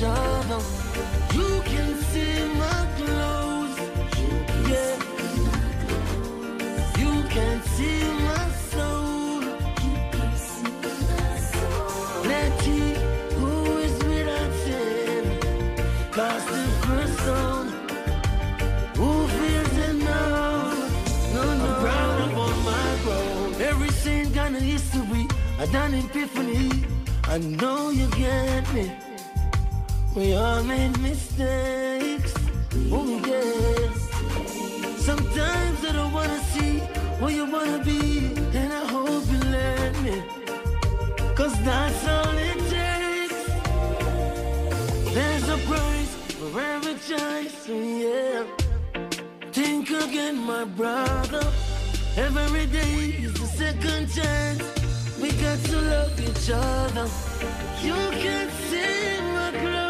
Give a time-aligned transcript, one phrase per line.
[0.00, 0.60] each other.
[1.34, 3.76] You can see my clothes.
[4.70, 4.96] Yeah.
[6.98, 9.40] You can see my soul.
[12.24, 12.94] Let's see
[13.40, 15.24] who is without sin.
[16.12, 17.68] Cause the person
[18.96, 20.72] who feels it now.
[21.34, 21.66] No, no.
[21.66, 23.62] I'm proud of all my.
[23.62, 25.26] Every sin got a history.
[25.58, 26.70] I done epiphany.
[27.24, 29.09] I know you get me.
[30.14, 32.34] We all made mistakes.
[34.98, 36.78] Sometimes I don't wanna see
[37.20, 38.34] where you wanna be.
[38.58, 40.22] And I hope you let me.
[41.34, 43.40] Cause that's all it takes.
[45.14, 48.44] There's a price for every choice, yeah.
[49.52, 51.46] Think again, my brother.
[52.16, 54.62] Every day is the second chance.
[55.20, 57.08] We got to love each other.
[57.82, 59.89] You can see my clothes.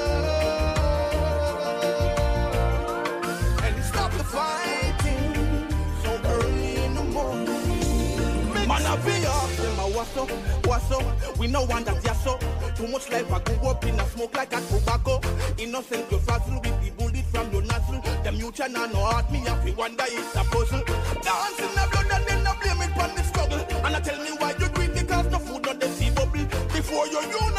[3.63, 5.67] and stop the fighting
[6.03, 8.67] so early in the morning.
[8.67, 11.03] Man, I be up, them what's up.
[11.39, 12.43] We know one that yes up.
[12.75, 15.21] Too much life I go up in a smoke like a tobacco.
[15.57, 18.01] Innocent you frazzle with the bullet from your nostril.
[18.23, 19.63] Them you can no heart me up.
[19.63, 20.83] We wonder it's a puzzle.
[20.83, 23.59] Dance in the blood and then I blame it on the struggle.
[23.85, 26.45] And I tell me why you do it because no food on the sea bubble.
[26.73, 27.58] Before you unite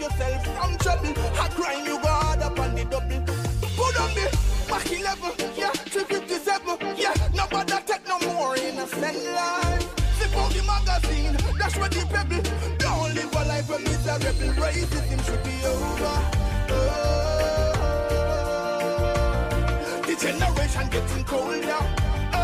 [0.00, 1.12] take yourself from trouble.
[1.36, 3.20] Hot crime you hard up on the double.
[3.76, 4.24] Put on me,
[4.68, 7.14] MAC 11, yeah, 357, yeah.
[7.34, 9.88] Nobody take no more innocent life.
[10.18, 12.42] Zip out the magazine, that's where the pebble.
[12.78, 14.52] Don't live a life of miserable.
[14.62, 16.16] Racism should be over.
[16.72, 16.82] Oh,
[20.06, 21.84] the generation getting colder.
[22.32, 22.38] Oh,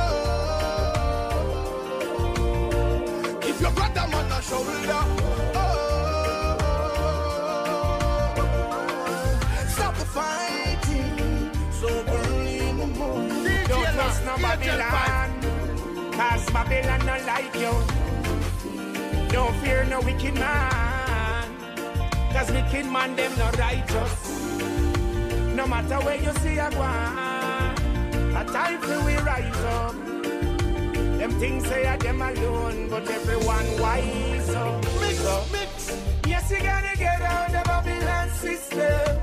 [3.60, 5.45] your brother man a shoulder.
[14.16, 15.40] Trust no Babylon,
[16.12, 17.72] cause Babylon not like you.
[19.28, 21.56] Don't fear no wicked man,
[22.32, 24.40] cause wicked man them not righteous.
[25.54, 29.94] No matter where you see a one, a time for we rise up.
[31.18, 34.84] Them things say are them alone, but everyone wise up.
[35.00, 36.02] Mix, mix.
[36.26, 39.20] Yes, you gotta get out the Babylon system.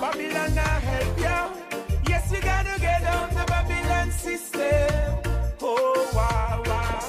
[0.00, 1.53] Babylon not help you.
[5.62, 7.00] Oh, wow, wow.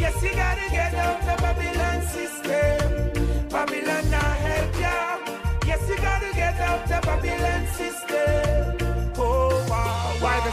[0.00, 3.48] Yes, you gotta get out the Babylon system.
[3.48, 5.68] Babylon not help you.
[5.68, 8.59] Yes, you gotta get out the Babylon system.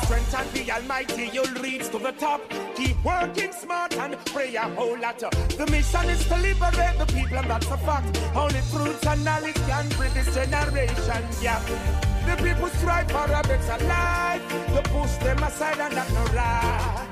[0.04, 2.42] Strength of the Almighty, you'll reach to the top.
[2.76, 5.20] Keep working smart and pray a whole lot.
[5.20, 8.22] The mission is to liberate the people, and that's a fact.
[8.36, 11.62] Only truth and knowledge can bring this generation gap.
[12.26, 14.44] The people strive for a better life.
[14.76, 17.08] To push them aside and that's no right.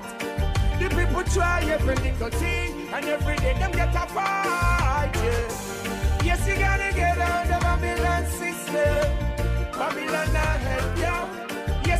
[0.79, 5.11] The people try every little thing, and every day them get a fight.
[5.15, 6.23] Yeah.
[6.23, 9.07] Yes, you gotta get out of Babylon system.
[9.71, 11.44] Babylon not help you.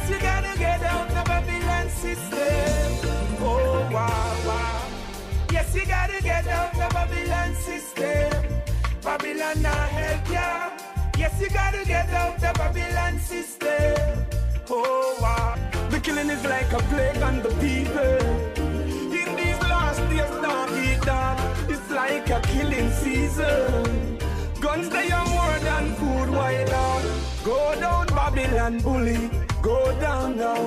[0.07, 3.39] Yes, you gotta get out of Babylon system.
[3.41, 4.87] Oh wow wow.
[5.51, 8.61] Yes, you gotta get out of Babylon system.
[9.01, 11.19] Babylon not help you.
[11.19, 14.27] Yes, you gotta get out of Babylon system.
[14.69, 15.57] Oh wow.
[15.89, 18.21] The killing is like a plague on the people.
[19.11, 21.39] In these last days, dog eat dog.
[21.67, 24.19] It's like a killing season.
[24.61, 27.03] Guns they are more than food, why not?
[27.43, 29.31] Go down, Babylon bully.
[29.65, 30.61] Go down now.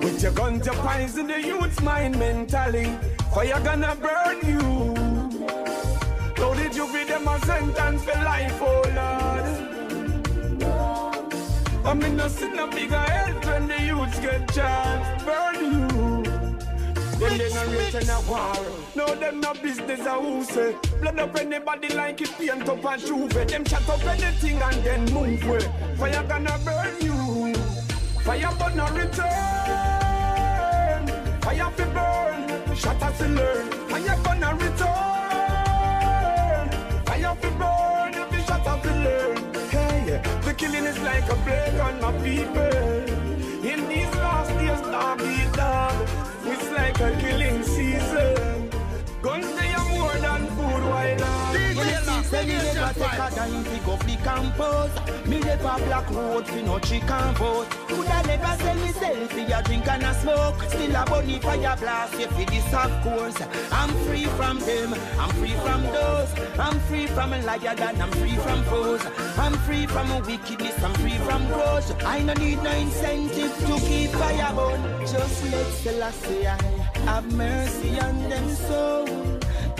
[0.00, 2.98] With your gun to poison the youth's mind mentally.
[3.32, 4.60] Fire gonna burn you.
[6.36, 9.46] How did you be them a sentence for life, oh Lord?
[11.86, 15.24] I'm in a sin a bigger health when the youths get charged.
[15.24, 16.09] Burn you.
[17.20, 18.56] Them they no rich in a war.
[18.94, 20.74] No, them no business a who say.
[21.02, 23.28] Blood up anybody like it paint up a juve.
[23.28, 25.60] Them chat up anything and then move away.
[25.98, 27.54] Fire gonna burn you.
[28.24, 29.30] Fire but no return.
[31.42, 32.74] Fire fi burn.
[32.74, 33.70] Shut us to learn.
[33.90, 34.88] Fire gonna return.
[37.04, 38.14] Fire fi burn.
[38.30, 39.36] Fi shut us and learn.
[39.68, 42.72] Hey, the killing is like a plague on my people.
[43.62, 46.29] In these last days, dog eat dog.
[46.52, 48.70] It's like a killing season.
[49.22, 53.78] Guns they are more than food while I Say me never take a dime fi
[53.84, 58.92] go fi campus Me never black road fi no chicken vote Coulda never sell me
[58.92, 60.62] selfie a drink and a smoke.
[60.62, 63.40] Still a bunny fire blast you fi this of course.
[63.72, 66.32] I'm free from them, I'm free from those.
[66.58, 69.02] I'm free from a liar and I'm free from foes.
[69.38, 74.10] I'm free from wickedness, I'm free from growth I no need no incentive to keep
[74.10, 75.00] fire burn.
[75.00, 76.56] Just let Selassie I
[77.06, 79.29] have mercy on them soul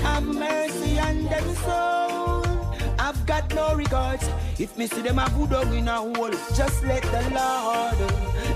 [0.03, 2.45] have mercy on them soul.
[2.99, 4.29] I've got no regards.
[4.59, 7.99] If me see them a good dog in a hole, just let the Lord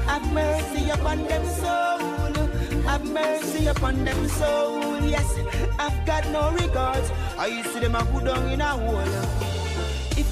[0.06, 2.34] have mercy upon them soul.
[2.82, 5.00] Have mercy upon them soul.
[5.00, 5.28] Yes,
[5.78, 7.10] I've got no regards.
[7.38, 9.63] I see them a good dog in a hole.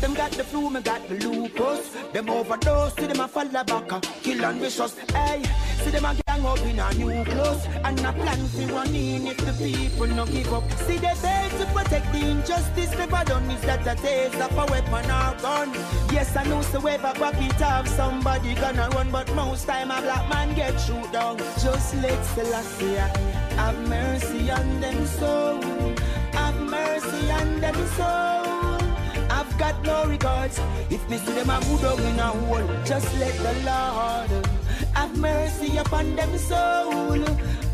[0.02, 1.88] Them got the flu, me got the lupus.
[2.12, 4.98] Them overdose, see them a fall back, kill and vicious.
[5.14, 5.44] Hey,
[5.76, 7.64] see them a gang up in a new clothes.
[7.84, 10.68] And a plan to run in if the people no give up.
[10.72, 13.48] See they there to protect the injustice never done.
[13.52, 15.70] Is that a taste of a weapon or gun?
[16.10, 17.86] Yes, I know so ever it up.
[17.86, 21.38] Somebody gonna run, but most time a black man get shoot down.
[21.62, 22.96] Just let Selassie
[23.54, 25.62] have mercy on them soul.
[26.32, 28.71] Have mercy on them soul.
[29.58, 30.58] Got no regards.
[30.90, 34.46] If me see them a good dog in a hole, just let the Lord
[34.94, 37.24] have mercy upon them soul.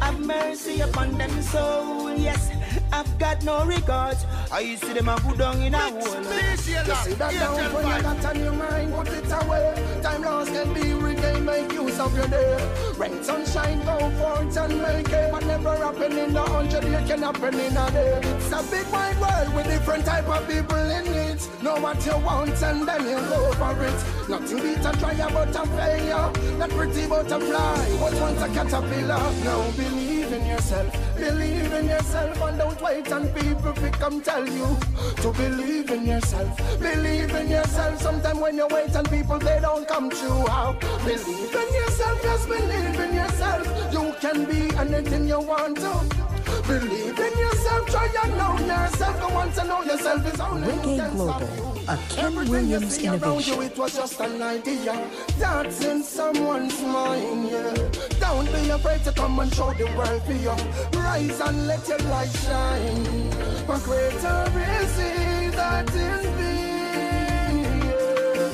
[0.00, 2.14] Have mercy upon them soul.
[2.14, 2.50] Yes,
[2.92, 4.24] I've got no regards.
[4.50, 5.98] I used to see them a good down in a hole.
[5.98, 10.00] You see that down when you got on your mind, put it away.
[10.02, 12.94] Time lost can be regained, make use of your day.
[12.96, 15.32] Rain, sunshine, go forth and make it.
[15.32, 18.20] What never happen in a hundred years can happen in a day.
[18.22, 21.48] It's a big wide world with different type of people in it.
[21.62, 24.28] Know what you want and then you go for it.
[24.28, 26.58] Nothing beat a trial but a failure.
[26.58, 29.18] Not pretty butterfly, but once a caterpillar.
[29.44, 34.46] Now believe in yourself, believe in yourself, and don't wait on people to come tell
[34.46, 34.76] you
[35.22, 38.00] to believe in yourself, believe in yourself.
[38.00, 40.46] Sometimes when you wait on people, they don't come true.
[40.46, 40.72] How?
[41.04, 43.92] Believe in yourself, just believe in yourself.
[43.92, 46.37] You can be anything you want to.
[46.68, 49.20] Believe in yourself, try and know yourself.
[49.20, 52.98] Go on to know yourself is only Reggae can Global, a Ken Everything you Williams
[52.98, 53.54] innovation.
[53.54, 55.08] you, it was just an idea.
[55.38, 57.72] That's in someone's mind, yeah.
[58.20, 60.54] Don't be afraid to come and show the world for you.
[61.00, 63.30] Rise and let your light shine.
[63.66, 64.44] For greater
[64.76, 68.50] is he that is thee, yeah.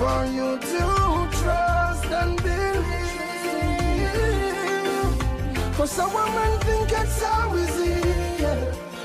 [0.00, 3.03] For you to trust and believe.
[5.76, 7.94] For some women think it's so easy.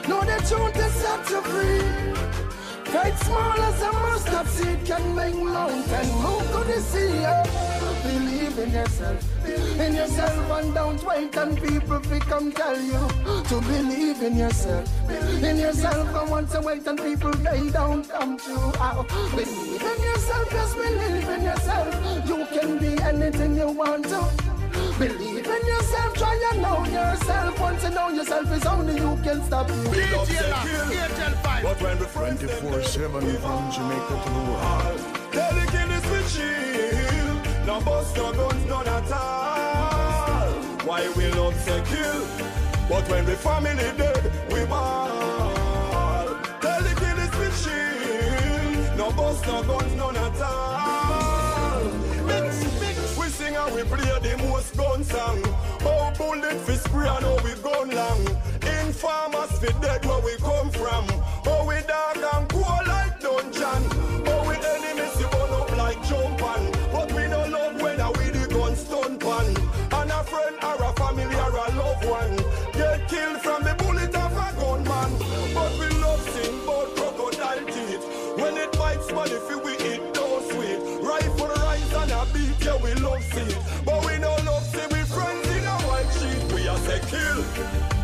[0.07, 2.09] No, the truth is set you free.
[2.91, 7.21] Fight small as a mustard seed can make mountain move to the sea.
[7.21, 7.43] yeah.
[8.03, 9.45] Believe in yourself,
[9.79, 13.07] in yourself, and don't wait on people to come tell you
[13.49, 14.87] to believe in yourself,
[15.43, 16.15] in yourself.
[16.15, 18.71] And once you wait on people, they don't come true.
[18.79, 22.27] Oh, believe in yourself, just believe in yourself.
[22.27, 24.58] You can be anything you want to.
[24.99, 27.57] Believe in yourself, try and know yourself.
[27.57, 29.83] Once you know yourself, it's only you can stop you.
[31.63, 34.99] But when we 24 7 from Jamaica to the world.
[35.31, 37.65] Tell the killers we chill.
[37.65, 40.51] No bust no guns, none at all.
[40.83, 42.25] Why we love say kill?
[42.89, 46.27] But when the family dead, we ball.
[46.59, 48.97] Tell the killers we chill.
[48.97, 50.88] No bust no guns, none at all.
[53.79, 55.39] We play the most gun song.
[55.85, 58.27] Oh, bullet fi spray and how we gun long.
[58.83, 61.07] Informers fi dead where we come from.
[61.47, 62.48] Oh, we dark and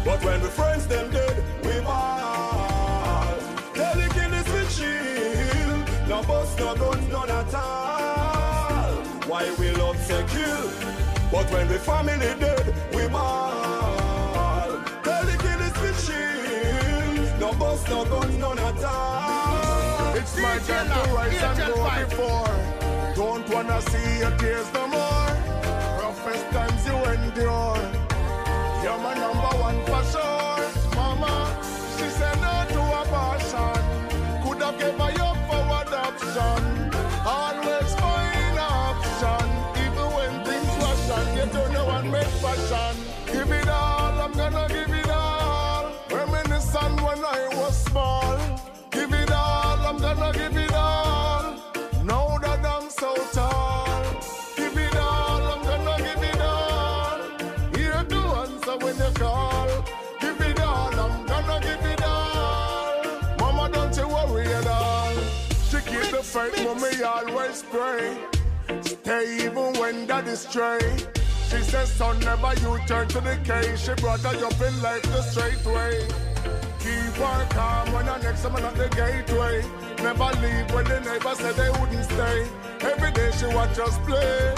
[0.05, 3.35] But when we friends them dead, we ball.
[3.74, 6.07] Tell the killers we chill.
[6.07, 9.01] No bust, no guns, none at all.
[9.27, 10.69] Why we love say kill.
[11.31, 14.79] But when we family dead, we ball.
[15.03, 17.39] Tell the killers we chill.
[17.39, 20.15] No bust, no guns, none at all.
[20.15, 23.15] It's my time to rise and go before.
[23.15, 25.31] Don't wanna see your tears no more.
[26.00, 27.95] Roughest times you endure.
[28.86, 30.96] You're my number one for sure.
[30.96, 31.60] Mama,
[31.98, 33.82] she said no to abortion.
[34.44, 36.94] Could have given you up for adoption.
[37.25, 39.48] Always find option.
[39.84, 42.96] Even when things were fashion, you turn you and make fashion.
[43.25, 45.92] Give it all, I'm gonna give it all.
[46.12, 48.25] Reminiscent when I was small.
[66.36, 68.18] Mommy always pray.
[68.82, 70.80] Stay even when daddy stray.
[71.50, 73.80] She says, son, never you turn to the cage.
[73.80, 76.06] She brought her up in life the straight way.
[76.80, 79.63] Keep her calm when her next summer at the gateway.
[80.04, 82.48] Never leave when the neighbors said they wouldn't stay.
[82.82, 84.56] Every day she watch us play.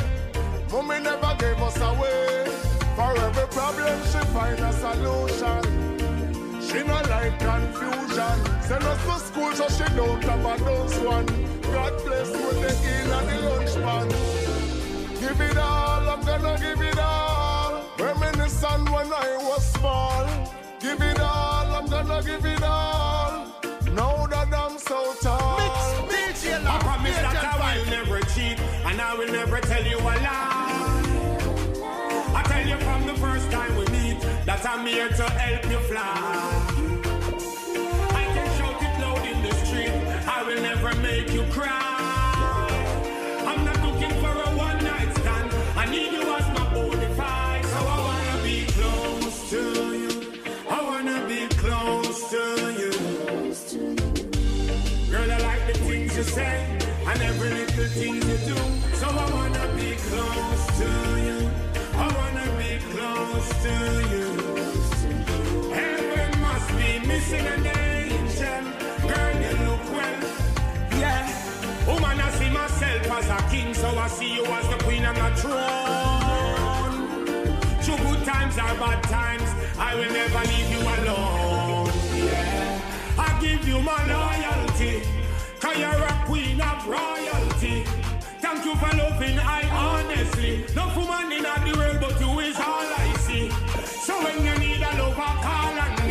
[0.71, 2.45] Mommy never gave us away.
[2.95, 5.87] For every problem she find a solution.
[6.59, 8.61] She no like confusion.
[8.63, 11.56] Send us to school so she don't have a nose one.
[11.73, 14.07] God bless with the in and the lunch pan.
[15.19, 17.83] Give it all, I'm gonna give it all.
[17.99, 20.25] Reminiscent when I was small.
[20.79, 23.45] Give it all, I'm gonna give it all.
[23.93, 25.57] Now that I'm so tall.
[25.59, 31.03] I promise that I will never cheat and I will never tell you a lie.
[32.35, 35.79] I tell you from the first time we meet that I'm here to help you
[35.89, 36.56] fly.
[88.39, 90.65] Thank you for loving I honestly.
[90.75, 93.16] No woman in the world but you is all I.
[93.37, 96.06] So when you need a lover, call on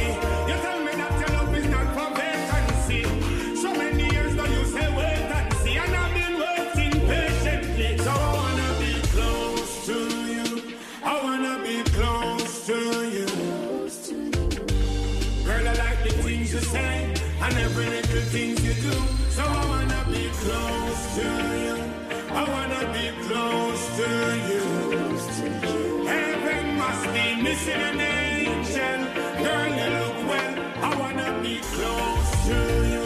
[27.66, 28.98] missing an angel.
[29.42, 30.54] Girl, you look well.
[30.82, 32.58] I wanna be close to
[32.92, 33.04] you.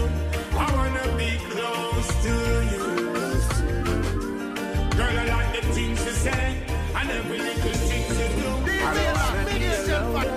[0.52, 2.35] I wanna be close to
[2.73, 2.85] you.
[4.99, 6.45] Girl, I like the things you say
[6.95, 8.50] and every little things you do.
[8.69, 10.29] I don't wanna be alone.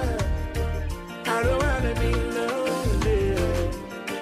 [1.25, 3.23] I don't wanna be lonely.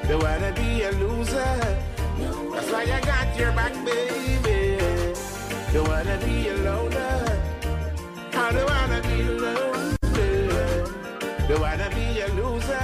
[0.08, 1.56] Don't wanna be a loser.
[2.54, 4.78] That's why I got your back, baby.
[5.74, 7.40] Don't wanna be a loner.
[8.34, 9.71] I don't wanna be lonely.
[11.52, 12.80] Don't wanna be a loser.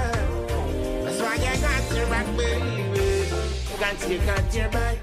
[1.06, 3.30] That's why I got your back, baby.
[3.80, 4.98] Got you, got your back.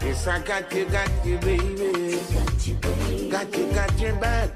[0.00, 2.20] Yes, I got you, got you, baby.
[3.28, 4.50] Got you, got your back.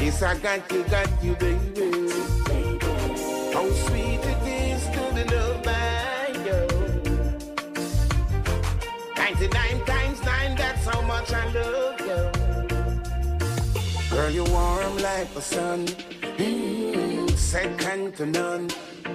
[0.00, 2.08] Yes, I got you, got you, baby.
[3.52, 6.60] How sweet it is to be loved by you.
[9.14, 12.30] 99 times 9, that's how much I love you.
[14.08, 15.86] Girl, you're warm like the sun.
[16.38, 18.70] Second to none.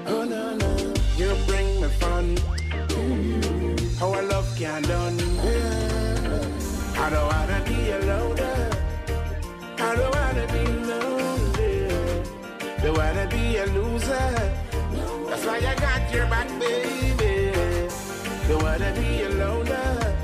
[0.08, 0.94] Oh, no, no.
[1.15, 2.36] You bring me fun.
[3.98, 5.18] How I love can done.
[6.98, 8.39] I don't wanna be alone.
[9.77, 11.88] I don't wanna be lonely.
[12.82, 14.51] Don't wanna be a loser.
[15.30, 17.53] That's why I got your back, baby.
[18.50, 20.15] Don't wanna be a loner.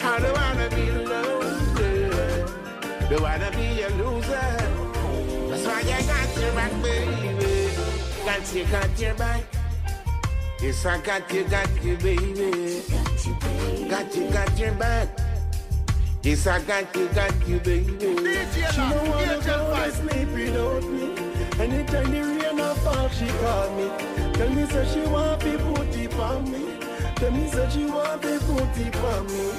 [0.00, 2.04] I don't wanna be lonely.
[3.10, 4.85] Don't wanna be a loser.
[5.66, 7.70] Why I got your back, baby.
[8.24, 9.44] Got you, got your back.
[10.62, 12.82] Yes, I got you, got you, baby.
[13.90, 15.08] Got you, got your back.
[16.22, 17.98] Yes, I got you, got you, baby.
[17.98, 21.14] She don't wanna go to sleep without me.
[21.58, 23.90] Anytime the rain or fall, she call me.
[24.34, 26.78] Tell me say she want put it on me.
[27.16, 29.50] Tell me say she want put it on me.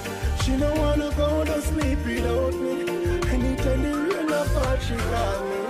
[0.44, 2.82] She don't wanna go to sleep without me.
[3.30, 5.67] Anytime the rain or fall, she call me.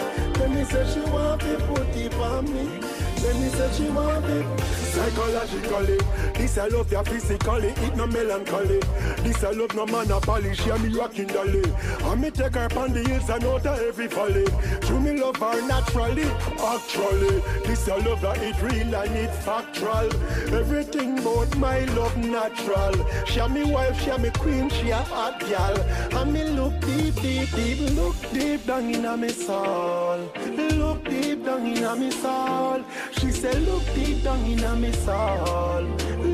[0.58, 2.97] Me say she want to put it on me.
[3.22, 5.98] Then me say she want it psychologically.
[6.34, 8.80] This I love ya physically, it no melancholy.
[9.24, 11.64] This I love no man a polish, yeah me rocking dolly.
[12.04, 14.48] And me take her on the hills and out of every valley.
[14.88, 16.30] You me love her naturally,
[16.74, 17.42] actually.
[17.66, 20.10] This I love that it real and it factual.
[20.54, 22.96] Everything about my love natural.
[23.26, 25.78] She a me wife, she a me queen, she a hot gal.
[26.20, 30.32] And me look deep, deep, deep, look deep down in a me soul.
[30.56, 32.84] Look deep down in a me soul.
[33.12, 35.84] She said, look deep down in a me soul.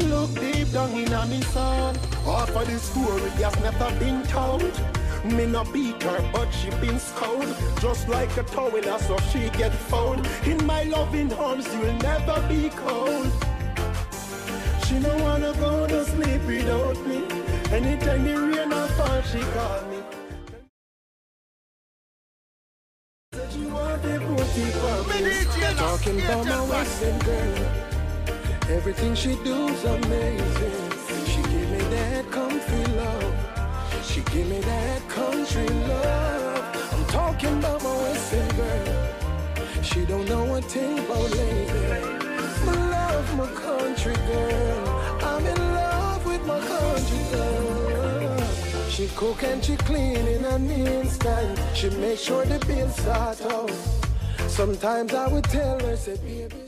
[0.09, 1.93] Look deep down in a me soul.
[2.25, 4.71] Half of the story has never been told.
[5.23, 9.71] Me not beat her, but she been scolded Just like a towel, so she get
[9.73, 13.31] found In my loving arms, you'll never be cold
[14.85, 17.23] She don't wanna go to sleep without me
[17.71, 20.02] Anytime the rain or fall, she call me
[25.75, 27.71] Talking about my western girl.
[28.69, 30.91] Everything she do's amazing.
[31.25, 34.05] She give me that comfy love.
[34.05, 36.93] She give me that country love.
[36.93, 39.13] I'm talking about my western girl.
[39.81, 42.05] She don't know a thing about lady
[42.65, 44.82] My love, my country girl
[48.93, 53.71] She cook and she clean in an instant She make sure the bills start out
[54.47, 56.63] Sometimes I would tell her, say, baby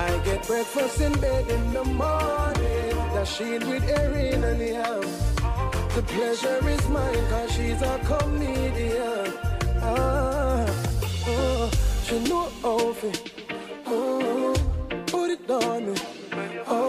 [0.00, 2.94] I get breakfast in bed in the morning.
[3.14, 5.02] That she with Erin and the ham.
[5.96, 9.32] The pleasure is mine cause she's a comedian.
[9.82, 10.64] Ah,
[11.26, 11.70] oh,
[12.04, 13.12] she know how to
[13.86, 14.54] oh,
[15.06, 15.98] put it on me.
[16.68, 16.87] Oh,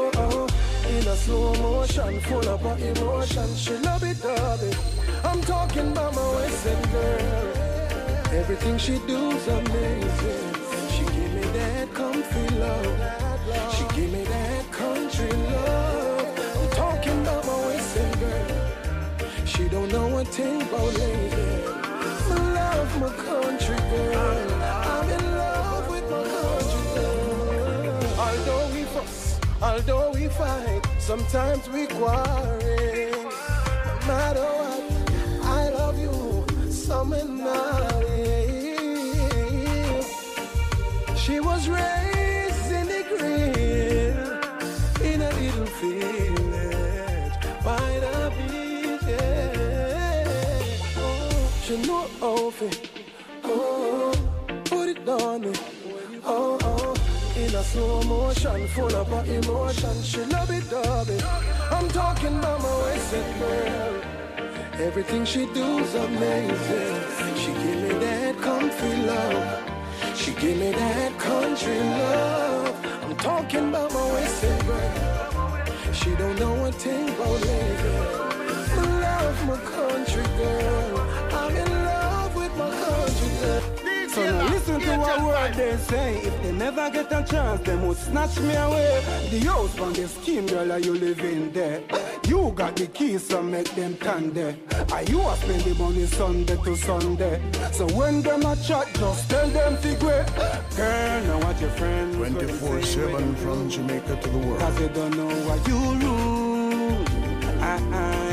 [1.19, 3.55] slow motion, full of emotion.
[3.55, 4.77] She love it, love it.
[5.23, 7.47] I'm talking about my western girl.
[8.39, 10.47] Everything she do's amazing.
[10.93, 12.97] She give me that comfy love.
[13.75, 16.27] She give me that country love.
[16.57, 18.51] I'm talking about my western girl.
[19.45, 21.49] She don't know a thing about lady.
[22.31, 24.61] I love my country girl.
[24.93, 28.19] I'm in love with my country girl.
[28.25, 32.59] Although we fuss, although we fight, sometimes we quarrel.
[32.61, 34.83] No matter what,
[35.43, 38.75] I love you, summer night.
[41.17, 44.29] She was raised in the grill
[45.11, 49.01] in a little village by the beach.
[49.09, 50.27] Yeah.
[50.95, 52.98] Oh, she know how to
[57.59, 60.01] a slow motion, full of emotion.
[60.01, 61.23] She love it, it.
[61.71, 64.01] I'm talking about my western girl.
[64.87, 66.95] Everything she do's amazing.
[67.41, 70.15] She give me that comfy love.
[70.15, 72.75] She give me that country love.
[73.03, 75.93] I'm talking about my western girl.
[75.99, 77.95] She don't know a thing about lady.
[78.77, 80.99] I love my country girl.
[81.39, 83.08] I'm in love with my country.
[84.19, 86.17] So now listen to what word they say.
[86.17, 89.01] If they never get a chance, they must snatch me away.
[89.29, 91.81] The house from the scheme, girl, are you living there?
[92.27, 94.57] You got the keys, so make them turn there.
[94.91, 97.41] Are you a spend the money Sunday to Sunday?
[97.71, 100.25] So when them a chat, just tell them to figure.
[100.75, 104.59] Girl, now what your friends 24 7 from Jamaica to the world.
[104.59, 107.05] Cause they don't know what you rule.
[107.61, 108.28] Ah,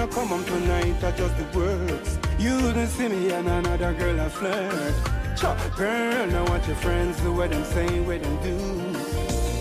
[0.00, 2.18] Not come home tonight, I just the words.
[2.38, 4.94] You didn't see me and another girl I flirt.
[5.36, 8.56] Chop, girl, now what your friends do, what them say, what them do.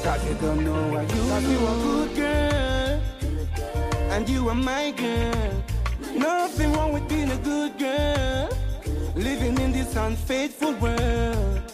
[0.02, 3.02] Cause they don't know what you Cause you a good girl,
[4.12, 5.64] and you are my girl.
[6.16, 8.50] Nothing wrong with being a good girl,
[9.16, 11.69] living in this unfaithful world.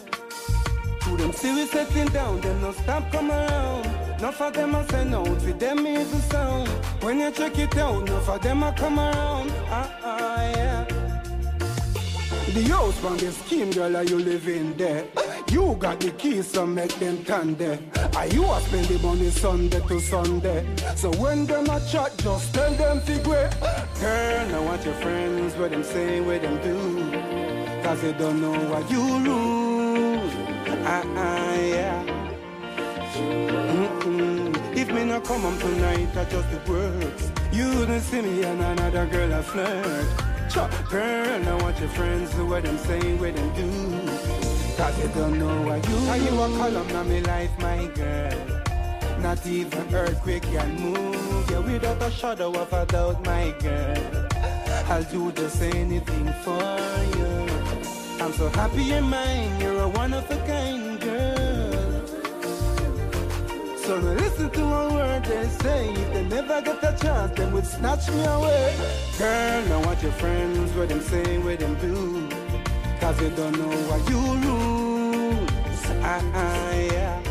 [1.26, 4.20] To them see we settling down, them no stop come around.
[4.22, 6.68] Not for them I say no, with them is the sound.
[7.02, 9.50] When you check it out, not for them I come around.
[9.66, 10.84] Ah ah yeah.
[12.54, 15.04] The house from the scheme, girl, are you living there?
[15.50, 17.80] You got the keys, so make them turn there.
[18.14, 20.64] Are you a spend the money Sunday to Sunday?
[20.94, 23.50] So when them a chat, just tell them figure.
[24.00, 27.82] Girl, now what your friends, what them say, what them do.
[27.82, 30.55] Cause they don't know what you lose.
[30.88, 32.04] Ah, ah, yeah.
[33.16, 34.54] Mm-mm.
[34.76, 37.32] If me not come home tonight, I just the words.
[37.50, 40.06] You don't see me and another girl I flirt.
[40.48, 43.68] Chop, girl, now what your friends do, what them say, what them do.
[44.76, 48.38] Cause they don't know what you Are you a column of me life, my girl?
[49.20, 54.28] Not even earthquake can move you without a shadow of a doubt, my girl.
[54.88, 56.78] I'll do just anything for
[57.18, 57.45] you.
[58.18, 62.06] I'm so happy you're mine, you're a one of a kind girl.
[63.76, 65.90] So now listen to a word they say.
[65.90, 68.74] If they never get a chance, they would snatch me away.
[69.18, 72.28] Girl, now what your friends, what them say, what them do.
[73.00, 75.46] Cause you don't know what you rule.
[76.02, 77.22] Ah, ah, yeah.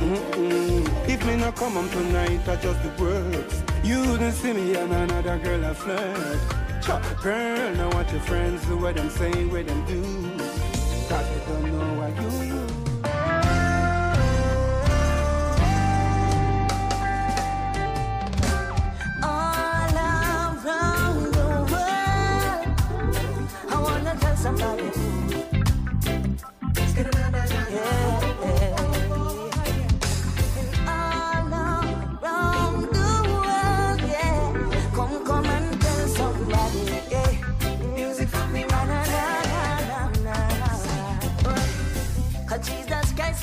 [0.00, 1.08] Mm-mm.
[1.08, 3.62] If me not come home tonight, I just the words.
[3.84, 6.59] You don't see me and another girl I flirt.
[6.86, 10.00] Girl, now what your friends do, what them say, what them do.
[11.08, 12.70] Cause you don't know what you
[24.10, 25.09] I tell somebody.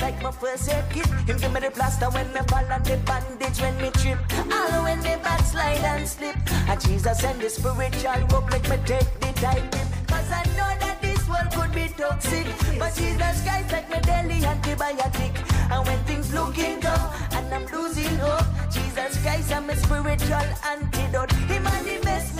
[0.08, 1.06] Like my first aid kit.
[1.28, 4.18] Him give me the plaster when me fall and the bandage when me trip.
[4.52, 6.36] All when me backslide and slip.
[6.68, 9.88] And Jesus send the spiritual rope like me take the tight grip.
[10.08, 12.46] Cause I know that this world could be toxic.
[12.78, 15.32] But Jesus Christ like me daily antibiotic.
[15.72, 18.44] And when things looking tough and I'm losing hope.
[18.70, 21.32] Jesus Christ I'm a spiritual antidote.
[21.32, 22.38] Him and the best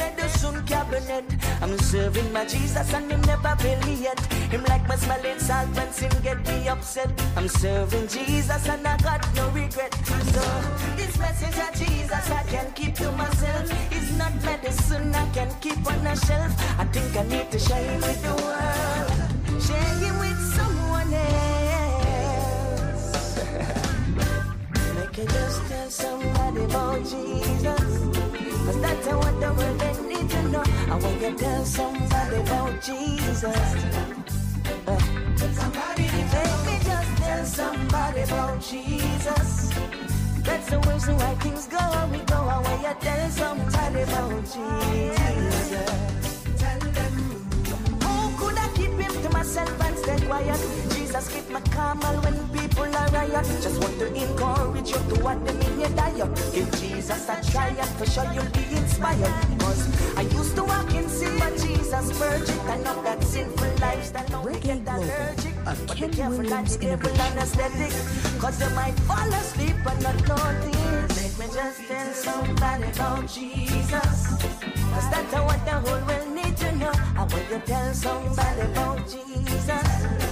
[0.68, 1.24] cabinet.
[1.62, 4.20] I'm serving my Jesus and him never fail me yet.
[4.52, 7.10] Him like my smelling salt when sin get me upset.
[7.36, 9.94] I'm serving Jesus and I got no regret.
[10.34, 10.44] So
[10.96, 13.66] this message of Jesus I can keep to myself.
[13.92, 16.52] It's not medicine I can keep on a shelf.
[16.78, 19.62] I think I need to share it with the world.
[19.66, 20.47] Share it with
[25.26, 27.98] Just tell somebody about Jesus?
[28.64, 30.62] Cause that's what the world they need to know.
[30.62, 33.44] I want you to tell somebody about Jesus
[34.86, 34.98] Uh,
[36.84, 39.70] just tell somebody about Jesus.
[40.46, 42.36] That's the why things go we go
[42.86, 45.72] I tell somebody about Jesus.
[48.02, 50.97] How could I keep him to myself and stay quiet?
[51.08, 53.46] Jesus keep my calm all when people are riot.
[53.64, 56.28] Just want to encourage you to what them in your diet.
[56.52, 59.32] Give Jesus a try and for sure you'll be inspired.
[59.58, 62.60] Cause I used to walk in sin, but Jesus purged it.
[62.60, 65.54] I know that sinful lifestyle now we get allergic.
[65.64, 67.92] But be careful Williams the devil anesthetic.
[68.38, 71.16] Cause they might fall asleep and not notice.
[71.16, 74.18] Make me just tell somebody about Jesus.
[74.92, 76.92] Cause that's what the whole world need to know.
[77.16, 80.27] I want you to tell somebody about Jesus.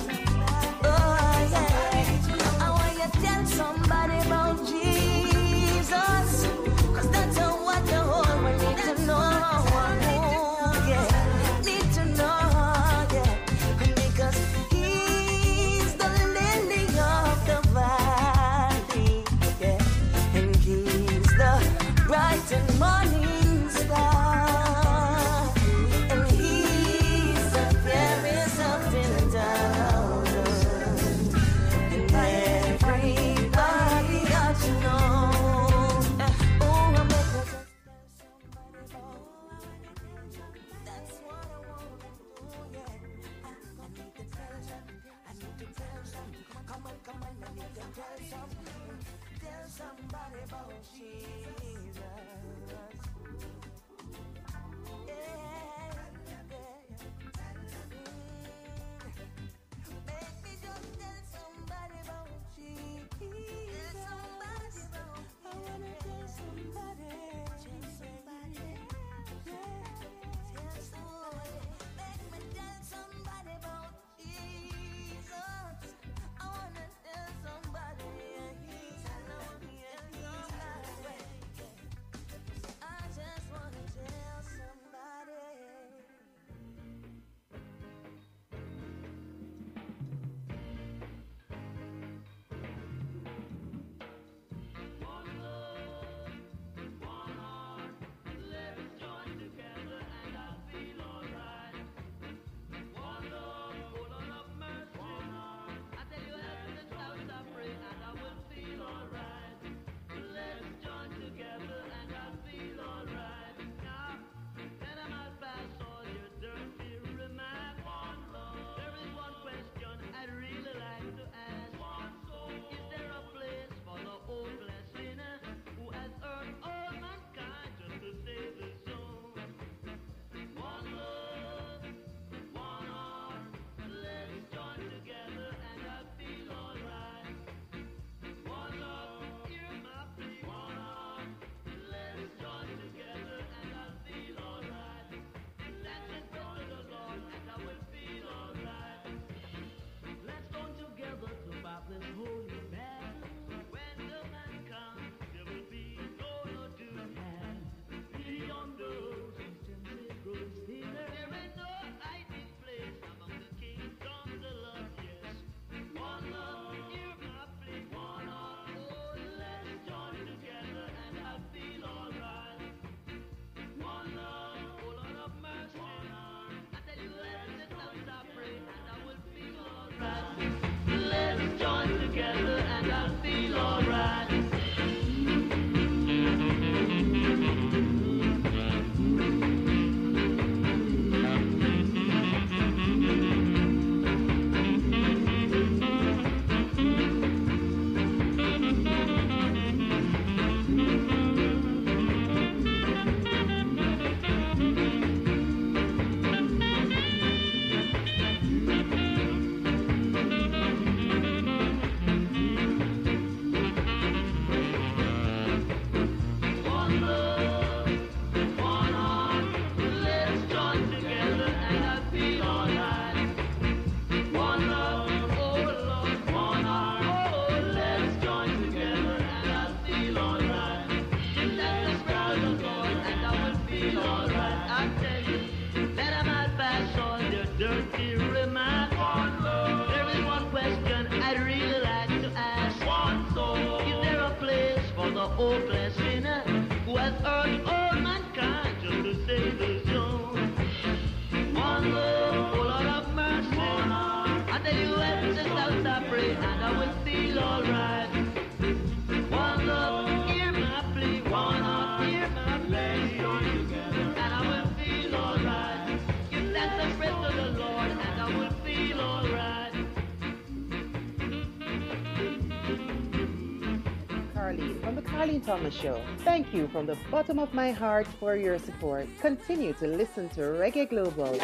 [275.66, 276.00] Thomas Show.
[276.18, 279.08] Thank you from the bottom of my heart for your support.
[279.20, 281.38] Continue to listen to Reggae Global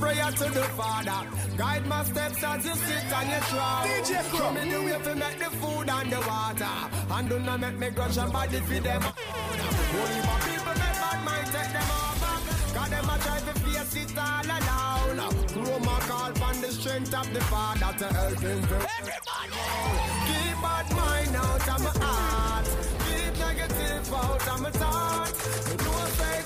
[0.00, 1.20] prayer to the Father.
[1.56, 3.84] Guide my steps as you sit on your throne.
[3.88, 6.76] DJ Show me the way to make the food and the water.
[7.10, 9.02] And do not make me grudge and body for them.
[9.02, 12.34] Only my people make bad mind take them over.
[12.76, 15.18] Cause them a try to face it all alone.
[15.56, 19.60] Roma call on the strength of the Father to help him Everybody!
[20.28, 22.66] Keep bad mind out of my heart.
[23.06, 25.68] Keep negative out of my thoughts.
[25.68, 26.45] Me know say it's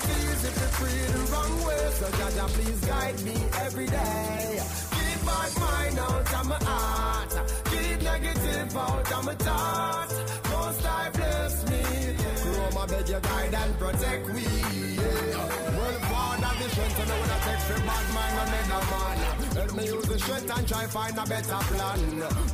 [0.61, 1.83] to free the wrong way.
[1.99, 3.35] So Jaja, please guide me
[3.65, 4.59] every day.
[4.95, 7.33] Keep bad mind out of my heart.
[7.71, 10.15] Keep negative out of my thoughts.
[10.49, 11.81] Most I bless me.
[12.57, 14.43] Roma beg you guide and protect we.
[15.01, 15.20] Yeah.
[16.81, 19.17] Well, Father, the to know when I text from bad mind another man.
[19.51, 21.99] Help me use the strength and try find a better plan.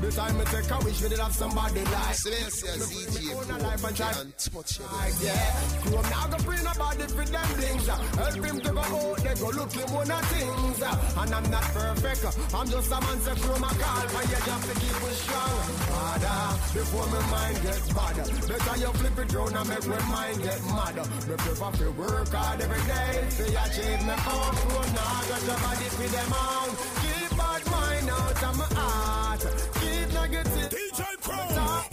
[0.02, 2.16] The time me take a wish we did have somebody like.
[2.16, 5.62] Silencious DJ Own a life and try and touch your like, yeah.
[5.84, 7.88] Chrome now go bring nobody for them things.
[7.88, 10.82] Help him to go out, they go look him one of things.
[10.82, 12.24] And I'm not perfect,
[12.54, 15.58] I'm just a man, so Chrome a call, but you have to keep it strong.
[15.88, 16.40] Father,
[16.74, 20.62] before my mind gets bad, better you flip it round and make my mind get
[20.74, 20.96] mad.
[21.30, 25.88] Me prefer to work hard every day, to achieve own Chrome now, got your body
[25.98, 26.70] for them on.
[27.02, 29.42] Keep bad mind out of my heart.
[29.80, 30.70] Keep negative.
[30.70, 31.38] DJ Pro,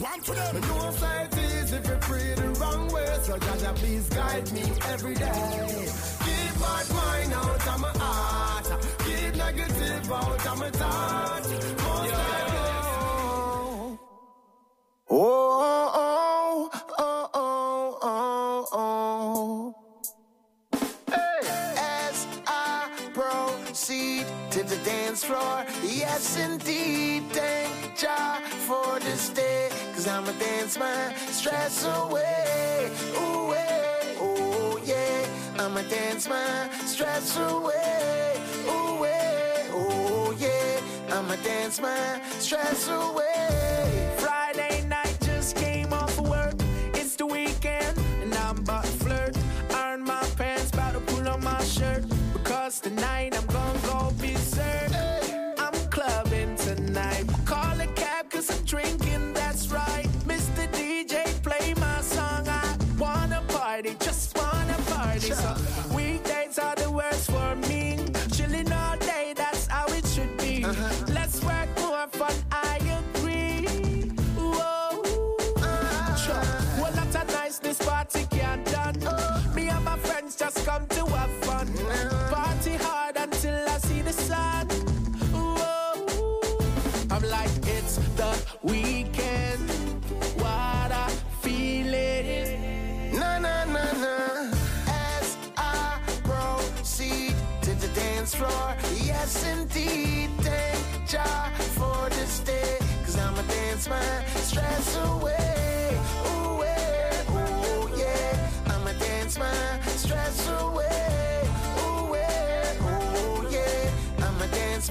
[0.05, 0.55] one to them.
[0.93, 4.63] Say it's easy if you pray the wrong way, so Jaja please guide me
[4.93, 6.04] every day.
[25.15, 32.91] Dance floor, yes indeed, thank Jah for this day, cause I'ma dance my stress away,
[33.15, 35.25] away, oh yeah,
[35.57, 44.04] I'ma dance my stress away, away, oh yeah, I'ma dance my stress away.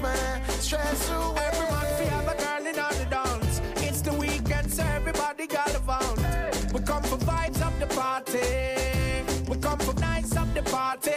[0.05, 1.41] Dance stress away.
[1.51, 3.61] Everyone feel have a girl in on the dance.
[3.77, 6.17] It's the weekend, so everybody got around.
[6.73, 8.41] We come for vibes of the party.
[9.49, 11.11] We come for nights of the party.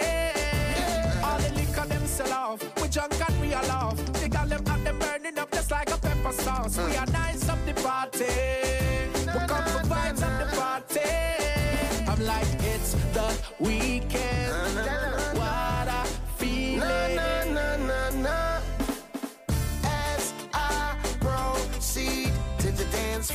[1.24, 2.60] All the liquor them sell off.
[2.80, 3.96] We drunk and we all off.
[4.20, 6.78] They got them out them burning up just like a pepper sauce.
[6.78, 7.06] We are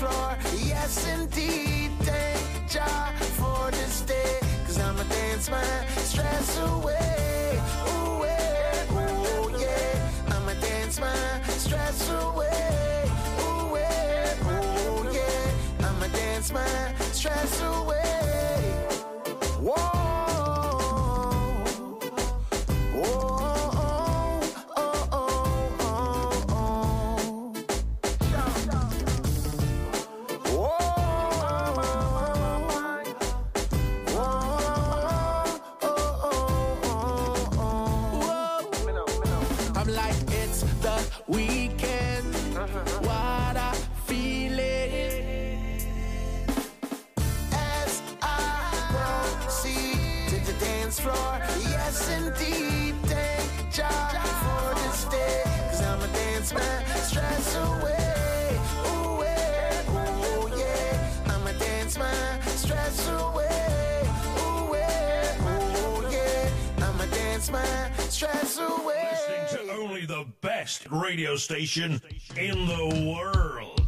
[0.04, 5.64] floor, yes indeed, thank Jah for this day, cause I'ma dance my
[5.97, 15.88] stress away, Ooh, away, oh yeah, I'ma dance my stress away, Ooh, away, oh yeah,
[15.88, 18.93] I'ma dance my stress away.
[56.52, 64.04] My stress away, away, oh yeah, I'ma dance my stress away,
[64.48, 69.08] away, oh yeah, I'ma dance my stress away.
[69.14, 72.02] Listening to only the best radio station
[72.36, 73.83] in the world.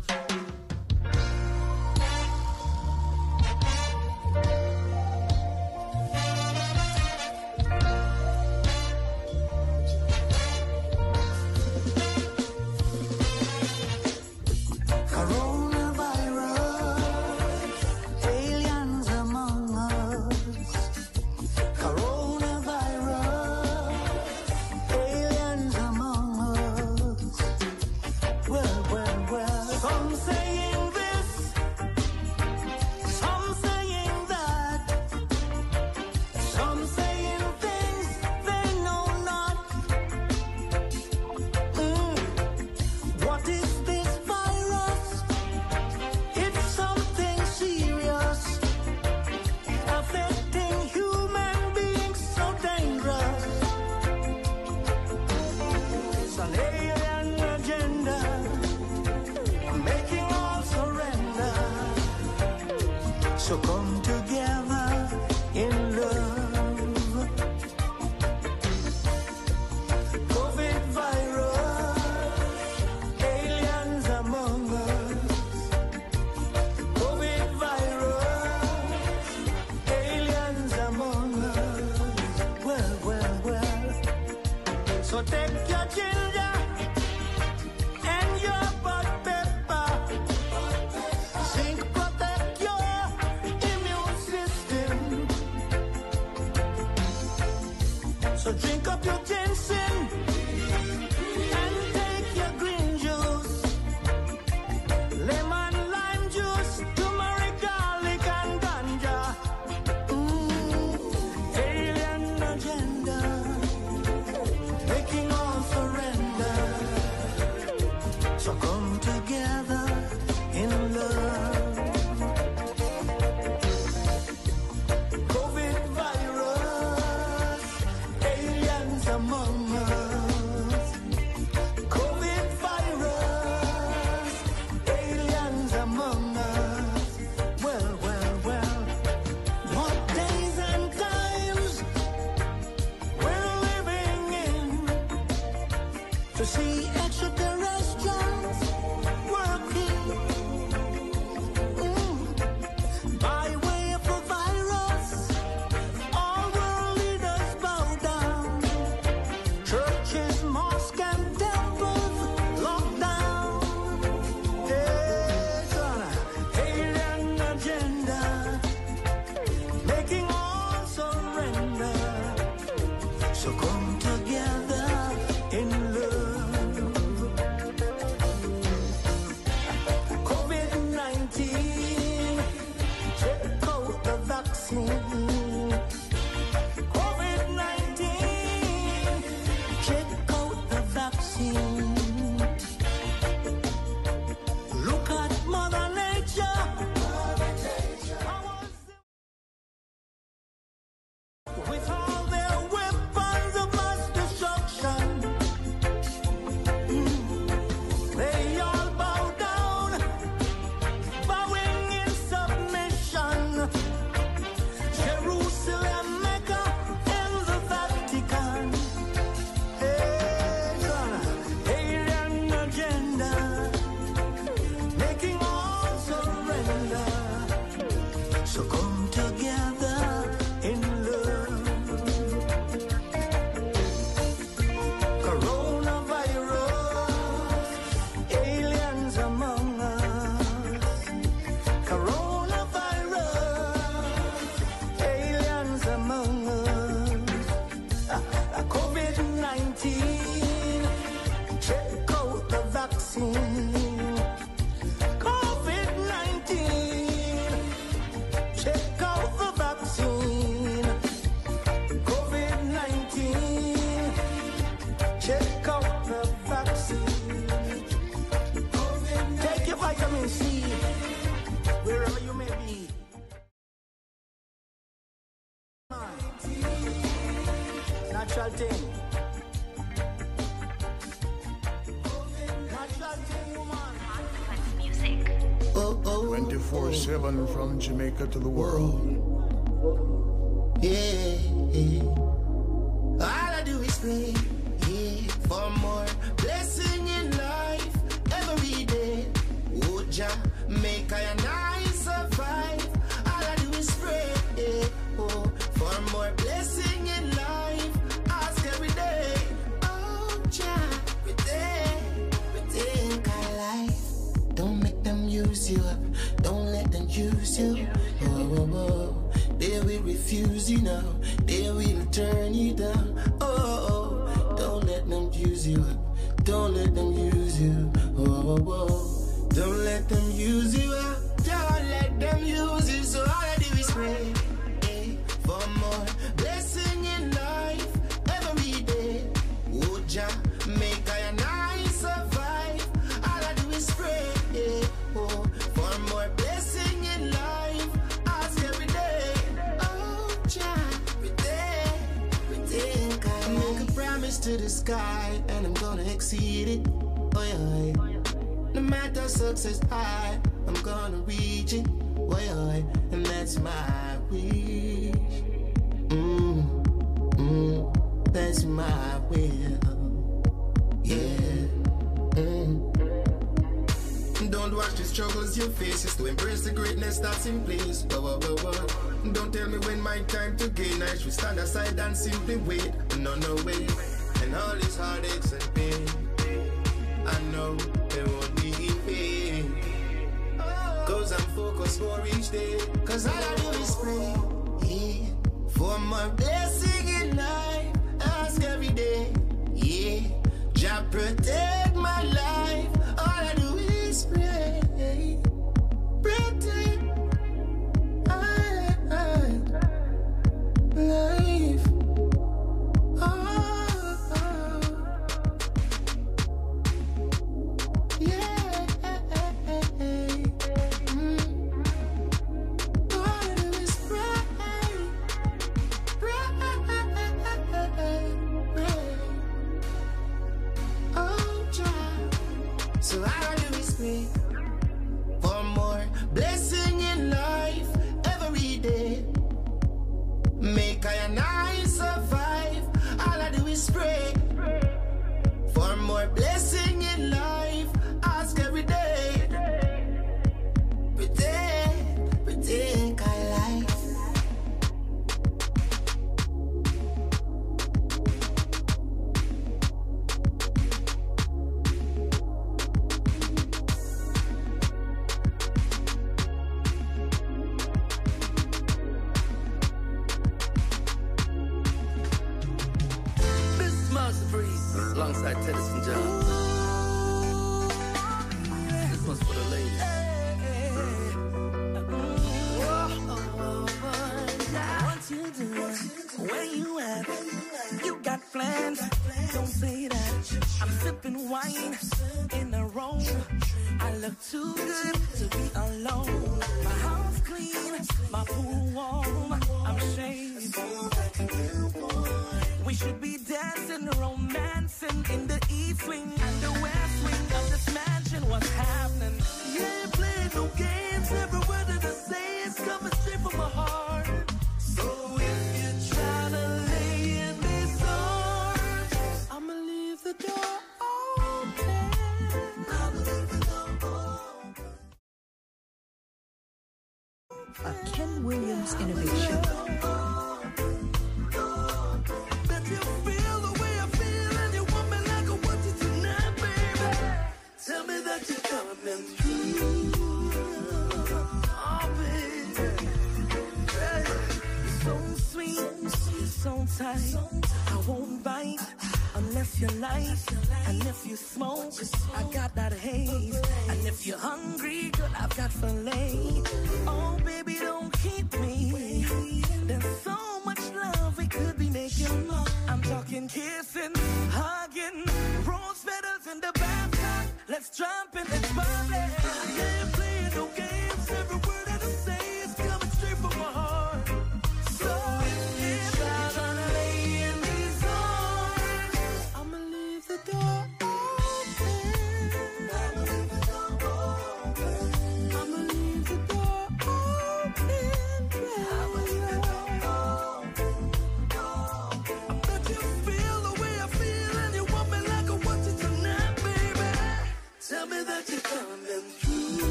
[287.96, 289.05] Jamaica to the world.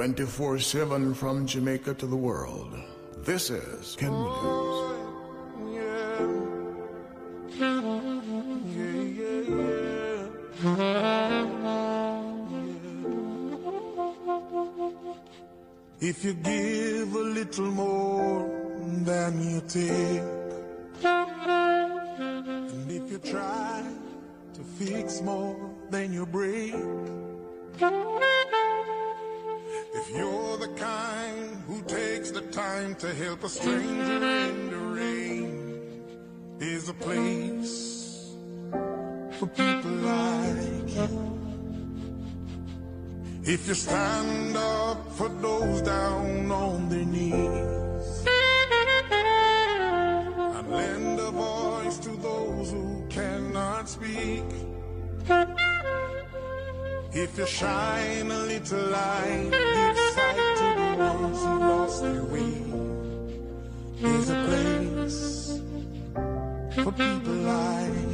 [0.00, 2.72] 24 7 from Jamaica to the world.
[3.18, 4.96] This is Ken oh, Williams.
[16.00, 18.48] If you give a little more
[19.04, 20.24] than you take,
[21.04, 23.84] and if you try
[24.54, 26.72] to fix more than you break,
[30.14, 36.02] you're the kind who takes the time to help a stranger in the rain,
[36.58, 38.34] there's a place
[39.38, 41.40] for people like you.
[43.42, 48.26] If you stand up for those down on their knees
[50.56, 54.44] and lend a voice to those who cannot speak.
[57.12, 59.50] If you shine a little light,
[61.00, 62.54] ones who lost their way.
[64.00, 65.60] There's a place
[66.74, 68.09] for people like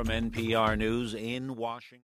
[0.00, 2.06] from NPR News in Washington.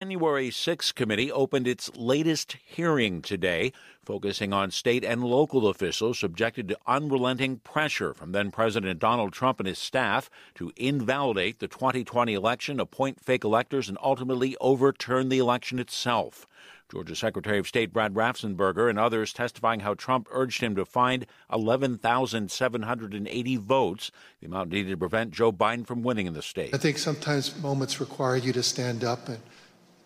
[0.00, 6.68] January 6 committee opened its latest hearing today, focusing on state and local officials subjected
[6.68, 12.32] to unrelenting pressure from then President Donald Trump and his staff to invalidate the 2020
[12.32, 16.47] election, appoint fake electors, and ultimately overturn the election itself.
[16.90, 21.26] Georgia Secretary of State Brad Raffensperger and others testifying how Trump urged him to find
[21.52, 24.10] 11,780 votes,
[24.40, 26.74] the amount needed to prevent Joe Biden from winning in the state.
[26.74, 29.40] I think sometimes moments require you to stand up and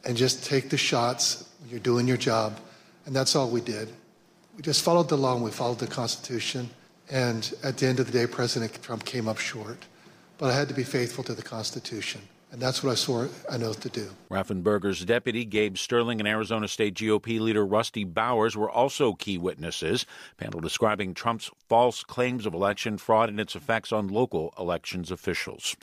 [0.04, 2.58] and just take the shots when you're doing your job.
[3.06, 3.88] And that's all we did.
[4.56, 6.70] We just followed the law and we followed the Constitution.
[7.10, 9.78] And at the end of the day, President Trump came up short.
[10.38, 12.22] But I had to be faithful to the Constitution.
[12.52, 14.10] And that's what I swore an oath to do.
[14.30, 20.04] Raffensperger's deputy, Gabe Sterling, and Arizona State GOP leader Rusty Bowers were also key witnesses.
[20.36, 25.76] Panel describing Trump's false claims of election fraud and its effects on local elections officials.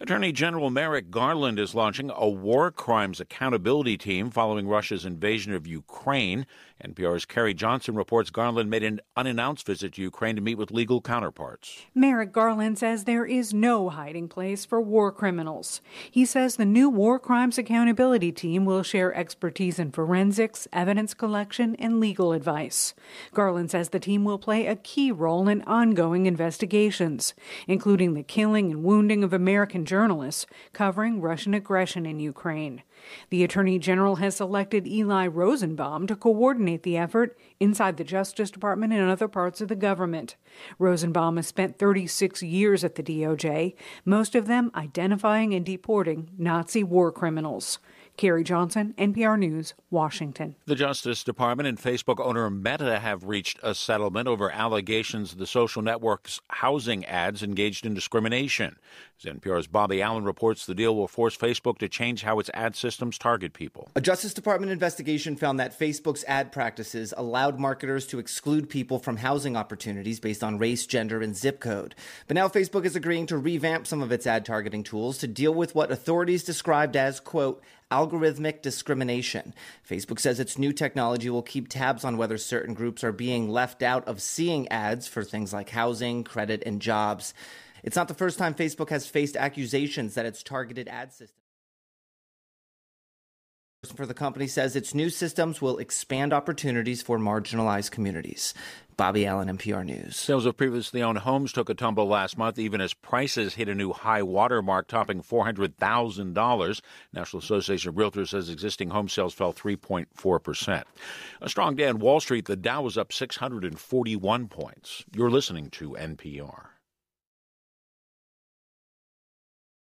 [0.00, 5.66] Attorney General Merrick Garland is launching a war crimes accountability team following Russia's invasion of
[5.66, 6.46] Ukraine.
[6.84, 11.00] NPR's Carrie Johnson reports Garland made an unannounced visit to Ukraine to meet with legal
[11.00, 11.84] counterparts.
[11.96, 15.80] Merrick Garland says there is no hiding place for war criminals.
[16.08, 21.74] He says the new War Crimes Accountability Team will share expertise in forensics, evidence collection,
[21.74, 22.94] and legal advice.
[23.34, 27.34] Garland says the team will play a key role in ongoing investigations,
[27.66, 32.82] including the killing and wounding of American journalists covering Russian aggression in Ukraine.
[33.30, 38.92] The Attorney General has selected Eli Rosenbaum to coordinate the effort inside the Justice Department
[38.92, 40.36] and other parts of the government.
[40.78, 43.74] Rosenbaum has spent 36 years at the DOJ,
[44.04, 47.78] most of them identifying and deporting Nazi war criminals.
[48.18, 50.56] Carrie Johnson, NPR News, Washington.
[50.66, 55.82] The Justice Department and Facebook owner Meta have reached a settlement over allegations the social
[55.82, 58.76] network's housing ads engaged in discrimination.
[59.24, 62.74] As NPR's Bobby Allyn reports, the deal will force Facebook to change how its ad
[62.74, 63.88] systems target people.
[63.94, 69.16] A Justice Department investigation found that Facebook's ad practices allowed marketers to exclude people from
[69.16, 71.94] housing opportunities based on race, gender, and zip code.
[72.26, 75.54] But now Facebook is agreeing to revamp some of its ad targeting tools to deal
[75.54, 79.54] with what authorities described as, quote, algorithmic discrimination.
[79.88, 83.82] Facebook says its new technology will keep tabs on whether certain groups are being left
[83.82, 87.34] out of seeing ads for things like housing, credit, and jobs.
[87.82, 91.34] It's not the first time Facebook has faced accusations that its targeted ad system
[93.94, 98.52] for the company says its new systems will expand opportunities for marginalized communities.
[98.98, 100.16] Bobby Allyn, NPR News.
[100.16, 103.74] Sales of previously owned homes took a tumble last month, even as prices hit a
[103.74, 106.80] new high water mark, topping $400,000.
[107.12, 110.82] National Association of Realtors says existing home sales fell 3.4%.
[111.40, 115.04] A strong day on Wall Street, the Dow was up 641 points.
[115.14, 116.66] You're listening to NPR.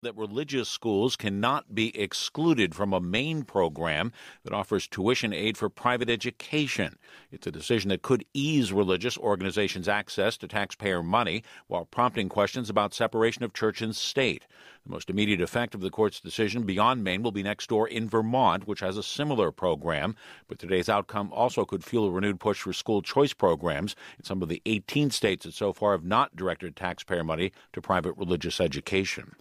[0.03, 4.11] That religious schools cannot be excluded from a Maine program
[4.43, 6.97] that offers tuition aid for private education.
[7.31, 12.69] It's a decision that could ease religious organizations' access to taxpayer money while prompting questions
[12.69, 14.45] about separation of church and state.
[14.83, 18.09] The most immediate effect of the court's decision beyond Maine will be next door in
[18.09, 20.17] Vermont, which has a similar program.
[20.49, 24.41] But today's outcome also could fuel a renewed push for school choice programs in some
[24.41, 28.59] of the 18 states that so far have not directed taxpayer money to private religious
[28.59, 29.35] education.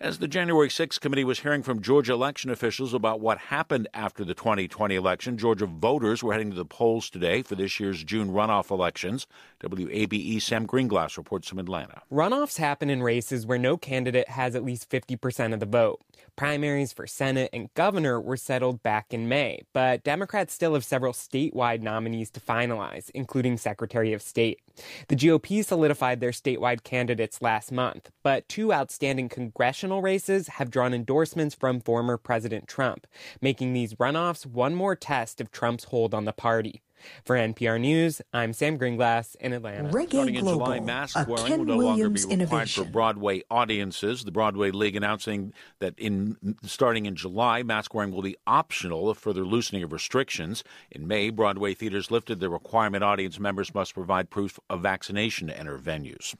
[0.00, 4.24] As the January 6th committee was hearing from Georgia election officials about what happened after
[4.24, 8.30] the 2020 election, Georgia voters were heading to the polls today for this year's June
[8.30, 9.28] runoff elections.
[9.62, 12.02] WABE Sam Greenglass reports from Atlanta.
[12.10, 16.00] Runoffs happen in races where no candidate has at least 50% of the vote.
[16.36, 21.12] Primaries for Senate and governor were settled back in May, but Democrats still have several
[21.12, 24.58] statewide nominees to finalize, including Secretary of State.
[25.06, 30.94] The GOP solidified their statewide candidates last month, but two outstanding congressional races have drawn
[30.94, 33.06] endorsements from former President Trump,
[33.40, 36.82] making these runoffs one more test of Trump's hold on the party.
[37.24, 39.90] For NPR News, I'm Sam Greenglass in Atlanta.
[39.90, 42.84] Reggae Starting in Global, July, mask wearing Ken will no longer be Williams required innovation.
[42.84, 44.24] for Broadway audiences.
[44.24, 49.14] The Broadway League announcing that in starting in July, mask wearing will be optional, a
[49.14, 50.64] further loosening of restrictions.
[50.90, 55.58] In May, Broadway theaters lifted the requirement audience members must provide proof of vaccination to
[55.58, 56.34] enter venues.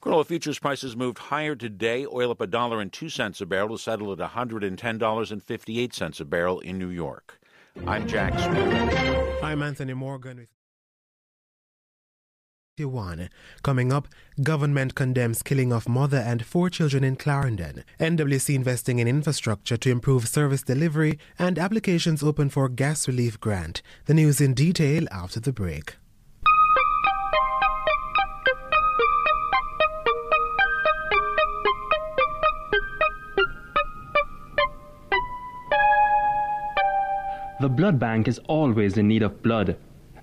[0.00, 2.06] Crude oil futures prices moved higher today.
[2.06, 6.60] Oil up a dollar and two cents a barrel to settle at $110.58 a barrel
[6.60, 7.40] in New York.
[7.84, 9.42] I'm Jack Smith.
[9.42, 10.48] I'm Anthony Morgan with
[12.76, 13.28] 51.
[13.64, 14.06] Coming up,
[14.40, 17.82] government condemns killing of mother and four children in Clarendon.
[17.98, 23.82] NWC investing in infrastructure to improve service delivery and applications open for gas relief grant.
[24.04, 25.96] The news in detail after the break.
[37.60, 39.76] The blood bank is always in need of blood.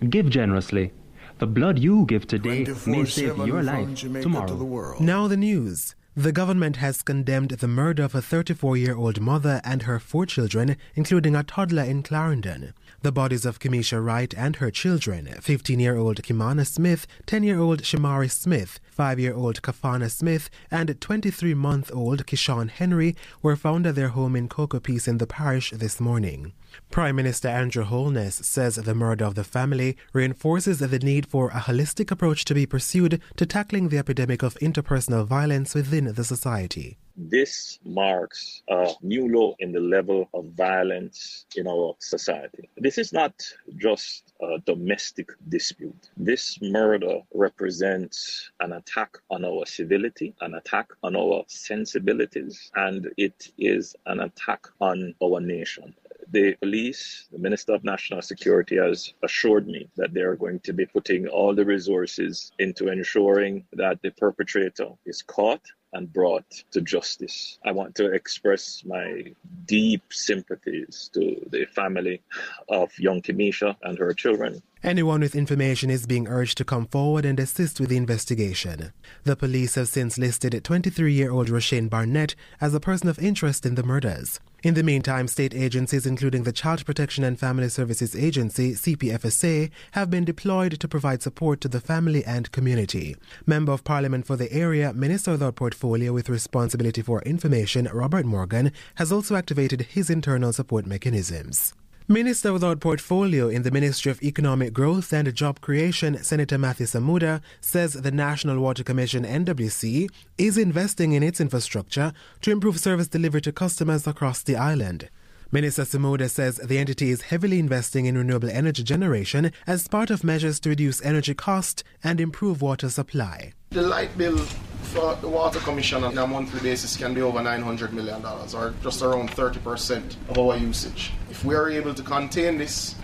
[0.10, 0.94] Give generously.
[1.40, 4.96] The blood you give today may save your life tomorrow.
[5.02, 5.96] Now the news.
[6.16, 10.26] The government has condemned the murder of a 34 year old mother and her four
[10.26, 12.74] children, including a toddler in Clarendon.
[13.02, 17.60] The bodies of Kamisha Wright and her children, 15 year old Kimana Smith, 10 year
[17.60, 23.56] old Shamari Smith, 5 year old Kafana Smith, and 23 month old Kishan Henry, were
[23.56, 26.54] found at their home in Cocoa Piece in the parish this morning.
[26.90, 31.62] Prime Minister Andrew Holness says the murder of the family reinforces the need for a
[31.62, 36.98] holistic approach to be pursued to tackling the epidemic of interpersonal violence within the society.
[37.18, 42.70] This marks a new low in the level of violence in our society.
[42.78, 43.34] This is not
[43.78, 46.10] just a domestic dispute.
[46.18, 53.52] This murder represents an attack on our civility, an attack on our sensibilities, and it
[53.58, 55.96] is an attack on our nation
[56.32, 60.74] the police, the Minister of National Security has assured me that they are going to
[60.74, 65.62] be putting all the resources into ensuring that the perpetrator is caught
[65.96, 67.58] and brought to justice.
[67.66, 69.34] I want to express my
[69.66, 72.22] deep sympathies to the family
[72.70, 74.62] of young Kamisha and her children.
[74.86, 78.94] Anyone with information is being urged to come forward and assist with the investigation.
[79.24, 83.66] The police have since listed 23 year old Roshane Barnett as a person of interest
[83.66, 84.40] in the murders.
[84.62, 90.12] In the meantime, state agencies, including the Child Protection and Family Services Agency, CPFSA, have
[90.12, 93.16] been deployed to provide support to the family and community.
[93.48, 98.72] Member of Parliament for the area, Minister without portfolio with responsibility for information, Robert Morgan,
[98.96, 101.74] has also activated his internal support mechanisms.
[102.08, 107.42] Minister without portfolio in the Ministry of Economic Growth and Job Creation, Senator Matthew Samuda,
[107.62, 113.42] says the National Water Commission NWC is investing in its infrastructure to improve service delivery
[113.42, 115.10] to customers across the island.
[115.52, 120.24] Minister Samuda says the entity is heavily investing in renewable energy generation as part of
[120.24, 123.54] measures to reduce energy cost and improve water supply.
[123.70, 127.92] The light bill for the Water Commission on a monthly basis can be over $900
[127.92, 131.12] million, or just around 30% of our usage.
[131.30, 132.96] If we are able to contain this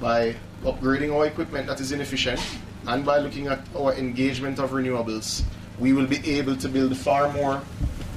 [0.00, 2.40] by upgrading our equipment that is inefficient
[2.86, 5.42] and by looking at our engagement of renewables,
[5.80, 7.60] we will be able to build far more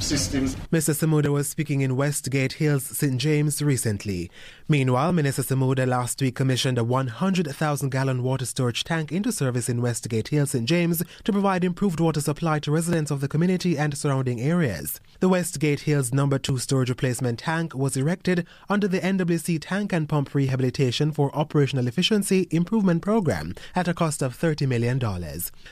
[0.01, 0.55] systems.
[0.71, 0.93] Mr.
[0.93, 3.17] Samuda was speaking in Westgate Hills, St.
[3.17, 4.29] James recently.
[4.71, 9.81] Meanwhile, Minister Samuda last week commissioned a 100,000 gallon water storage tank into service in
[9.81, 10.63] Westgate Hills, St.
[10.63, 15.01] James to provide improved water supply to residents of the community and surrounding areas.
[15.19, 20.07] The Westgate Hills number 2 storage replacement tank was erected under the NWC Tank and
[20.07, 24.97] Pump Rehabilitation for Operational Efficiency Improvement Program at a cost of $30 million.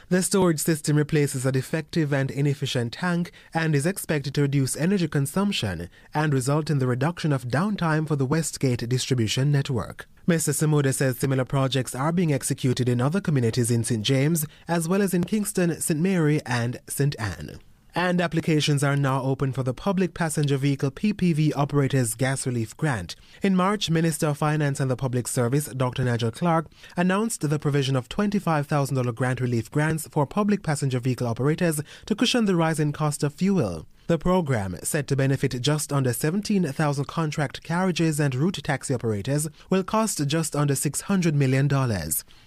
[0.10, 5.08] The storage system replaces a defective and inefficient tank and is expected to reduce energy
[5.08, 10.08] consumption and result in the reduction of downtime for the Westgate distribution network.
[10.28, 10.54] Mr.
[10.54, 14.04] Samuda says similar projects are being executed in other communities in St.
[14.04, 16.00] James, as well as in Kingston, St.
[16.00, 17.16] Mary, and St.
[17.20, 17.60] Ann.
[17.96, 23.16] And applications are now open for the Public Passenger Vehicle PPV Operators Gas Relief Grant.
[23.42, 26.04] In March, Minister of Finance and the Public Service, Dr.
[26.04, 31.82] Nigel Clarke, announced the provision of $25,000 grant relief grants for public passenger vehicle operators
[32.06, 33.88] to cushion the rise in cost of fuel.
[34.10, 39.84] The program, set to benefit just under 17,000 contract carriages and route taxi operators, will
[39.84, 41.70] cost just under $600 million.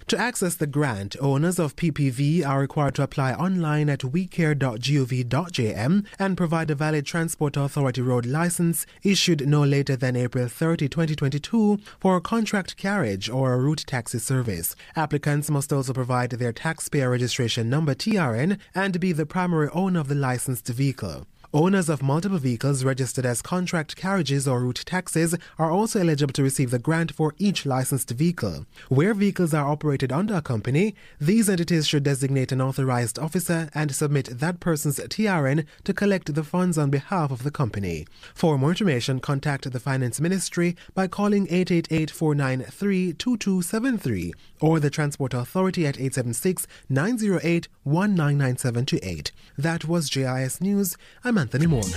[0.09, 6.37] To access the grant, owners of PPV are required to apply online at wecare.gov.jm and
[6.37, 12.17] provide a valid Transport Authority road license issued no later than April 30, 2022 for
[12.17, 14.75] a contract carriage or a route taxi service.
[14.97, 20.09] Applicants must also provide their taxpayer registration number TRN and be the primary owner of
[20.09, 21.27] the licensed vehicle.
[21.55, 26.43] Owners of multiple vehicles registered as contract carriages or route taxis are also eligible to
[26.43, 28.65] receive the grant for each licensed vehicle.
[28.89, 33.95] Where vehicles are operated under a company, these entities should designate an authorized officer and
[33.95, 38.07] submit that person's TRN to collect the funds on behalf of the company.
[38.35, 44.33] For more information, contact the Finance Ministry by calling 888 493 2273
[44.63, 49.33] or the Transport Authority at 876 908 199728.
[49.59, 50.97] That was JIS News.
[51.25, 51.93] I'm Anthony Morgan.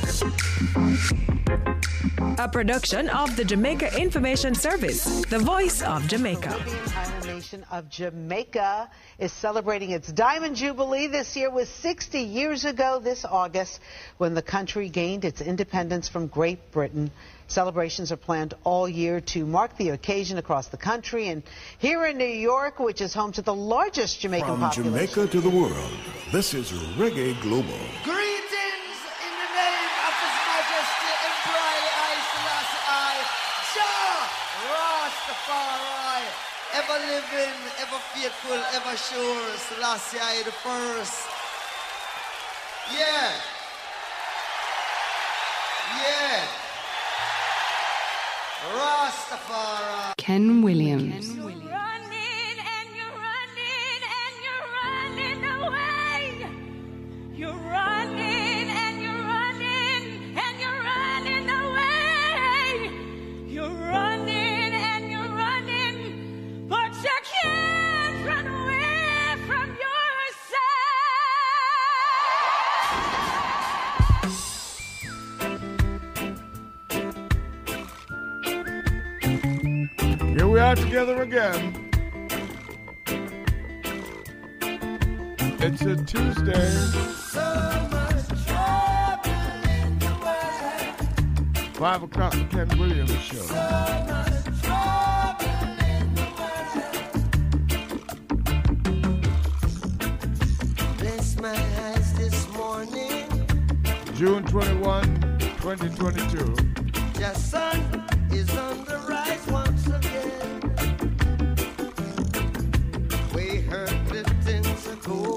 [2.38, 6.50] A production of the Jamaica Information Service, the voice of Jamaica.
[6.50, 12.66] The island nation of Jamaica is celebrating its Diamond Jubilee this year was 60 years
[12.66, 13.80] ago this August
[14.18, 17.10] when the country gained its independence from Great Britain.
[17.48, 21.44] Celebrations are planned all year to mark the occasion across the country and
[21.80, 24.84] here in New York, which is home to the largest Jamaican From population.
[24.92, 25.92] From Jamaica to the world,
[26.32, 27.80] this is Reggae Global.
[28.04, 28.25] Greetings
[38.26, 41.28] faithful, ever sure, Selassie I the first.
[42.92, 43.32] Yeah.
[46.02, 46.48] Yeah.
[48.74, 50.18] Rastafari.
[50.18, 51.34] Ken Williams.
[51.34, 51.65] Ken Williams.
[80.66, 81.92] are together again.
[85.60, 86.70] It's a Tuesday.
[91.74, 93.46] Five o'clock, the Ken Williams show.
[104.16, 106.56] June 21, 2022.
[107.20, 109.65] Your sun is on the rise.
[115.06, 115.35] cool.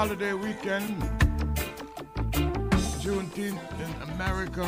[0.00, 0.98] holiday weekend,
[3.02, 4.66] Juneteenth in America,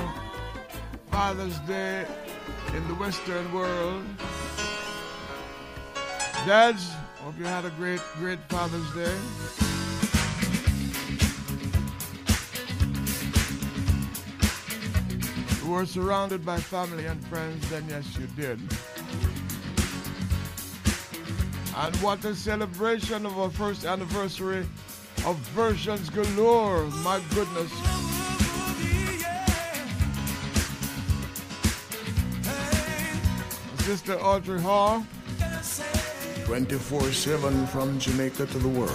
[1.11, 2.05] Father's Day
[2.75, 4.05] in the Western world.
[6.45, 6.87] Dads,
[7.25, 9.17] hope you had a great, great Father's Day.
[15.65, 18.61] You were surrounded by family and friends, then yes, you did.
[21.75, 24.67] And what a celebration of our first anniversary
[25.53, 26.85] versions galore.
[27.05, 27.71] My goodness.
[33.85, 35.05] Sister Audrey Hall.
[36.45, 38.91] 24 7 from Jamaica to the world.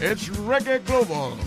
[0.00, 1.38] It's Reggae Global.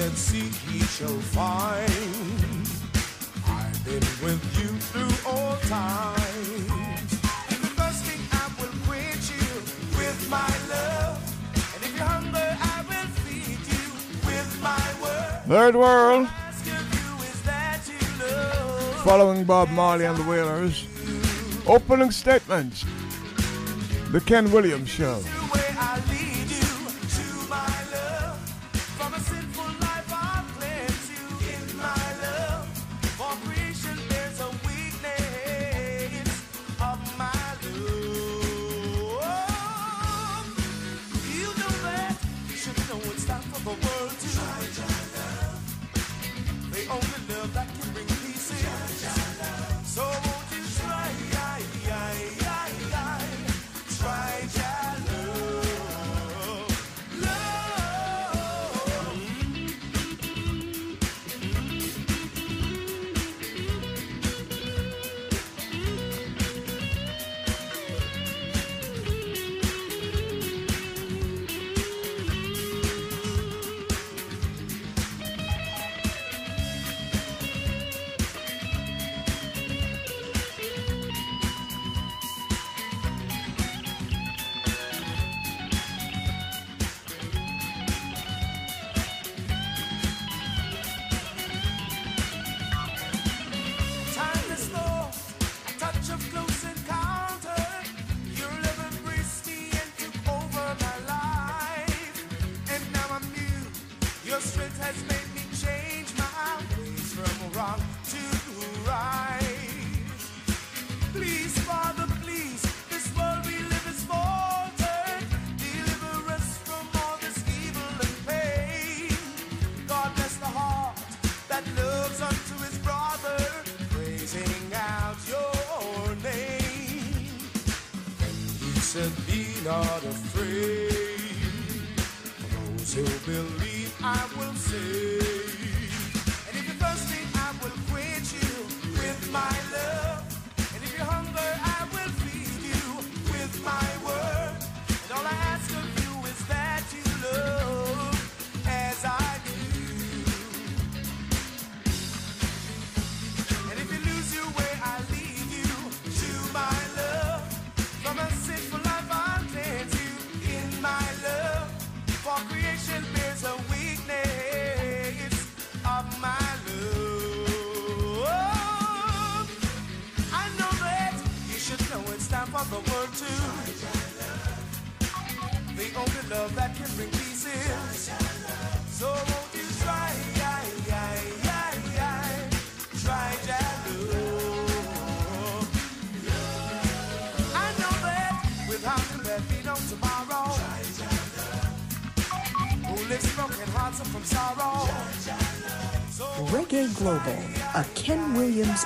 [0.00, 1.90] and seek he shall find.
[3.46, 6.16] I've been with you through all time.
[7.48, 9.48] If you're thirsting, I will quench you
[9.98, 11.20] with my love.
[11.74, 13.86] And if you're hungry, I will feed you
[14.24, 15.42] with my word.
[15.46, 16.28] Third world.
[19.04, 20.86] Following Bob Marley and the Wailers,
[21.66, 22.84] opening statements,
[24.12, 25.22] The Ken Williams Show.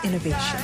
[0.05, 0.64] innovation.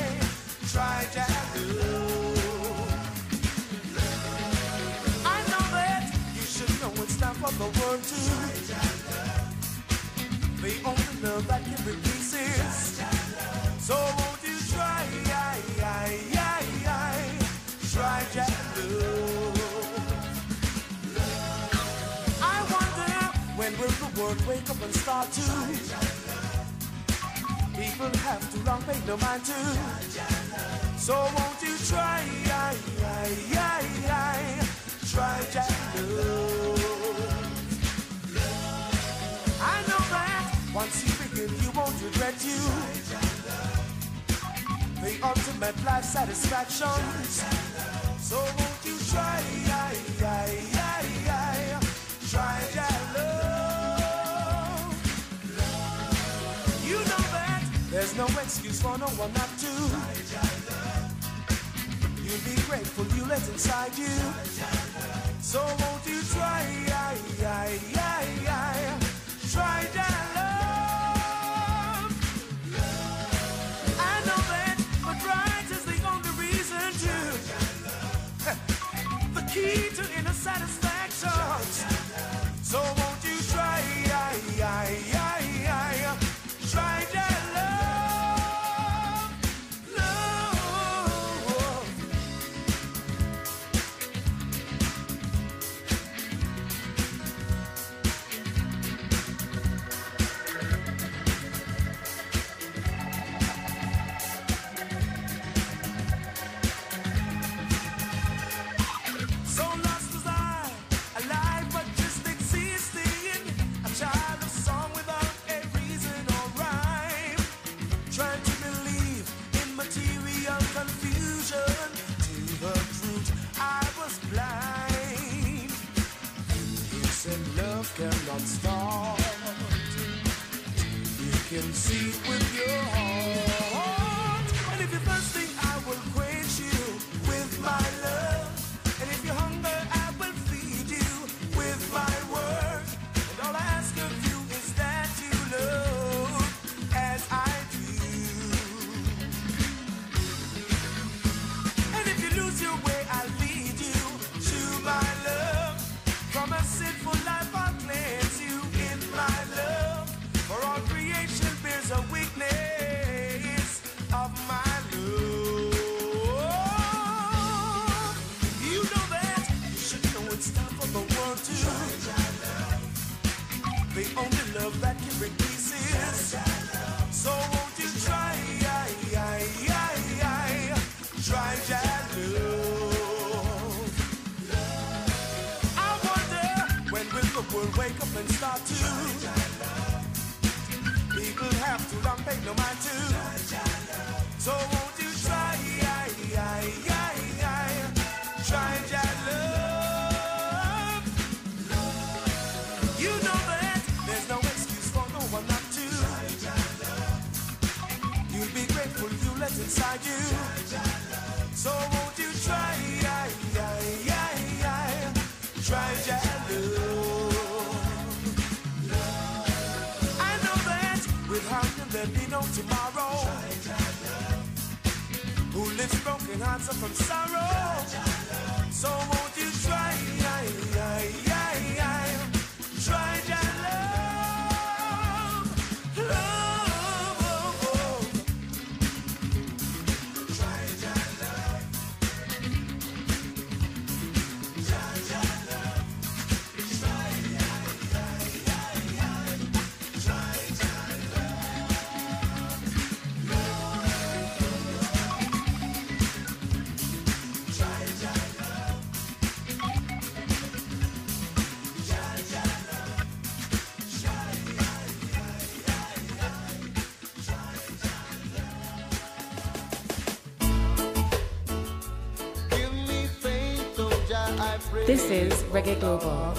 [275.52, 276.32] Reggae Global.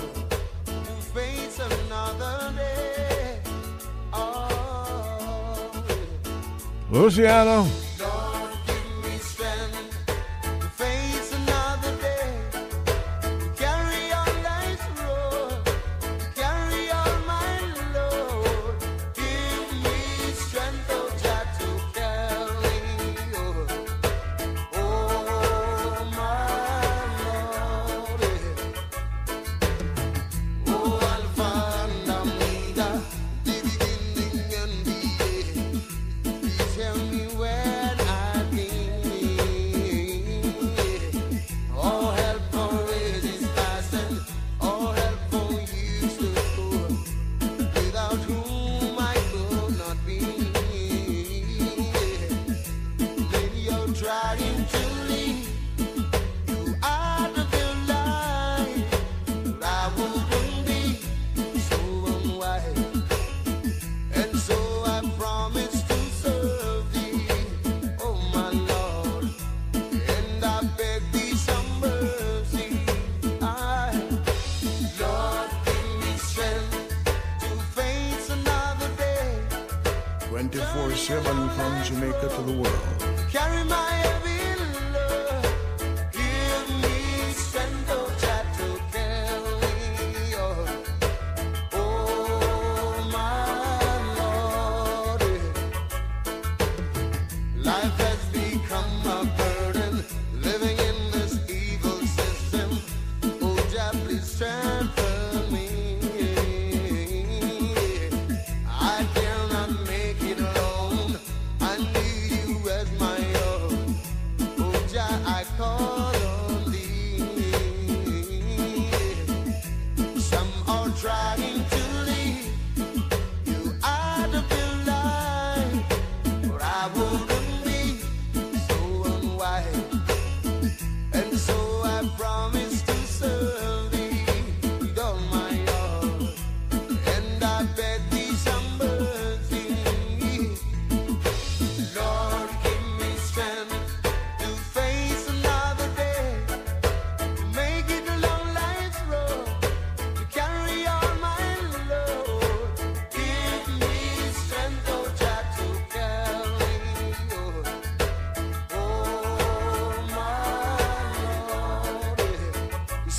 [0.66, 3.42] To face another day.
[4.14, 5.70] Oh,
[6.90, 7.81] Luciano.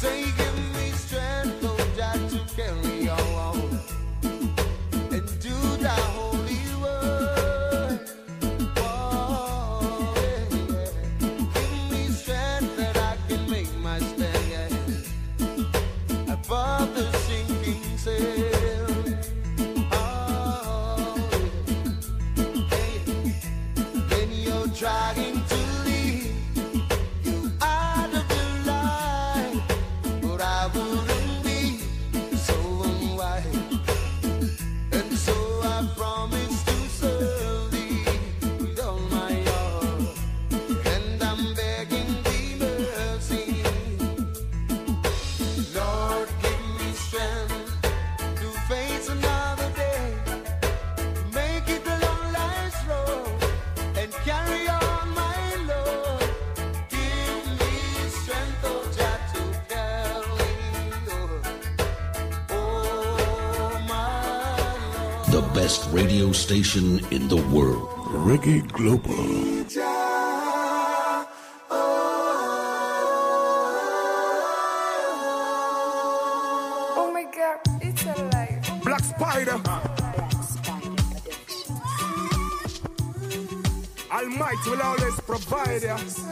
[0.02, 0.71] say goodbye.
[66.52, 67.88] station in the world.
[68.28, 69.14] Reggae Global.
[84.12, 86.31] Almighty will always provide you.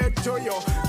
[0.00, 0.87] get to you.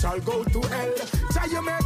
[0.00, 0.94] shall go to hell.
[1.32, 1.83] Jah, you make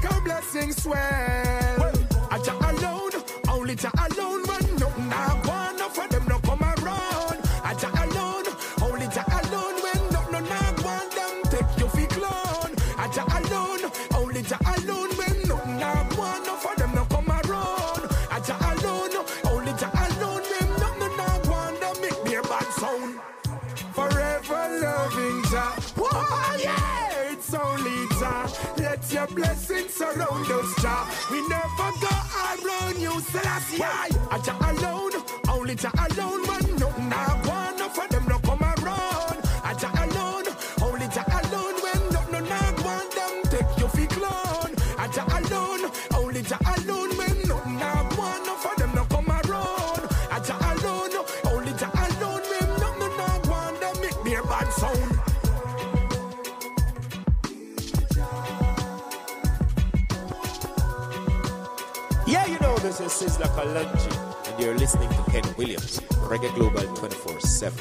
[66.39, 67.79] Reggae Global 24 7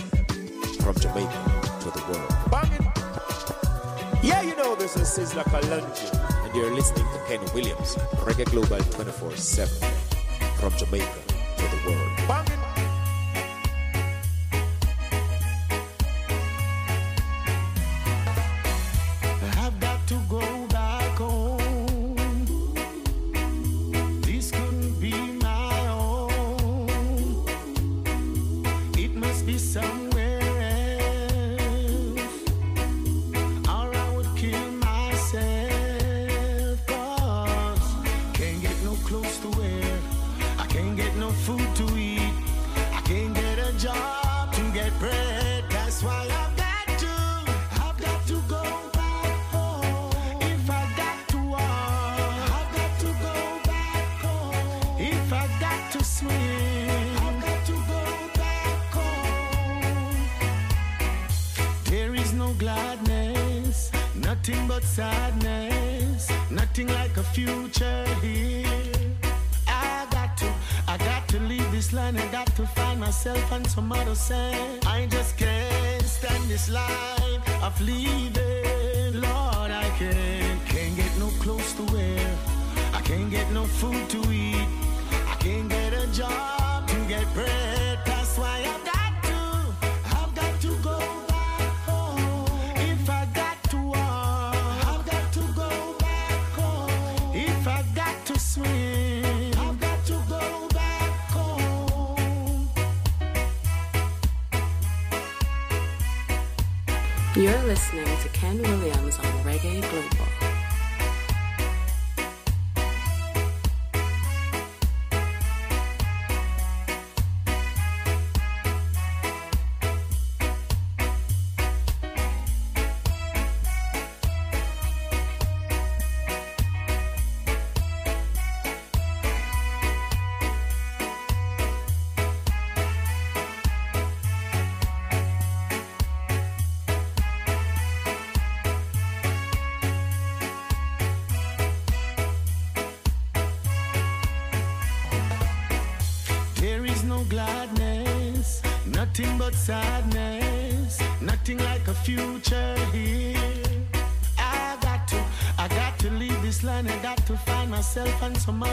[0.81, 2.33] from Jamaica to the world.
[2.49, 2.91] Banging.
[4.23, 6.11] Yeah, you know, this is Sizzla Kalonji,
[6.43, 7.93] and you're listening to Ken Williams,
[8.25, 9.91] Reggae Global 24 7
[10.57, 11.26] from Jamaica
[107.37, 110.56] You're listening to Ken Williams on Reggae Global.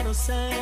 [0.05, 0.54] So sad.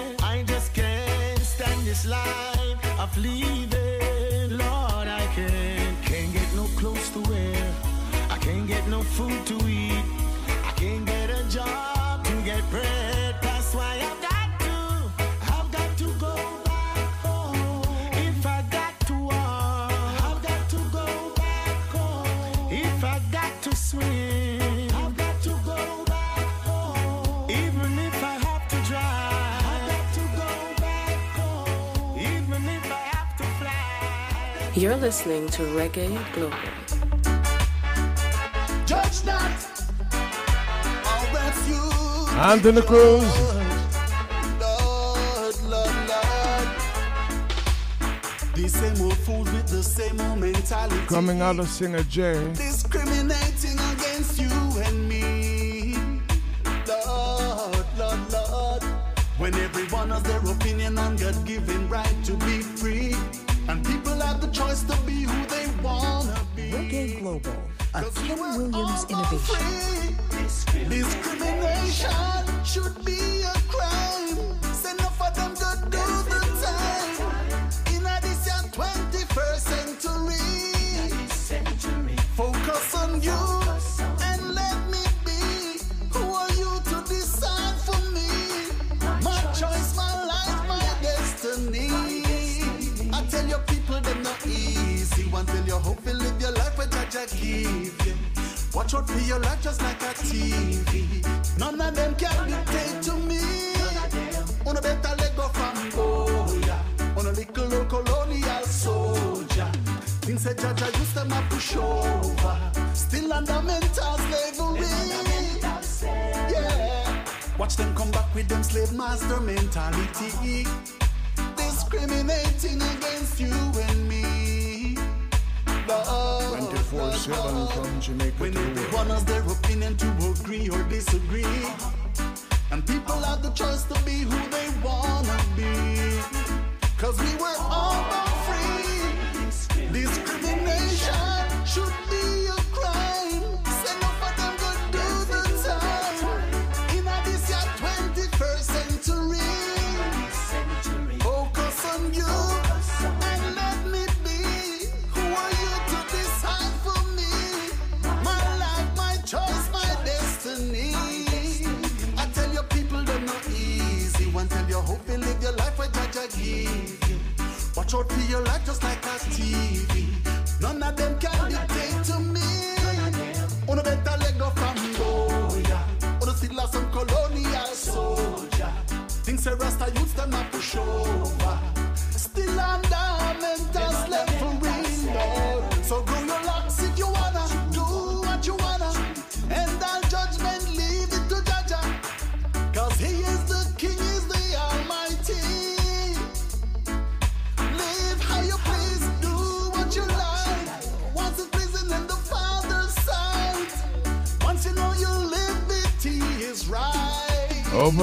[35.03, 36.55] listening to Reggae Global.
[38.85, 39.51] Judge not
[41.05, 41.25] our
[42.81, 43.27] Cruz.
[44.61, 46.67] Lord, Lord, Lord.
[48.55, 51.05] The same old fools with the same old mentality.
[51.07, 52.53] Coming out of Singer J.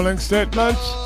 [0.01, 0.18] humbling
[0.56, 0.99] Lunch.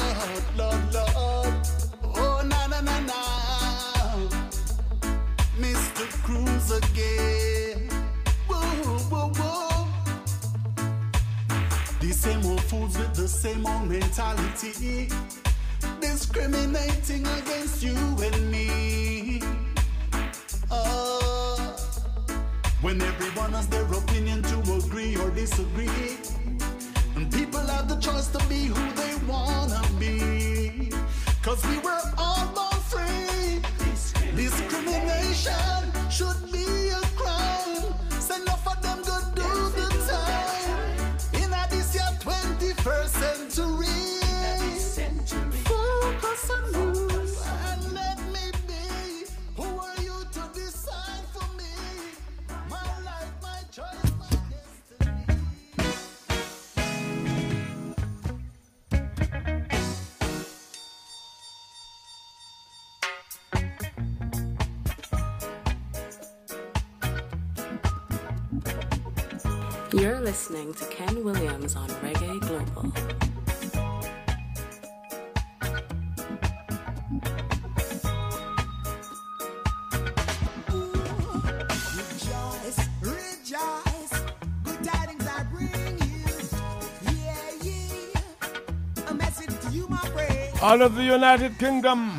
[90.65, 92.11] all of the United Kingdom.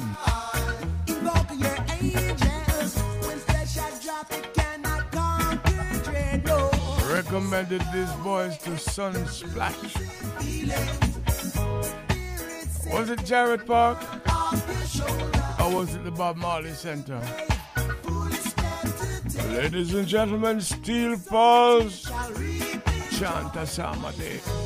[7.11, 9.93] Recommended these boys to Sunsplash.
[12.93, 13.97] Was it Jarrett Park?
[15.59, 17.19] Or was it the Bob Marley Center?
[19.49, 22.05] Ladies and gentlemen, Steel Pulse.
[23.17, 24.65] Chanta Samadhi.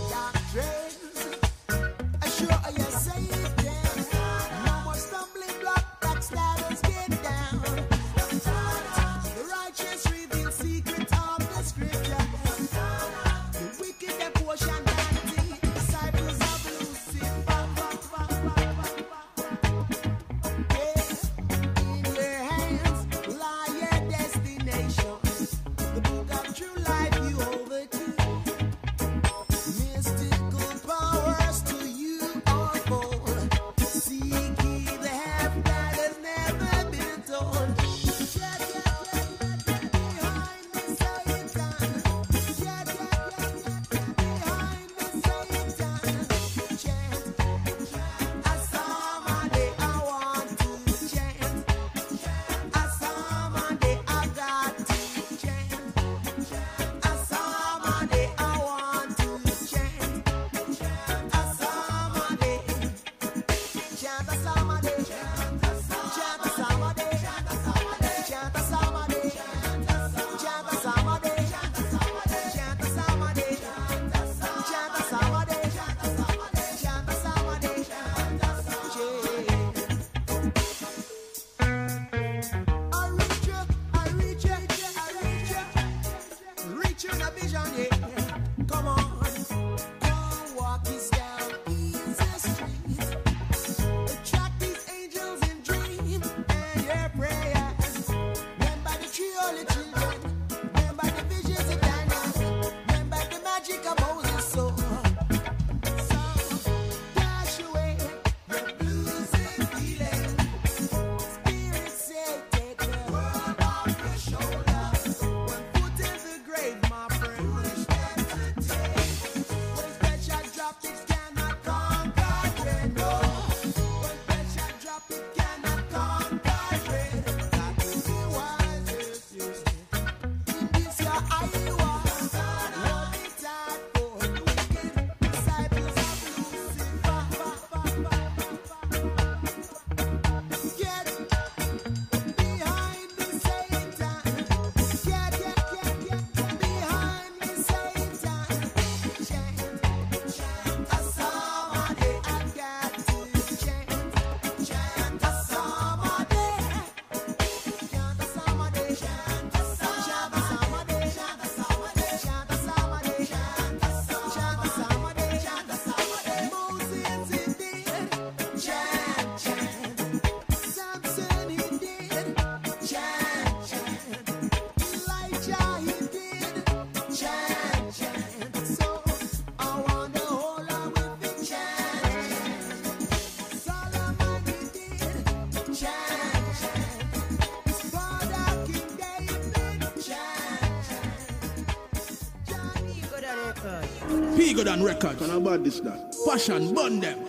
[195.39, 196.15] About this that.
[196.25, 197.19] Passion, burn them.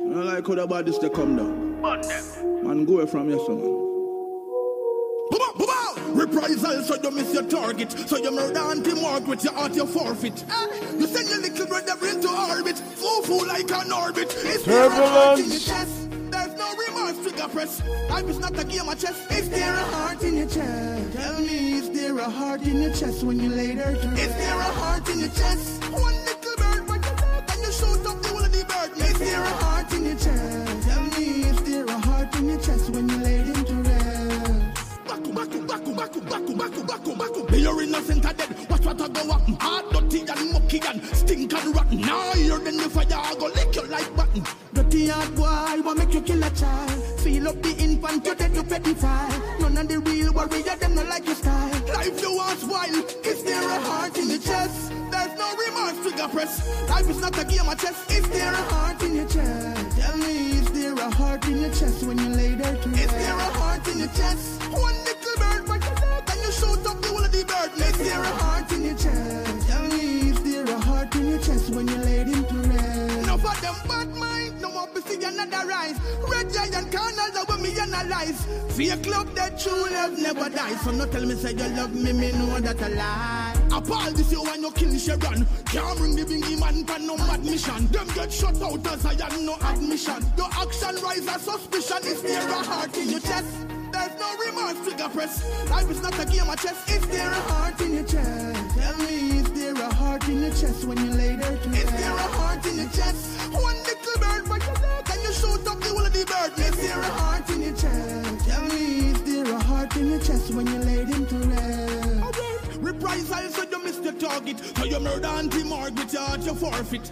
[0.00, 1.82] I don't like how about this they come down.
[1.82, 2.64] Burn them.
[2.66, 3.86] Man, go away from your son.
[6.16, 7.92] Reprisal, so you miss your target.
[7.92, 10.44] So you murder Auntie Margaret, you out your forfeit.
[10.48, 10.66] Ah,
[10.98, 12.78] you send your little brother into orbit.
[12.78, 14.34] Foo foo like an orbit.
[14.34, 16.08] Is there a heart in your chest?
[16.30, 17.82] There's no remorse, trigger press.
[18.08, 19.30] Life is not a game of chess.
[19.30, 21.12] Is there a heart in your chest?
[21.16, 24.08] Tell me, is there a heart in your chest when you lay there to?
[24.12, 25.85] Is there a heart in your chest?
[37.96, 38.70] Innocent or dead.
[38.70, 39.42] Watch what I go up.
[39.60, 42.00] Hard, dirty and mucky and stink and rotten.
[42.00, 44.44] Now you're the fire, I go lick your life button.
[44.74, 46.90] Dirty hard boy, what make you kill a child?
[47.20, 49.60] Feel up the infant, you dead, you pedophile.
[49.60, 51.70] None of the real warrior, them not like your style.
[51.94, 53.14] Life you want wild.
[53.24, 54.92] Is there a heart in your chest?
[55.10, 56.88] There's no remorse, trigger press.
[56.88, 58.05] Life is not a game of chess.
[78.76, 80.78] Fake love that true love never dies.
[80.82, 83.54] So no tell me say you love me, me know that a lie.
[83.72, 85.46] Appall this you when you kill Sharon.
[85.64, 87.86] Can't bring the bingy man for no admission.
[87.86, 90.22] Them get shut out as I am no admission.
[90.36, 92.04] Your action rise a suspicion.
[92.04, 93.66] Is there a heart in your chest?
[93.92, 95.70] There's no remorse, trigger press.
[95.70, 96.90] Life is not a game of chess.
[96.90, 98.76] Is there a heart in your chest?
[98.76, 101.35] Tell me, is there a heart in your chest when you lay
[110.20, 112.76] chest when you laid him to rest?
[112.78, 114.58] Reprisal, so you missed your target.
[114.76, 117.10] So you murder Auntie Margaret, you your forfeit.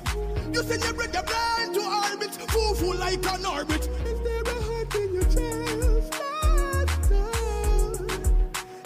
[0.53, 3.89] You send your brother blind to orbit, foo foo like an orbit.
[4.05, 6.15] Is there a heart in your chest?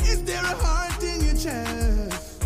[0.08, 2.42] Is there a heart in your chest?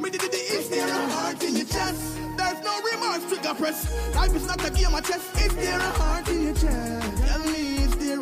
[0.00, 2.18] Me did it, is there a heart in your chest?
[2.36, 4.14] There's no remorse, trigger press.
[4.14, 5.44] Life is not a game of chess.
[5.44, 7.26] Is there a heart in your chest?
[7.26, 7.73] Tell me,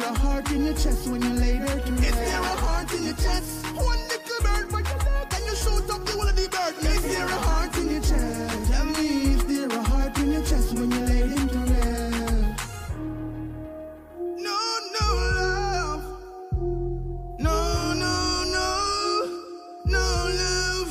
[0.02, 2.04] a heart in your chest when you lay there to rest?
[2.04, 3.66] Is there a heart in your chest?
[3.76, 6.74] One little bird, but you love, and you shoot up the whole of the bird.
[6.84, 8.72] Is there a heart in your chest?
[8.72, 12.60] Tell me, is there a heart in your chest when you lay him to rest?
[14.46, 14.58] No,
[14.98, 15.06] no
[15.40, 16.02] love.
[17.38, 18.68] No, no, no.
[19.86, 20.04] No
[20.40, 20.90] love.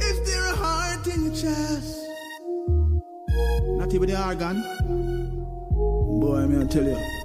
[0.00, 1.96] Is there a heart in your chest?
[3.78, 4.62] Not even the organ.
[6.20, 7.19] Boy, me I tell you.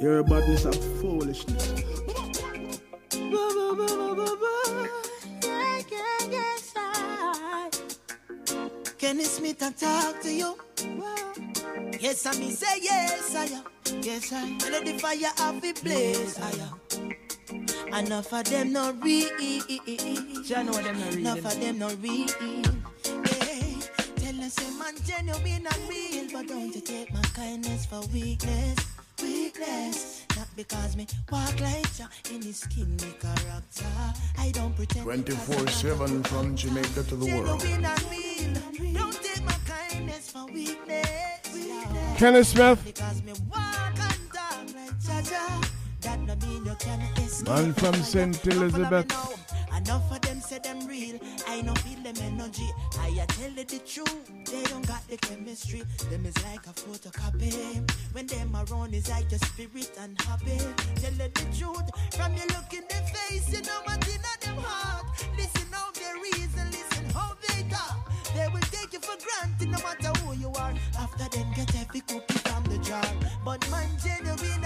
[0.00, 1.82] Your badness of foolishness.
[8.98, 10.56] Kenny Smith, I talk to you.
[12.00, 13.64] Yes, I mean say yes, I am.
[14.02, 14.58] Yes, I am.
[14.58, 18.04] Let the fire off the blaze, I am.
[18.06, 19.28] Enough of them not real.
[19.28, 21.18] know them not real.
[21.18, 22.28] Enough of them not real.
[23.06, 23.80] Yeah.
[24.16, 28.78] Tell us, say man, genuine and real, but don't you take my kindness for weakness,
[29.24, 30.24] weakness.
[30.36, 31.84] Not because me walk like
[32.32, 33.86] in his skin, me character.
[34.38, 35.04] I don't pretend.
[35.04, 37.60] 24 7 from Jamaica to the world.
[37.60, 38.94] Genuine and real.
[38.94, 41.54] Don't take my kindness for weakness.
[41.54, 42.18] weakness.
[42.18, 42.84] Kenneth Smith.
[42.84, 45.68] Because me walk and talk like Jaja.
[46.02, 47.48] That no mean you can escape.
[47.48, 48.46] Man from St.
[48.46, 49.06] Elizabeth.
[49.76, 51.18] Enough of them say them real.
[51.48, 52.68] I no feel them energy.
[52.98, 54.30] I tell you the truth.
[54.46, 55.82] They don't got the chemistry.
[56.10, 57.90] Them is like a photocopy.
[58.12, 60.58] When them around is like your spirit and happy.
[60.96, 62.14] Tell you the truth.
[62.14, 65.06] From your look in their face, you know what in them heart.
[65.36, 68.10] Listen how they reason, listen how they talk.
[68.34, 70.74] They will take you for granted no matter who you are.
[70.98, 73.04] After them get every cookie from the jar.
[73.44, 74.63] But man genuine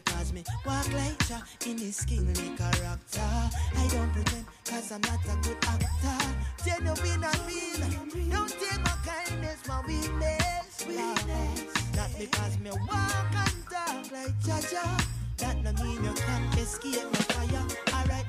[0.00, 3.30] because me walk like ya in his kingly character.
[3.80, 6.20] I don't pretend cause I'm not a good actor.
[6.64, 8.30] Genuine and real.
[8.30, 10.84] Don't take my kindness for weakness.
[11.96, 14.84] Not because me walk and talk like Jaja.
[15.38, 17.26] That no mean you can't escape my.
[17.26, 17.35] Alright,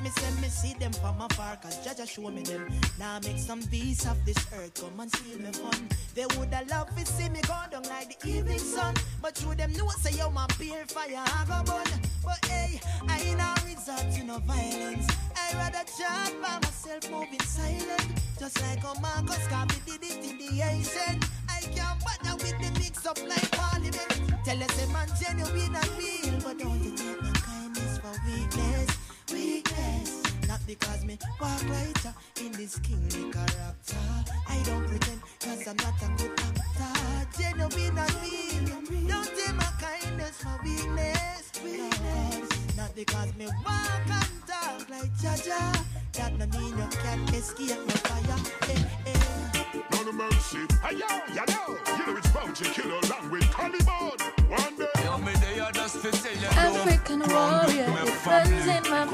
[0.07, 2.67] me say me see them from afar, cause Jaja show me them.
[2.99, 5.89] Now make some beasts of this earth come and steal me fun.
[6.15, 8.95] They woulda love to see me go down like the evening sun.
[9.21, 12.01] But through them know say yo my beer fire I go burn.
[12.23, 15.07] But hey, I ain't a resort to no violence.
[15.35, 18.07] I rather chat by myself moving silent.
[18.39, 21.25] Just like a Marcus Garvey did it in the ancient.
[21.49, 24.45] I can't bother with the mix up like parliament.
[24.45, 28.86] Tell us a man genuine and real, but don't you take my kindness for weakness,
[30.67, 33.97] because me walk lighter in this kingly character.
[34.49, 37.41] I don't pretend cause I'm not a good actor.
[37.41, 39.07] Genuine and real.
[39.07, 41.51] Don't take my kindness for weakness.
[41.63, 45.85] No, not because me walk and talk like Jaja.
[46.13, 48.39] That no mean you can't escape my fire.
[48.69, 49.83] Eh, eh.
[49.93, 50.59] No no mercy.
[50.83, 54.17] Hey yo, you know, you know it's bound to kill along with Caliban.
[54.49, 55.03] One day.
[55.03, 59.05] Yo, me they are just to say you African warrior, it burns in my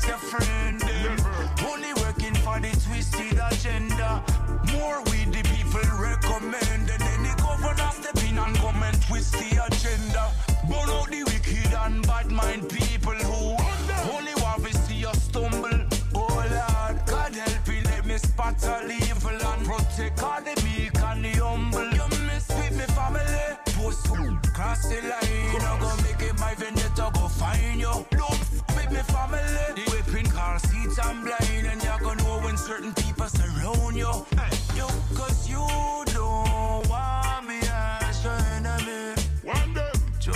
[0.00, 0.82] not your friend.
[1.66, 4.22] Only working for the twisted agenda.
[4.72, 6.90] More we the people recommend.
[6.90, 10.30] And then the governor step in and come and twist the agenda.
[10.68, 13.56] Burn out the wicked and bad mind people who
[14.12, 15.80] only want to see us stumble.
[16.14, 20.98] Oh Lord, God help me, let me spot all evil and protect all the meek
[20.98, 21.90] and the humble.
[21.90, 23.56] You miss with me family.
[23.76, 24.06] Post
[24.54, 25.29] cross the line.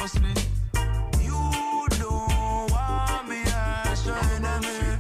[0.05, 0.19] Trust.
[1.23, 4.99] You don't want me as your enemy.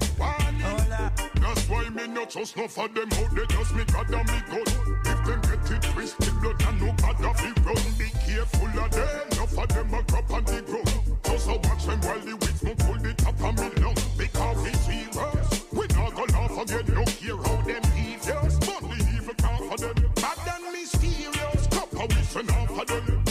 [1.43, 3.44] That's why me not trust no for them out there.
[3.44, 4.64] Just me God and me gun.
[5.05, 7.85] If them get it twisted, blood and no God of it run.
[7.98, 9.28] Be careful of them.
[9.36, 11.18] No for them a crop on the ground.
[11.24, 13.97] Just a watch them while the weeds smoke pull the top of me lung.
[14.16, 15.64] Because we serious.
[15.70, 16.94] We not gonna again.
[16.94, 18.59] No care how them devious.
[18.59, 20.12] But the evil can't for them.
[20.14, 21.66] Bad and mysterious.
[21.66, 23.05] Copper we send off for them.
[23.05, 23.23] Them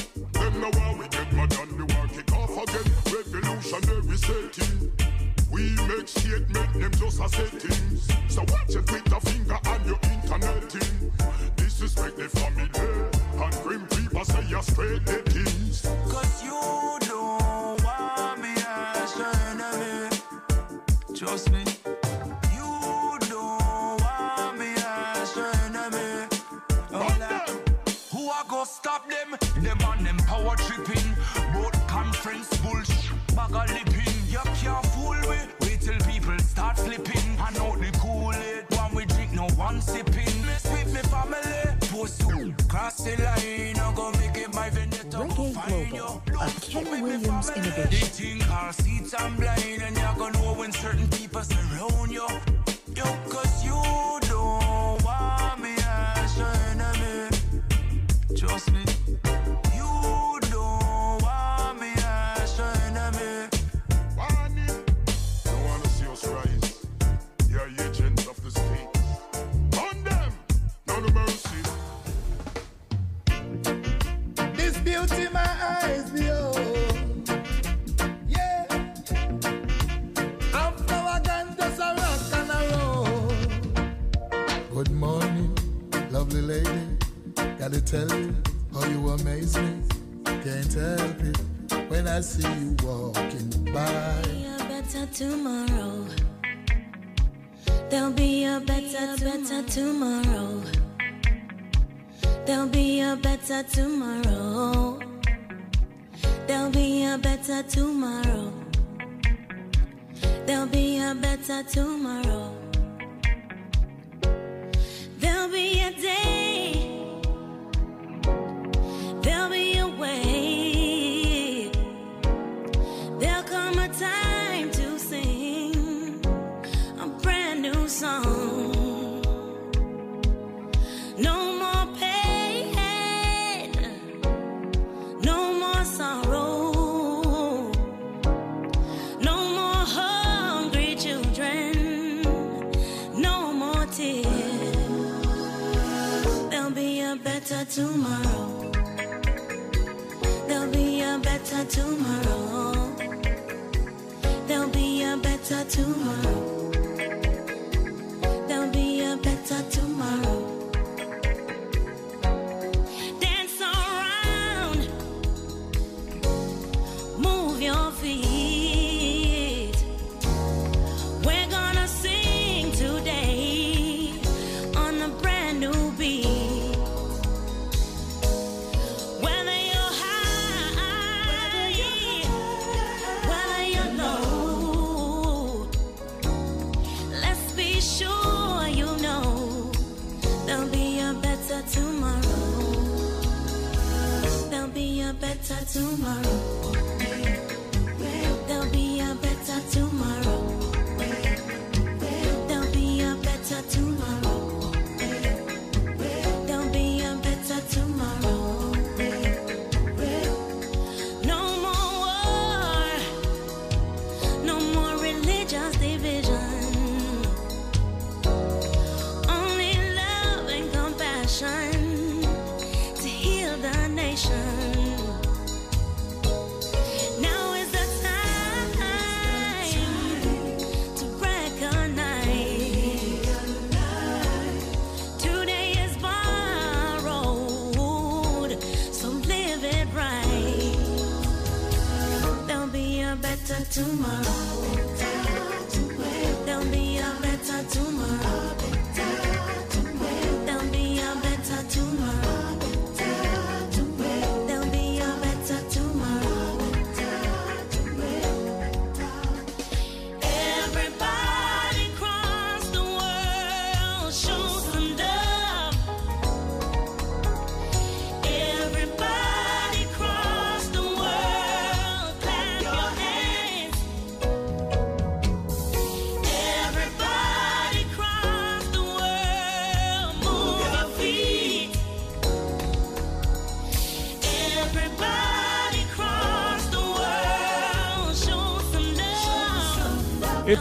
[3.73, 4.91] Revolutionary setting.
[5.51, 8.07] We make statement, them just a settings.
[8.27, 11.11] So watch with the finger and your internet thing.
[11.55, 12.69] Disrespect the family
[13.43, 16.32] and grim people say you're straight the things.
[36.73, 37.37] Start flipping.
[37.39, 38.65] I know the Kool-Aid.
[38.77, 40.45] One we drink, no one sipping.
[40.45, 41.77] Mess with me family.
[41.91, 42.23] Post
[42.67, 43.79] cross the line.
[43.79, 45.17] I go make it my vendetta.
[45.17, 48.07] Reggae Global, a Ken Williams They innovation.
[48.07, 52.27] think our seats I'm blind and you're gonna know when certain people surround you.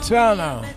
[0.02, 0.71] Turner.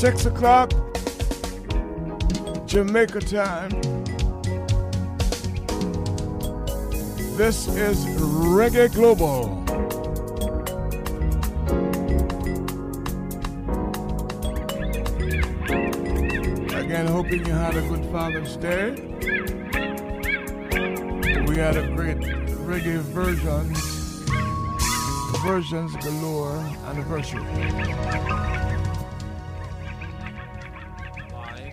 [0.00, 0.70] 6 o'clock
[2.64, 3.70] Jamaica time.
[7.36, 9.60] This is Reggae Global.
[16.78, 18.92] Again, hoping you had a good Father's Day.
[21.46, 22.16] We had a great
[22.64, 23.74] reggae version,
[25.44, 26.56] versions galore
[26.86, 28.69] anniversary.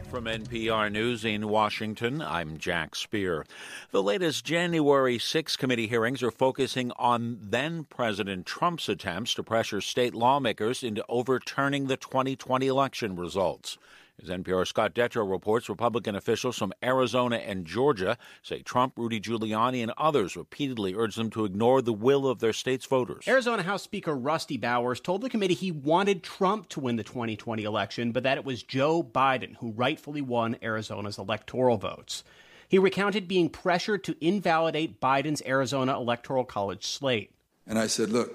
[0.10, 3.46] From NPR News in Washington, I'm Jack Speer.
[3.92, 9.82] The latest January 6 committee hearings are focusing on then President Trump's attempts to pressure
[9.82, 13.78] state lawmakers into overturning the 2020 election results.
[14.20, 19.84] As NPR's Scott Detrow reports, Republican officials from Arizona and Georgia say Trump, Rudy Giuliani,
[19.84, 23.28] and others repeatedly urged them to ignore the will of their state's voters.
[23.28, 27.64] Arizona House Speaker Rusty Bowers told the committee he wanted Trump to win the 2020
[27.64, 32.24] election, but that it was Joe Biden who rightfully won Arizona's electoral votes.
[32.68, 37.36] He recounted being pressured to invalidate Biden's Arizona Electoral College slate.
[37.68, 38.34] And I said, Look,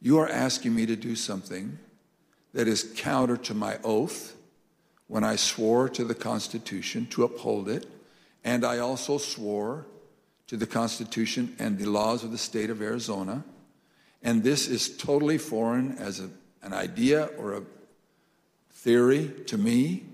[0.00, 1.78] you are asking me to do something
[2.54, 4.35] that is counter to my oath
[5.08, 7.86] when I swore to the Constitution to uphold it,
[8.44, 9.86] and I also swore
[10.46, 13.44] to the Constitution and the laws of the state of Arizona.
[14.22, 16.30] And this is totally foreign as a,
[16.62, 17.62] an idea or a
[18.70, 20.04] theory to me.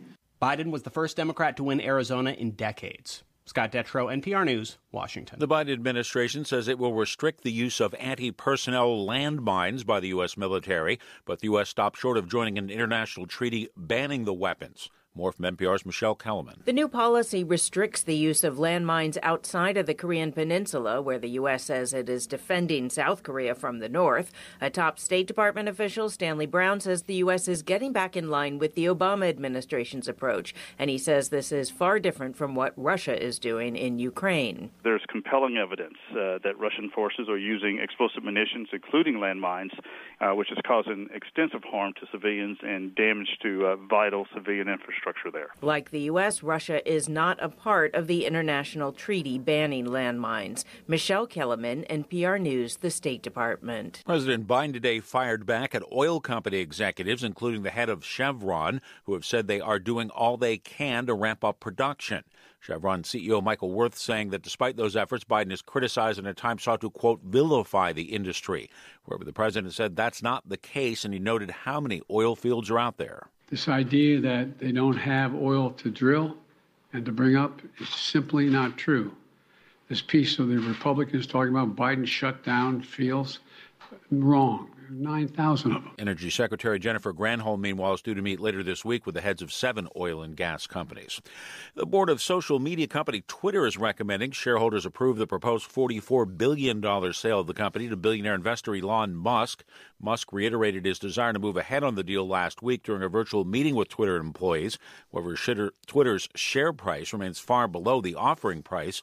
[0.41, 3.23] Biden was the first Democrat to win Arizona in decades.
[3.45, 5.39] Scott Detrow, NPR News, Washington.
[5.41, 10.09] The Biden administration says it will restrict the use of anti personnel landmines by the
[10.09, 10.37] U.S.
[10.37, 11.69] military, but the U.S.
[11.69, 14.91] stopped short of joining an international treaty banning the weapons.
[15.15, 16.65] More from NPR's Michele Kelemen.
[16.65, 21.29] The new policy restricts the use of landmines outside of the Korean Peninsula, where the
[21.33, 21.65] U.S.
[21.65, 24.33] says it is defending South Korea from the north.
[24.59, 27.47] A top State Department official, Stanley Brown, says the U.S.
[27.47, 31.69] is getting back in line with the Obama administration's approach, and he says this is
[31.69, 34.71] far different from what Russia is doing in Ukraine.
[34.83, 39.79] There's compelling evidence uh, that Russian forces are using explosive munitions, including landmines,
[40.23, 45.02] uh, which is causing extensive harm to civilians and damage to uh, vital civilian infrastructure
[45.03, 45.49] infrastructure there.
[45.61, 50.65] Like the U.S., Russia is not a part of the international treaty banning landmines.
[50.87, 54.03] Michele Kelemen, NPR News, the State Department.
[54.05, 59.15] President Biden today fired back at oil company executives, including the head of Chevron, who
[59.15, 62.25] have said they are doing all they can to ramp up production.
[62.61, 66.63] Chevron CEO Michael Wirth saying that despite those efforts, Biden is criticized and at times
[66.63, 68.71] sought to, quote, vilify the industry.
[69.09, 72.71] However, the president said that's not the case, and he noted how many oil fields
[72.71, 73.27] are out there.
[73.53, 76.39] This idea that they don't have oil to drill
[76.95, 79.13] and to bring up is simply not true.
[79.91, 82.81] This piece of the Republicans talking about Biden shut down
[84.11, 84.71] wrong.
[84.91, 85.95] 9,000 of them.
[85.99, 89.43] Energy Secretary Jennifer Granholm, meanwhile, is due to meet later this week with the heads
[89.43, 91.21] of seven oil and gas companies.
[91.75, 96.83] The board of social media company Twitter is recommending shareholders approve the proposed $44 billion
[97.13, 99.65] sale of the company to billionaire investor Elon Musk.
[100.01, 103.45] Musk reiterated his desire to move ahead on the deal last week during a virtual
[103.45, 104.79] meeting with Twitter employees.
[105.13, 105.37] However,
[105.87, 109.01] Twitter's share price remains far below the offering price,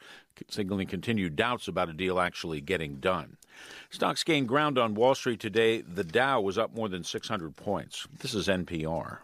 [0.48, 3.38] signaling continued doubts about a deal actually getting done.
[3.90, 5.82] Stocks gained ground on Wall Street today.
[5.82, 8.08] The Dow was up more than 600 points.
[8.20, 9.20] This is NPR.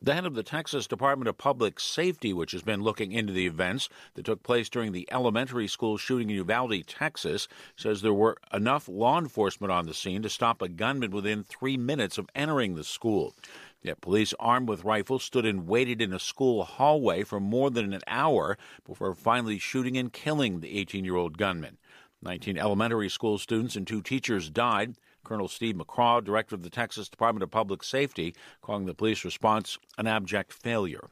[0.00, 3.46] The head of the Texas Department of Public Safety, which has been looking into the
[3.46, 8.36] events that took place during the elementary school shooting in Uvalde, Texas, says there were
[8.52, 12.76] enough law enforcement on the scene to stop a gunman within three minutes of entering
[12.76, 13.34] the school.
[13.82, 17.92] Yet police armed with rifles stood and waited in a school hallway for more than
[17.92, 21.78] an hour before finally shooting and killing the 18 year old gunman.
[22.22, 24.96] 19 elementary school students and two teachers died.
[25.22, 29.78] Colonel Steve McCraw, director of the Texas Department of Public Safety, calling the police response
[29.96, 31.08] an abject failure.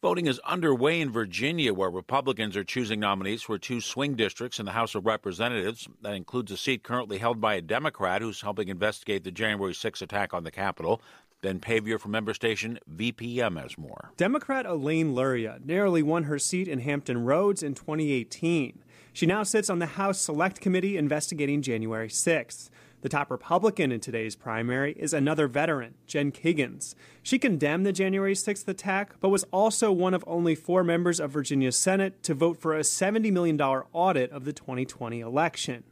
[0.00, 4.66] Voting is underway in Virginia, where Republicans are choosing nominees for two swing districts in
[4.66, 5.88] the House of Representatives.
[6.02, 10.02] That includes a seat currently held by a Democrat who's helping investigate the January 6
[10.02, 11.02] attack on the Capitol.
[11.40, 14.10] Ben Paviour from member station VPM has more.
[14.16, 18.80] Democrat Elaine Luria narrowly won her seat in Hampton Roads in 2018.
[19.12, 22.70] She now sits on the House Select Committee investigating January 6th.
[23.02, 26.96] The top Republican in today's primary is another veteran, Jen Kiggans.
[27.22, 31.30] She condemned the January 6th attack, but was also one of only four members of
[31.30, 35.84] Virginia's Senate to vote for a $70 million audit of the 2020 election.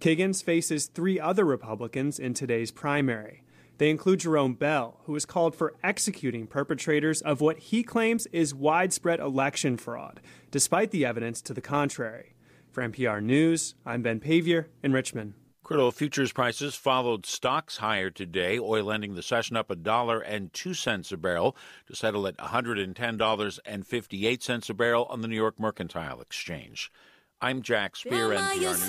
[0.00, 3.42] Kiggans faces three other Republicans in today's primary.
[3.78, 8.54] They include Jerome Bell, who has called for executing perpetrators of what he claims is
[8.54, 10.20] widespread election fraud,
[10.50, 12.32] despite the evidence to the contrary.
[12.70, 15.34] For NPR News, I'm Ben Paviour in Richmond.
[15.62, 18.56] Crude oil futures prices followed stocks higher today.
[18.58, 21.56] Oil ending the session up a dollar and two cents a barrel
[21.88, 26.92] to settle at $110.58 a barrel on the New York Mercantile Exchange.
[27.40, 28.88] I'm Jack Speer, NPR News.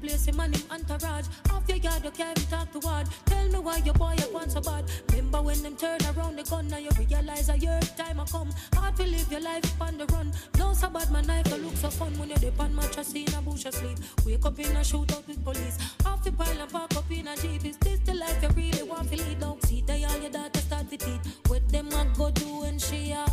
[0.00, 1.26] place, him and him entourage.
[1.50, 3.06] Off your yard, you can't talk to word.
[3.26, 4.84] Tell me why your boy you want so bad.
[5.10, 8.50] Remember when them turn around the gun, now you realize that your time a come.
[8.74, 10.32] Hard to live your life on the run.
[10.58, 13.34] No so bad, my knife don't look so fun when you're deep on mattress in
[13.34, 13.98] a bush asleep.
[14.24, 15.78] Wake up in a shootout with police.
[16.06, 17.64] Off the pile and park up in a jeep.
[17.64, 19.40] Is this the life you really want to lead?
[19.40, 21.38] Don't see they all your daughter start to teeth.
[21.46, 23.27] What them a go do when she ask?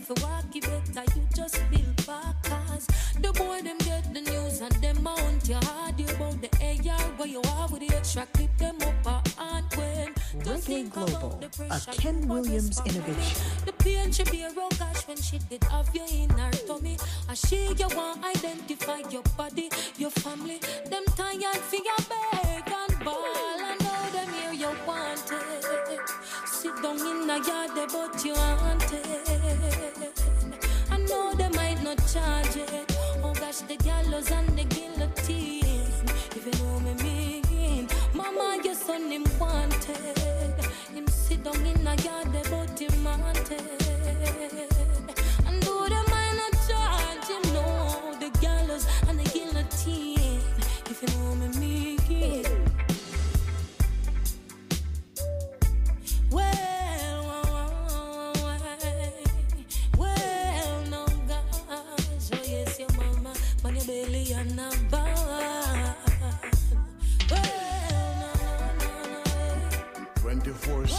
[0.00, 2.86] Free for walk, you better you just build back cause
[3.20, 7.00] the boy them get the news and them mount your hard you about the AR
[7.16, 10.14] where you are with the extra clip them up a hand when
[10.44, 13.42] Reggae think about Global, the a Ken Williams innovation.
[13.64, 16.96] the pain she be a rough gosh when she did have you in her tummy.
[17.28, 20.58] And she you want identify your body, your family.
[20.88, 23.24] Them tired for your beg and ball.
[23.70, 26.00] And now them hear you wanted.
[26.46, 29.29] Sit down in a yard but you wanted.
[31.10, 32.96] Know they might not charge it.
[33.22, 36.06] Oh gosh, the gallows and the guillotine.
[36.36, 40.54] If you know me mean, Mama, your son him wanted.
[40.94, 44.79] Him sit down in a yard but him wanted.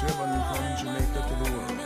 [0.02, 1.78] 24 7 from Jamaica to the world.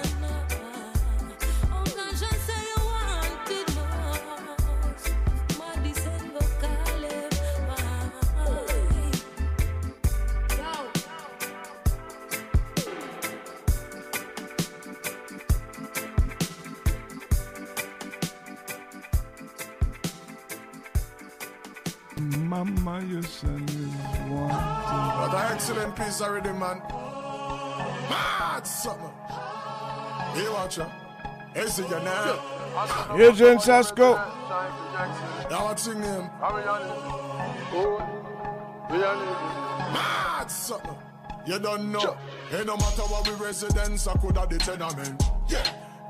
[1.70, 5.06] oh gosh, I say you want it most.
[5.60, 7.34] My descend go call him.
[10.58, 10.72] Yo.
[22.48, 23.94] Mama, your son is
[24.30, 24.56] wanted.
[25.20, 26.80] What an excellent piece already, man.
[28.10, 29.12] Mad something.
[30.34, 30.92] Hey, watch out.
[31.54, 33.16] Hey, see you now.
[33.18, 34.16] Agent Sasco.
[35.50, 36.30] Now what's your name?
[39.94, 40.96] Mad something.
[41.46, 42.18] You don't know.
[42.50, 45.24] Hey, no matter what we residents, I could have the tenement.
[45.48, 45.64] Yeah.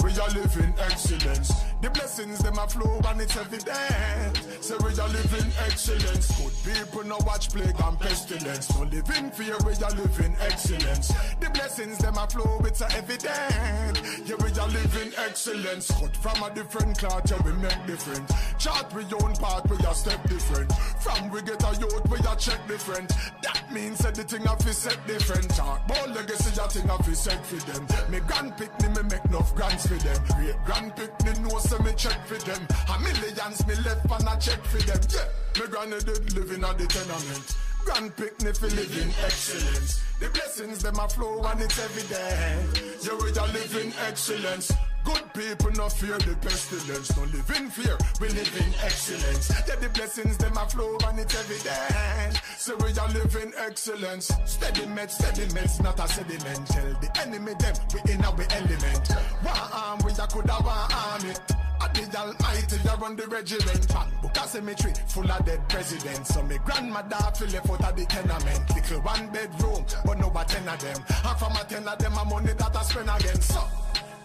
[0.04, 1.52] We are living excellence.
[1.86, 4.38] The blessings them a flow and it's evident.
[4.60, 6.32] Say we are living excellence.
[6.34, 8.74] Good people no watch plague and pestilence.
[8.74, 11.14] No living fear, we are living excellence.
[11.40, 14.02] The blessings them a flow, it's a evident.
[14.26, 15.92] Yeah, we are living excellence.
[15.92, 18.32] Cut from a different cloth, yeah, we make different.
[18.58, 20.74] Chart we own part, we are step different.
[20.74, 23.14] From we get a youth, we are check different.
[23.44, 25.52] That means that the thing of is set different.
[25.52, 27.86] Talk more legacy, a thing of is set for them.
[28.10, 30.20] Me grand pickney, me make enough grants for them.
[30.36, 32.68] Great grand pickney know so me check for them.
[32.94, 35.00] A millions me left and I check for them.
[35.12, 37.56] Yeah, me granny did living at the tenement.
[37.84, 40.02] Grand picnic for living excellence.
[40.20, 42.82] The blessings them a flow and it's evident.
[43.04, 44.72] Yeah, we are living excellence.
[45.06, 47.16] Good people no fear the pestilence.
[47.16, 49.52] No live in fear, we live in excellence.
[49.68, 52.42] Yeah, the blessings them a flow and it's evident.
[52.58, 54.32] So we are living excellence.
[54.46, 56.68] Steady met, steady meds, not a sediment.
[56.68, 59.08] Tell the enemy them we in our element.
[59.46, 61.34] One arm we a coulda one army.
[61.80, 63.88] I the almighty, I run the regiment.
[64.22, 66.34] Book a cemetery full of dead presidents.
[66.34, 68.74] So me grandmother feel left out of the tenement.
[68.74, 70.98] Little one bedroom, but no but ten of them.
[71.08, 73.42] Half from a ten of them, a money that I spend again.
[73.42, 73.62] So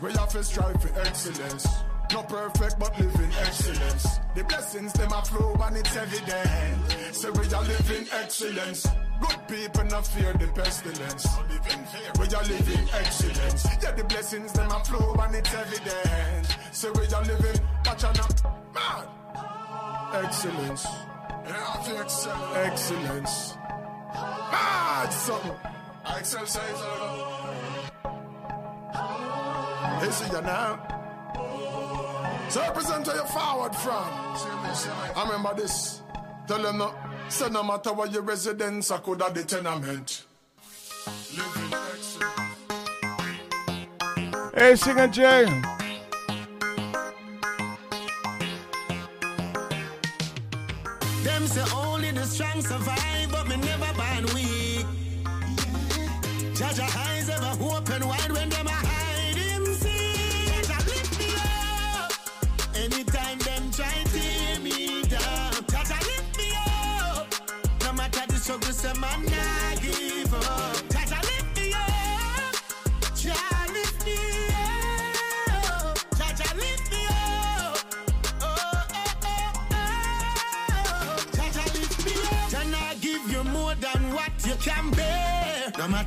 [0.00, 1.66] we have to strive for excellence.
[2.12, 4.18] Not perfect, but living excellence.
[4.34, 7.14] The blessings them a flow and it's evident.
[7.14, 8.86] So we are living excellence.
[9.20, 11.26] Good people not fear the pestilence.
[12.18, 13.66] We are living excellence.
[13.82, 16.56] Yeah, the blessings them a flow and it's evident.
[16.72, 18.42] So we are living, watch out
[18.74, 19.06] man.
[20.24, 20.86] Excellence.
[22.54, 23.54] Excellence.
[24.12, 25.52] Ah, it's something.
[26.06, 27.29] Exercise.
[30.00, 30.80] Hey, see you now.
[32.48, 34.08] So represent where you forward from.
[35.14, 36.00] I remember this.
[36.48, 36.94] Tell them no.
[37.28, 40.24] Say no matter where your residence, I could have the tenement.
[41.36, 42.18] Living excellence.
[44.54, 45.44] Hey, Singer Jay.
[51.24, 54.24] Them say only the strong survive, but me never born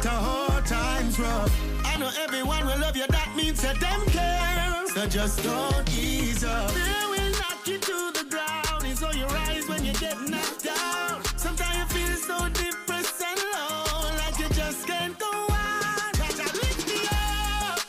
[0.03, 1.85] matter how times rough.
[1.85, 4.87] I know everyone will love you, that means that them care.
[4.87, 6.71] So just don't ease up.
[6.71, 8.83] They will knock you to the ground.
[8.85, 11.23] It's all your eyes when you get knocked down.
[11.37, 16.13] Sometimes you feel so depressed and low, like you just can't go on.
[16.17, 17.79] Jah Jah lift me up.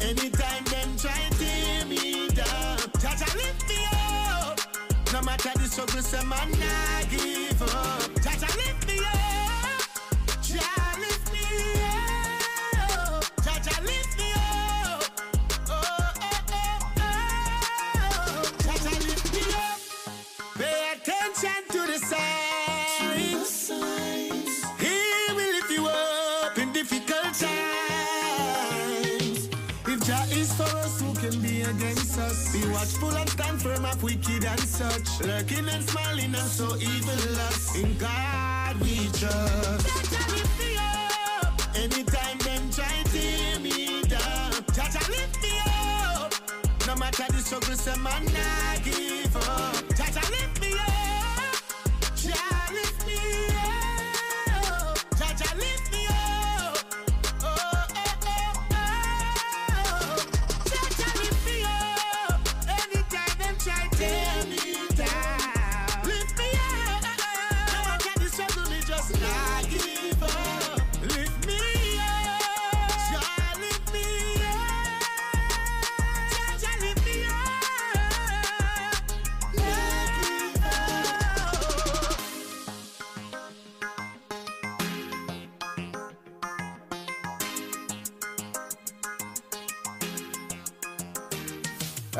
[0.00, 2.78] Anytime them try to tear me down.
[2.98, 4.58] Jah lift me up.
[5.12, 8.01] No matter the struggle, say man nah give up.
[34.82, 35.20] And.
[35.26, 37.76] Lurking and smiling and so evil us.
[37.76, 39.86] In God we trust.
[40.10, 41.76] Jah lift me up.
[41.76, 44.52] Anytime them try tear me down.
[44.74, 46.32] Jah lift me up.
[46.86, 49.91] No matter the struggle, say man nah give up.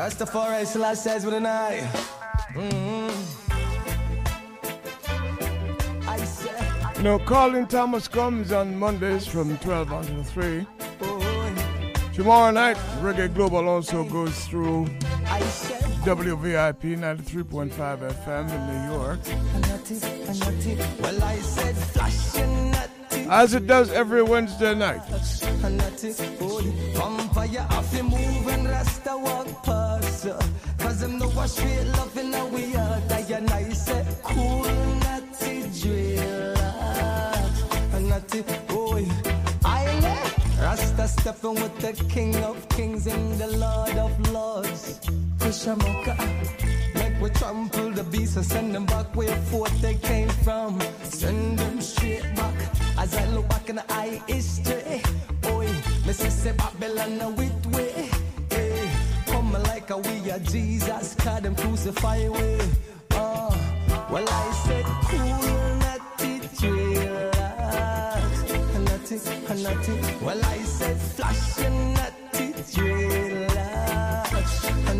[0.03, 1.79] Rastafari Slash says with an eye.
[2.51, 3.09] Mm-hmm.
[6.09, 10.67] I said, You know, Colin Thomas comes on Mondays from 12 until 3.
[12.13, 14.87] Tomorrow night, Reggae Global also goes through
[16.03, 19.19] WVIP 93.5 FM in New York,
[19.69, 19.99] nutty,
[20.37, 20.75] nutty.
[21.01, 23.25] Well, I said, flash and nutty.
[23.29, 25.01] as it does every Wednesday night.
[31.03, 33.01] Them know what straight loving how we are.
[33.41, 34.63] Nice, eh, cool,
[35.03, 36.55] nutty drill.
[37.95, 39.05] A nutty, boy.
[39.65, 44.99] I let Rasta stepping with the king of kings and the lord of lords.
[45.39, 46.15] Kushamaka.
[46.95, 50.79] Make we trample the beast and send them back where forth they came from.
[51.03, 52.57] Send them straight back.
[52.97, 55.01] As I look back in the eye history.
[55.47, 55.67] Oi,
[56.05, 58.12] me say Babylon a wit way.
[59.83, 62.57] Like a we are Jesus, cause them crucify way.
[63.11, 63.49] Oh,
[64.09, 68.23] well I said cool, natty, relax.
[68.79, 69.17] Natty,
[69.61, 69.95] natty.
[70.23, 74.31] Well I said flash and natty, relax.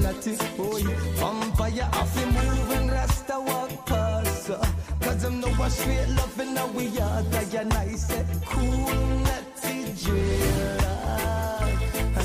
[0.03, 0.83] Natty, oh, boy,
[1.15, 4.51] vampire off the move and Rasta walk past.
[4.99, 7.23] Cause them know what straight loving how we are.
[7.31, 8.07] That nice,
[8.47, 9.75] cool, natty,
[10.11, 11.13] relax.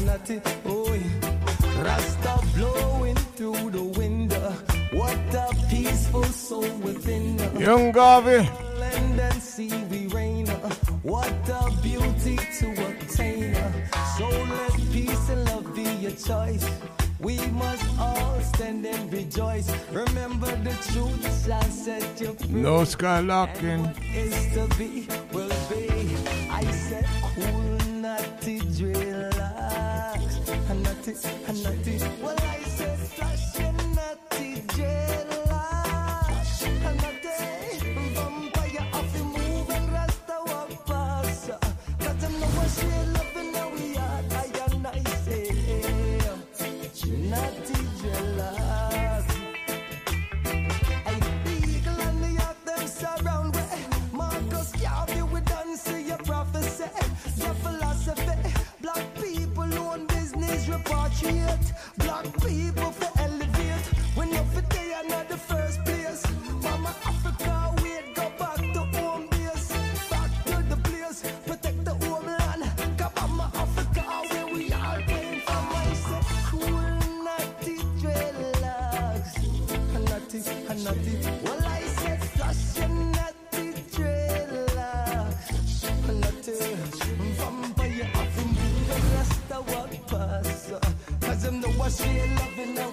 [0.03, 0.78] Natty, boy, oh,
[1.79, 4.51] Rasta blowing through the window.
[4.93, 7.61] What a peaceful soul within us.
[7.61, 8.49] Young Garvey.
[8.79, 10.47] Land and sea we reign.
[11.03, 13.55] What a beauty to attain.
[14.17, 16.69] So let peace and love be your choice.
[17.21, 19.69] We must all stand and rejoice.
[19.93, 22.49] Remember the truth shall set you free.
[22.49, 23.95] No skylocking.
[24.15, 26.17] Is to be, will be.
[26.51, 29.98] I said, cool, natty, relax.
[30.71, 31.15] And natty,
[31.47, 31.99] and natty.
[32.23, 33.48] Well, I said, flash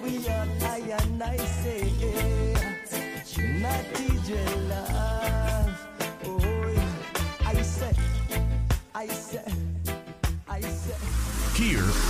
[0.02, 2.45] we are I and I say.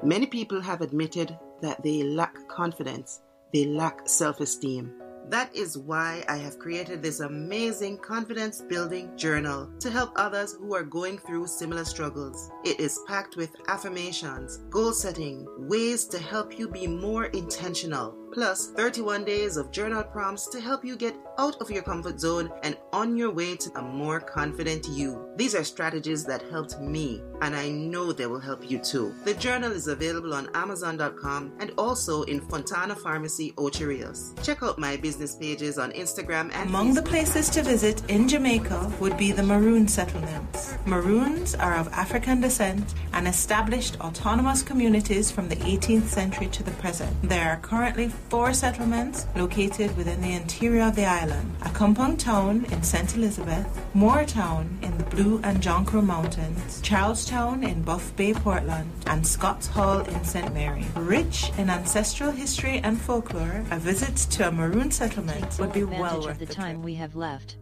[0.03, 3.21] Many people have admitted that they lack confidence,
[3.53, 4.93] they lack self esteem.
[5.29, 10.75] That is why I have created this amazing confidence building journal to help others who
[10.75, 12.51] are going through similar struggles.
[12.65, 18.69] It is packed with affirmations, goal setting, ways to help you be more intentional, plus
[18.69, 22.77] 31 days of journal prompts to help you get out of your comfort zone and
[22.93, 25.29] on your way to a more confident you.
[25.37, 29.15] These are strategies that helped me, and I know they will help you too.
[29.25, 34.35] The journal is available on Amazon.com and also in Fontana Pharmacy, Ocho Rios.
[34.43, 38.93] Check out my business pages on Instagram and Among the places to visit in Jamaica
[39.01, 40.75] would be the Maroon settlements.
[40.87, 46.71] Maroons are of African descent and established autonomous communities from the 18th century to the
[46.73, 47.15] present.
[47.23, 51.57] There are currently four settlements located within the interior of the island.
[51.61, 53.17] Accompong Town in St.
[53.17, 58.91] Elizabeth, Moore Town in the Blue and John Crow Mountains, Charlestown in Buff Bay, Portland,
[59.07, 60.53] and Scotts Hall in St.
[60.55, 60.87] Mary.
[60.97, 66.21] Rich in ancestral history and folklore, a visit to a Maroon settlement would be well
[66.21, 67.57] worth of the the time we have left.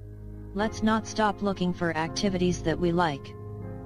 [0.54, 3.34] Let's not stop looking for activities that we like.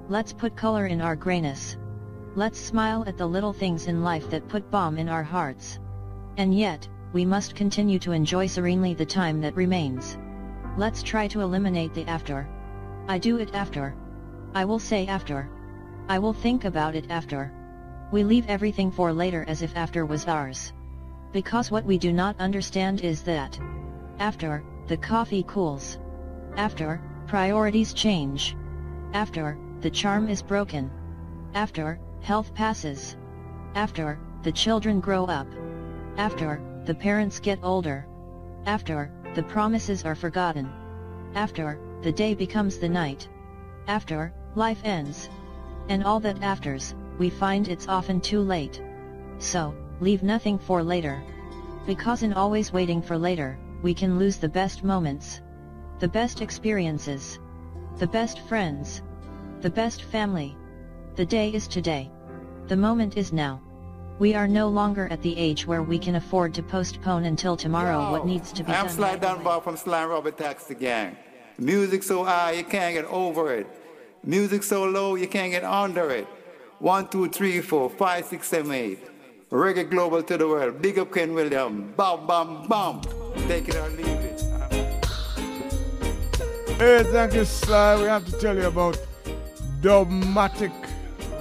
[0.09, 1.77] Let's put color in our grayness.
[2.35, 5.79] Let's smile at the little things in life that put balm in our hearts.
[6.37, 10.17] And yet, we must continue to enjoy serenely the time that remains.
[10.77, 12.47] Let's try to eliminate the after.
[13.07, 13.95] I do it after.
[14.53, 15.49] I will say after.
[16.09, 17.53] I will think about it after.
[18.11, 20.73] We leave everything for later as if after was ours.
[21.31, 23.59] Because what we do not understand is that
[24.19, 25.97] after, the coffee cools.
[26.57, 28.55] After, priorities change.
[29.13, 30.91] After, the charm is broken.
[31.53, 33.17] After, health passes.
[33.73, 35.47] After, the children grow up.
[36.17, 38.07] After, the parents get older.
[38.65, 40.69] After, the promises are forgotten.
[41.35, 43.27] After, the day becomes the night.
[43.87, 45.29] After, life ends.
[45.89, 48.81] And all that afters, we find it's often too late.
[49.39, 51.21] So, leave nothing for later.
[51.85, 55.41] Because in always waiting for later, we can lose the best moments.
[55.99, 57.39] The best experiences.
[57.97, 59.01] The best friends.
[59.61, 60.57] The best family.
[61.15, 62.09] The day is today.
[62.67, 63.61] The moment is now.
[64.17, 68.11] We are no longer at the age where we can afford to postpone until tomorrow
[68.11, 68.95] what needs to be I'm done.
[68.95, 71.17] Sly Dunbar from Sly Robert Taxi Gang.
[71.57, 73.67] Music so high you can't get over it.
[74.23, 76.27] Music so low you can't get under it.
[76.79, 78.99] One, two, three, four, five, six, seven, eight.
[79.51, 80.81] Reggae global to the world.
[80.81, 81.93] Big up Ken William.
[81.97, 83.01] Bam, bam, bam.
[83.49, 84.41] Take it or leave it.
[86.77, 87.97] Hey, thank you, Sly.
[87.97, 88.97] We have to tell you about
[89.81, 90.73] Dubmatic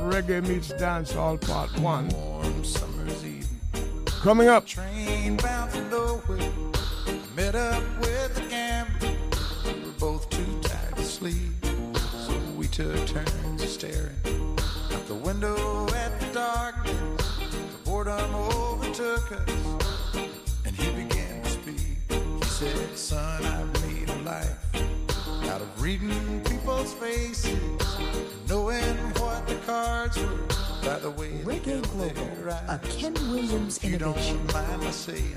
[0.01, 2.53] Reggae Meets Dancehall Part 1.
[4.25, 4.67] Coming up.
[4.67, 6.51] Train bound for nowhere.
[7.36, 9.11] Met up with gambler.
[9.67, 11.53] We were both too tired to sleep.
[11.93, 14.17] So we took turns staring
[14.94, 16.97] out the window at the darkness.
[17.39, 20.17] The boredom overtook us.
[20.65, 21.99] And he began to speak.
[22.09, 24.57] He said, Son, I've made a life
[25.51, 27.53] out of reading people's faces,
[28.49, 32.29] knowing what the cards were by the way Reggae Global,
[32.69, 34.37] a Ken Williams you innovation.
[34.37, 35.37] don't mind my saying,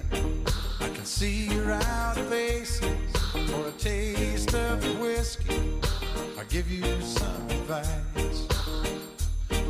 [0.82, 2.82] I can see you're out faces
[3.32, 5.80] for a taste of whiskey.
[6.38, 8.48] I'll give you some advice.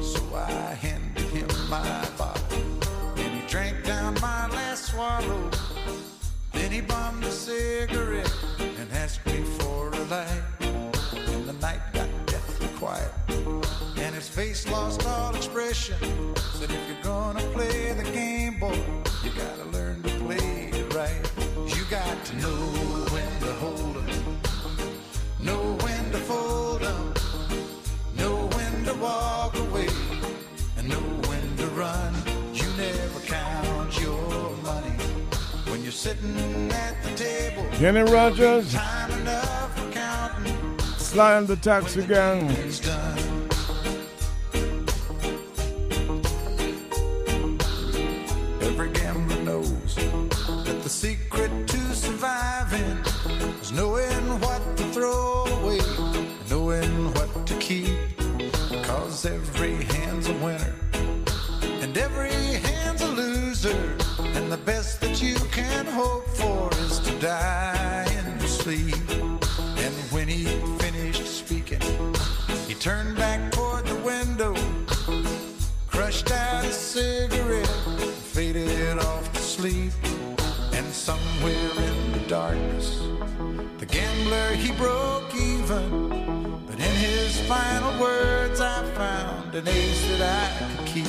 [0.01, 2.57] So I handed him my bottle,
[3.17, 5.51] and he drank down my last swallow.
[6.53, 10.43] Then he bummed a cigarette and asked me for a light.
[10.59, 13.11] And the night got deathly quiet,
[14.27, 15.97] his face lost all expression.
[16.53, 18.79] Said, if you're gonna play the game, boy,
[19.23, 21.31] you gotta learn to play it right.
[21.75, 22.59] You got to know
[23.13, 24.39] when to hold 'em,
[25.39, 27.13] know when to fold 'em,
[28.15, 29.89] know when to walk away,
[30.77, 32.13] and know when to run.
[32.53, 34.97] You never count your money
[35.69, 37.65] when you're sitting at the table.
[37.73, 40.79] Kenny Rogers, Time enough for counting.
[40.97, 42.49] Sly and the Taxi Gang.
[48.67, 52.97] Every gambler knows that the secret to surviving
[53.61, 55.79] is knowing what to throw away,
[56.49, 57.97] knowing what to keep.
[58.83, 60.75] Cause every hand's a winner,
[61.81, 62.33] and every
[62.67, 63.95] hand's a loser.
[64.19, 69.26] And the best that you can hope for is to die in your sleep.
[79.69, 79.91] Sleep.
[80.73, 83.01] And somewhere in the darkness,
[83.79, 86.63] the gambler he broke even.
[86.67, 91.07] But in his final words, I found an ace that I could keep.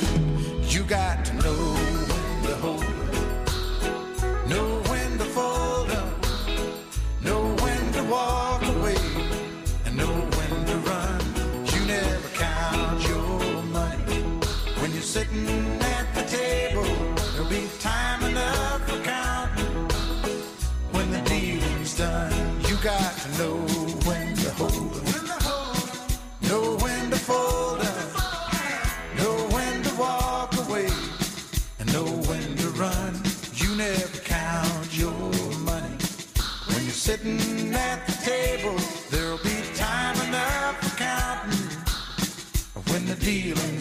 [0.73, 1.88] You got to know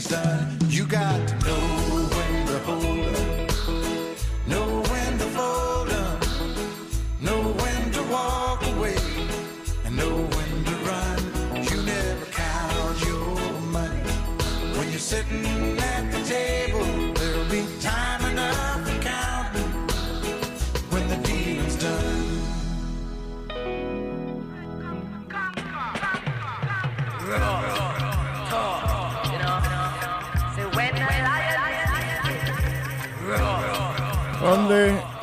[0.09, 0.58] dealing's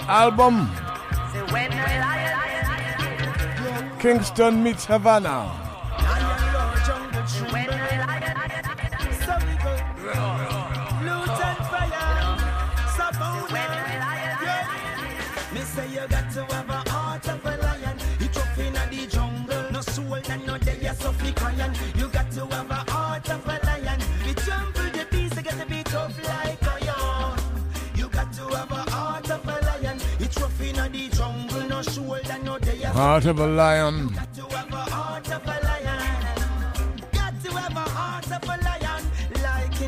[0.07, 0.69] album
[3.99, 5.65] Kingston meets Havana.
[21.95, 22.94] You got to have a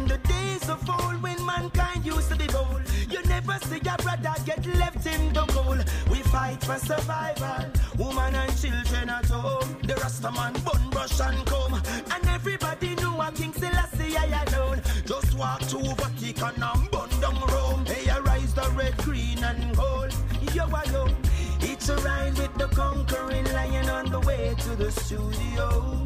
[0.07, 4.33] the days of old when mankind used to be bold you never see your brother
[4.45, 5.83] get left in the cold.
[6.09, 7.71] We fight for survival.
[7.97, 9.77] Woman and children at home.
[9.83, 11.73] The Rasta man bun brush and comb.
[12.13, 14.81] And everybody knew a King Selassie I alone.
[15.05, 17.85] Just walk to Vatican and bun down Rome.
[17.85, 20.13] Hey, I rise the red, green and gold.
[20.53, 21.26] Yo, yo.
[21.69, 26.05] It's a ride with the conquering lion on the way to the studio.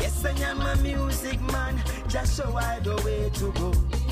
[0.00, 4.07] Yes, I am a music man, just show I the way to go.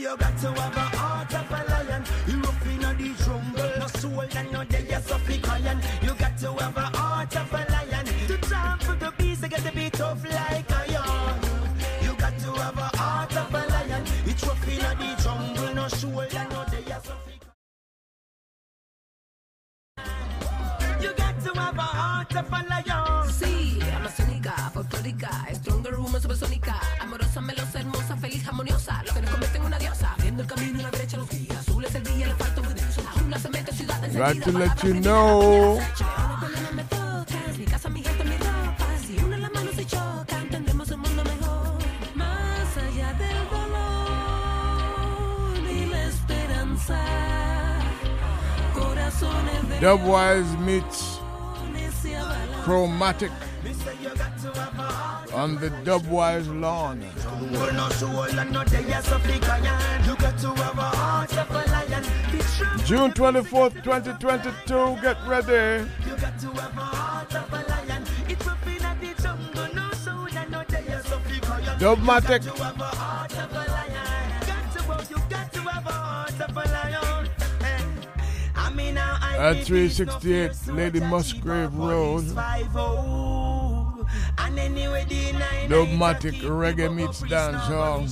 [0.00, 2.04] You got to have a heart of a lion.
[2.26, 5.80] You rough in the jungle, no soul and no day you suffer iron.
[6.02, 8.06] You got to have a heart of a lion.
[8.28, 10.67] To jump for the beast, you got to be tough like
[45.70, 46.98] y la esperanza,
[48.74, 51.20] corazones de Dubwise meets
[52.64, 53.30] Chromatic
[55.32, 57.04] on the Dubwise lawn.
[57.40, 60.04] No soul and no day iron.
[60.04, 62.04] You got to have a heart of a lion.
[62.84, 64.98] June 24th, 2022.
[65.00, 65.88] Get ready.
[66.04, 68.04] You got to have a heart of a lion.
[68.28, 71.78] It's rough in the jungle, no soul and no day you suffer iron.
[71.78, 72.44] Dubmatic.
[72.44, 74.46] You got to have a heart of a lion.
[74.46, 77.28] Got to, have- you got to have a heart of a lion.
[78.56, 82.24] I mean, now I At 368 Lady Musgrave Road.
[84.58, 88.08] And the nine Dubmatic Reggae Meets Dancehall.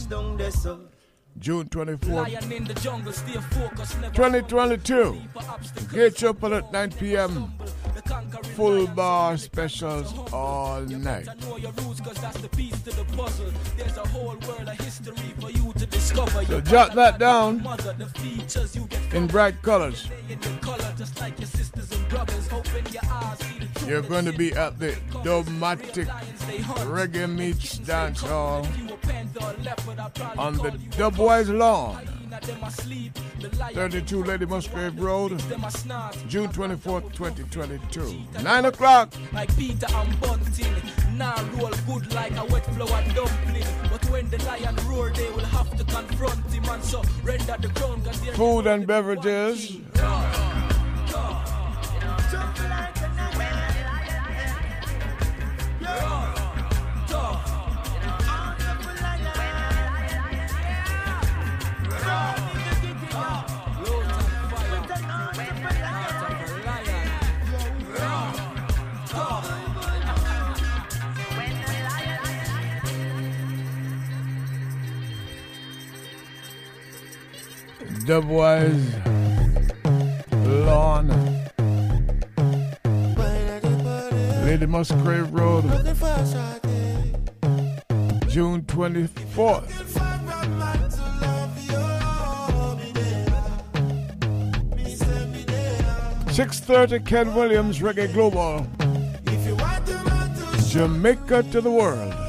[1.38, 2.40] June 24th,
[4.14, 5.20] 2022.
[5.92, 7.52] Gates open at 9 p.m.
[8.54, 11.28] Full bar specials all night.
[16.46, 17.66] So jot that down
[19.12, 20.08] in bright colors.
[23.86, 24.92] You're going to be at the
[25.22, 26.06] Dubmatic
[26.86, 28.66] Reggae Meets Dance Hall
[30.36, 32.06] on the Dubwise lawn.
[33.74, 35.30] 32 Lady Musgrave Road,
[36.28, 38.42] June 24th, 2022.
[38.42, 39.14] 9 o'clock.
[39.32, 40.74] Like Peter and Bunting,
[41.16, 43.64] now roll good like a wet flour dumpling.
[43.90, 47.68] But when the lion roar, they will have to confront him and so render the
[48.24, 49.78] they're Food and beverages.
[78.06, 79.02] Dubwise
[80.64, 81.45] lawn.
[84.56, 85.64] Lady Musgrave Road,
[88.26, 89.70] June 24th.
[96.32, 98.66] Six thirty, Ken Williams, Reggae Global.
[100.70, 102.25] Jamaica to the world.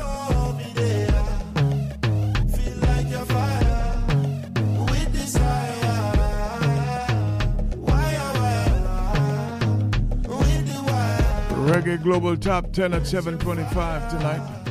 [11.67, 14.66] Reggae Global Top 10 at 725 tonight.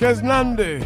[0.00, 0.80] Keznamdi.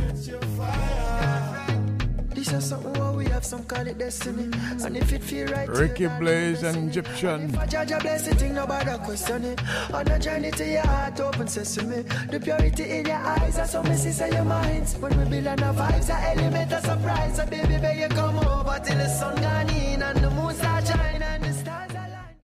[2.34, 4.50] This is something where we have some call it destiny.
[4.84, 7.44] And if it feel right, Ricky Blaze and Egyptian.
[7.44, 9.60] if I judge a blessing, nobody question it.
[9.94, 12.02] On a journey to your heart, open sesame.
[12.28, 14.96] The purity in your eyes, that's what me see your minds.
[14.96, 17.36] When we build on our vibes, a element of surprise.
[17.36, 20.88] So baby, beg you come over till the sun gone in and the moon start
[20.88, 22.36] shining and the stars align.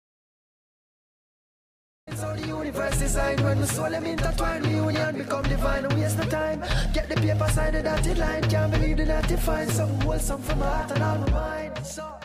[2.15, 3.95] So the universe designed when the soul
[7.59, 8.43] Get the dotted line.
[8.49, 11.85] Can't believe the not find something wholesome from my heart and all my mind.
[11.85, 12.18] So.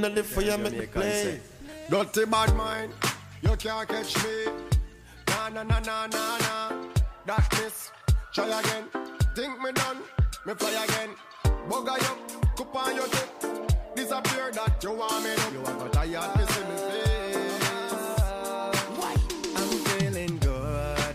[0.00, 1.40] Holding on the fire, make the blaze.
[1.90, 2.92] Dirty bad mind,
[3.42, 4.46] you can't catch me.
[5.28, 6.72] Na na na na na na.
[7.26, 7.90] That miss,
[8.32, 8.84] try again.
[9.36, 9.98] Think me done,
[10.46, 11.10] me fly again.
[11.68, 12.16] Bug you,
[12.56, 13.28] cup on your tip.
[13.94, 15.52] Disappear that you want me to.
[15.52, 17.60] You are got tired, me see me face.
[19.56, 21.14] I'm feeling good.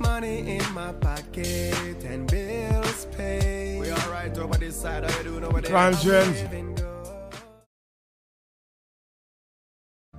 [0.00, 3.78] Money in my pocket and bills paid.
[3.78, 5.70] We alright over this side, how you doing over there?
[5.70, 6.42] Conscience.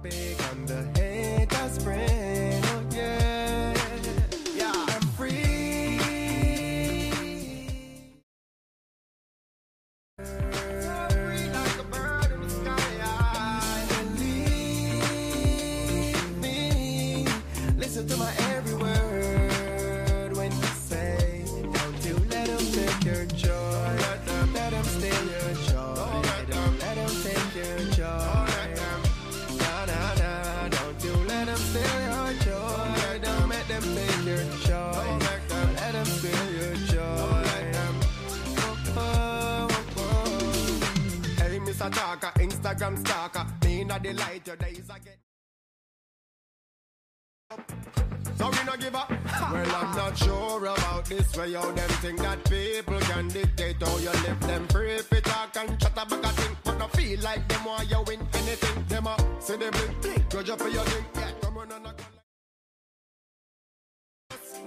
[0.01, 0.98] Big on
[42.69, 43.45] Instagram stalker.
[43.65, 45.17] Me not the light, your days I get.
[48.37, 49.09] So we not give up.
[49.09, 53.97] Well, I'm not sure about this way how them think that people can dictate how
[53.97, 54.99] you live them free.
[55.11, 58.19] You talk and chat about a thing, but not feel like them want you win
[58.33, 58.85] anything.
[58.87, 61.05] Them a say they blink, blink, grudge up for your thing.
[61.15, 62.19] Yeah, come on and go like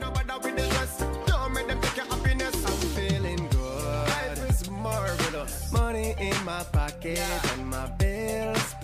[0.00, 1.04] Nobody with the stress.
[1.26, 2.56] Don't make them take your happiness.
[2.66, 4.08] I'm feeling good.
[4.08, 5.72] Life is marvelous.
[5.72, 7.61] Money in my pocket and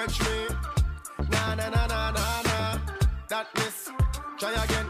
[0.00, 0.48] catch me.
[1.30, 2.78] Na na na na na na.
[3.28, 3.90] That miss,
[4.38, 4.86] try again.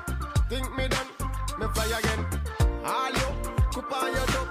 [0.48, 1.10] Think me done,
[1.58, 2.22] me fly again.
[2.84, 3.28] All you,
[3.74, 4.48] cup on your top.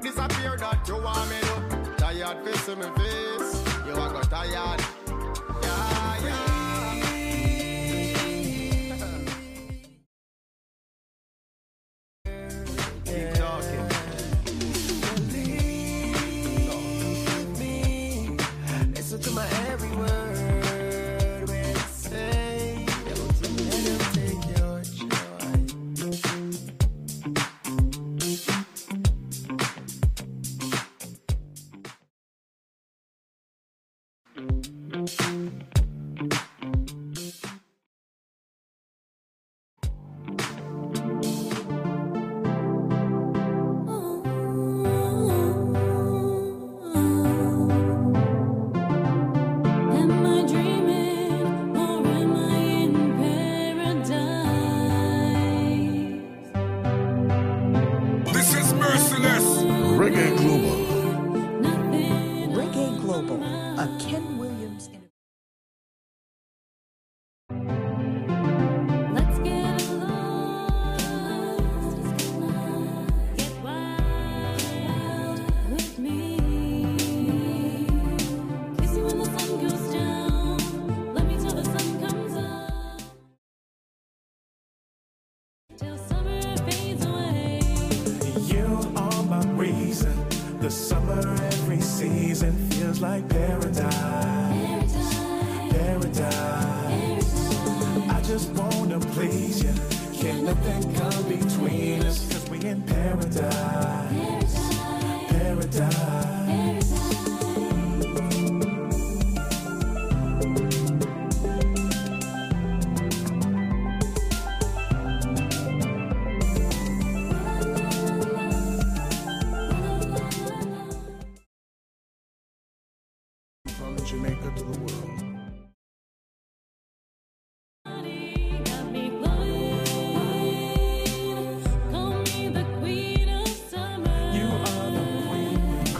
[0.00, 1.94] Disappear that you want me to.
[1.98, 3.50] Tired face in my face,
[3.86, 4.99] you are got tired.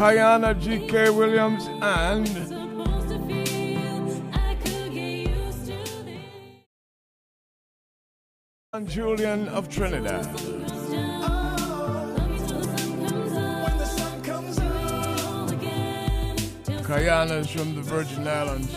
[0.00, 1.10] Kayana G.K.
[1.10, 2.24] Williams and
[8.72, 10.24] John Julian of Trinidad.
[16.82, 18.72] Kayana is from the Virgin Islands.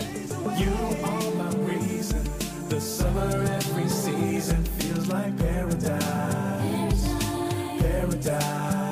[0.59, 0.73] You
[1.05, 2.21] are my reason.
[2.67, 7.07] The summer every season feels like paradise.
[7.79, 8.82] Paradise.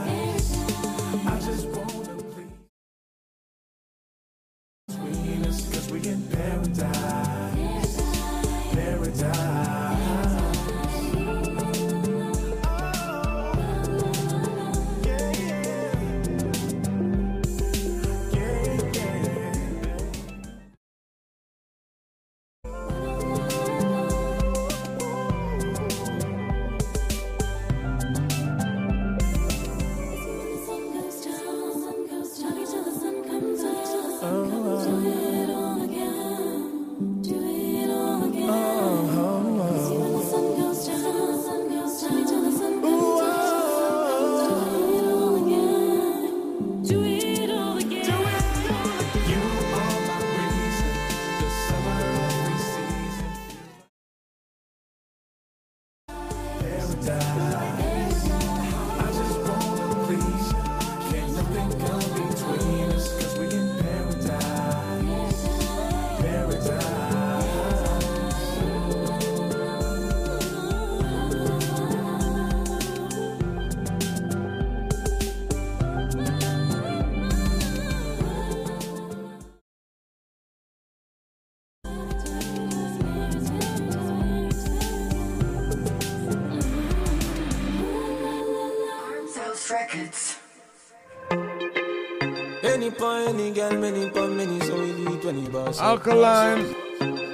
[93.54, 95.80] Girl, many many, so we do it when he boss.
[95.80, 95.86] up.
[95.86, 96.76] Alkaline.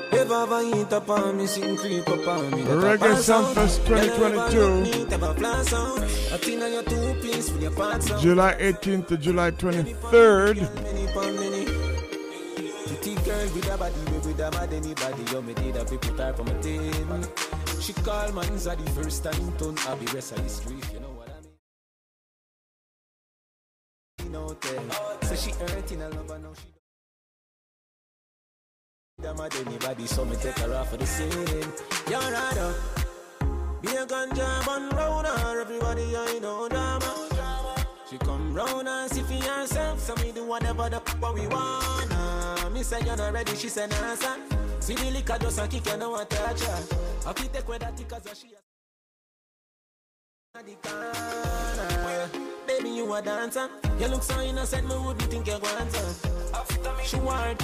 [0.09, 2.63] If I ever eat up on me, sing creep up on me.
[2.63, 5.07] Reggae Sumfest 2022.
[8.19, 10.55] July 18th to July 23rd.
[10.83, 11.65] Many pon many.
[12.87, 15.23] Pretty girl with a body, we with a mad anybody.
[15.31, 17.21] Yo, me did a people type on my team.
[17.79, 20.96] She call man's the first time, turn I be rest of history, if
[29.37, 31.71] mad anybody, so me take her off for the scene.
[32.09, 32.75] You're up.
[33.81, 37.13] Be a ganja bun round her, everybody I know drama.
[38.09, 42.69] She come round and see for herself, so me do whatever the fuck we wanna.
[42.73, 44.41] Me say you're not ready, she say nah son.
[44.79, 46.83] See the liquor just a kick, you know what touch her.
[47.27, 48.59] I fit take with that cause she a.
[52.65, 53.69] Baby, you a dancer.
[53.99, 56.13] You look so innocent, me wouldn't think you want her.
[57.03, 57.61] She want,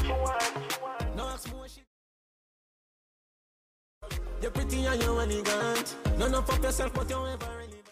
[1.15, 1.83] no ask more shit.
[4.41, 5.95] You're pretty and you're elegant.
[6.17, 7.83] None of up yourself, but you're ever relevant.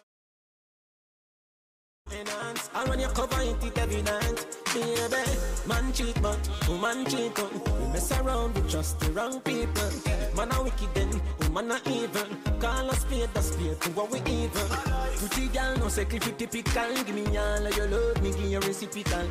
[2.74, 4.48] And when you cover it, it evident.
[4.74, 5.24] Baby,
[5.68, 7.52] man cheat, but woman cheat on.
[7.82, 9.92] We mess around with just the wrong people.
[10.36, 12.28] Man a wicked, then woman a evil.
[12.60, 14.68] Call a spade a spade to what we evil.
[15.18, 17.04] Pretty girl, no it typical.
[17.04, 19.28] Give me all of your love, me give you reciprocal.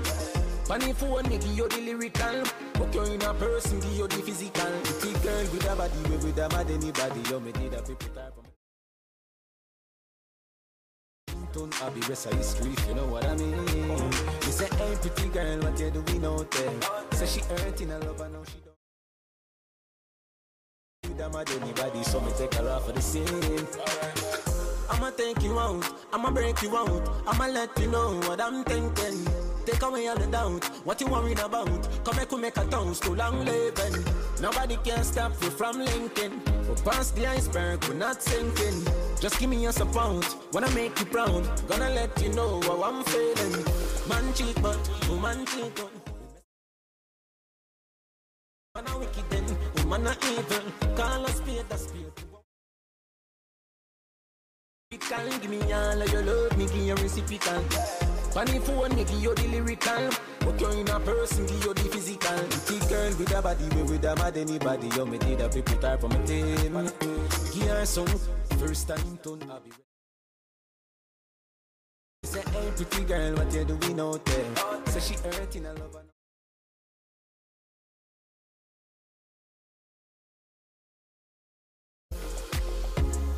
[0.71, 2.45] Funny phone, me give you the lyrical.
[2.75, 4.71] Put you in a person, give you the physical.
[5.01, 7.21] Pretty girl with a body, we with a mad anybody.
[7.29, 8.45] Yo, me did a people type of
[11.53, 13.67] Don't I be rest of history, you know what I mean.
[14.47, 16.81] You say, hey, pretty girl, what you doing out there?
[17.15, 18.79] Say she hurting a lover, now she don't.
[21.03, 23.67] With a mad anybody, so me take her off for the scene.
[24.89, 29.50] I'ma take you out, I'ma break you out, I'ma let you know what I'm thinking.
[29.67, 30.65] Take away all the doubt.
[30.85, 31.69] What you worried about?
[32.05, 34.05] Come back, we make a toast to long living.
[34.41, 36.41] Nobody can stop you from linking.
[36.69, 38.85] We're past the iceberg, we're not sinking.
[39.21, 40.27] Just give me your support.
[40.53, 41.45] Wanna make you proud.
[41.69, 43.65] Gonna let you know how I'm feeling.
[44.09, 45.79] Man cheat, but woman cheat.
[48.75, 49.45] Man a wicked then,
[49.77, 50.97] woman a evil.
[50.97, 52.13] Call us spade a spade.
[54.91, 58.10] Give me all of your love, me give you reciprocal.
[58.37, 60.11] On the phone, me give you the lyrical.
[60.41, 62.39] But you're in a person, give you the physical.
[62.65, 64.89] Pretty girl with a body, we with a mad anybody.
[64.97, 66.73] You me did a people type from a team.
[67.53, 68.07] Give her some
[68.59, 69.43] first time tone.
[69.51, 69.71] I'll be
[72.23, 74.45] Say, hey, pretty girl, what you doing out there?
[74.87, 75.97] Say she hurting a love.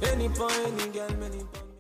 [0.02, 1.71] Any point, any girl, many point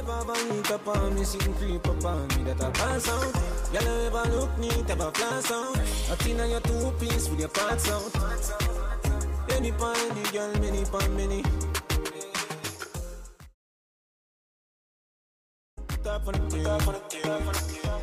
[0.00, 3.32] ever vomit up on me, sitting creep up on me, that I pass out.
[3.72, 5.76] Girl, you ever look neat, ever flash out.
[5.76, 8.10] A thin on your two piece with your parts out.
[9.50, 11.42] Any pan, any girl, many pan, many.
[16.02, 18.00] Top on the top on the top on the top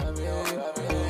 [0.00, 1.07] on the top.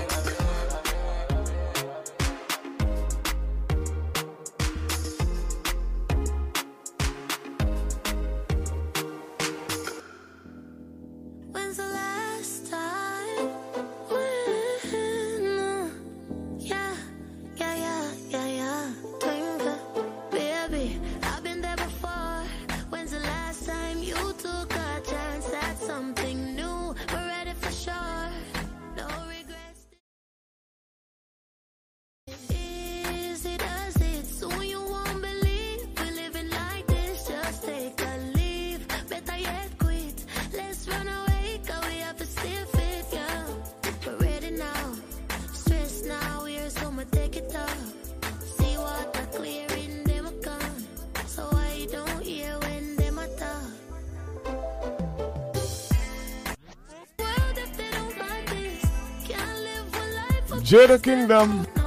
[60.68, 61.77] Jada Kingdom.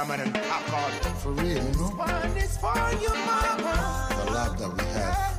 [0.00, 1.14] salmon and popcorn.
[1.16, 1.90] For real, you know?
[1.96, 4.08] One is for your mama.
[4.16, 5.34] The love that we have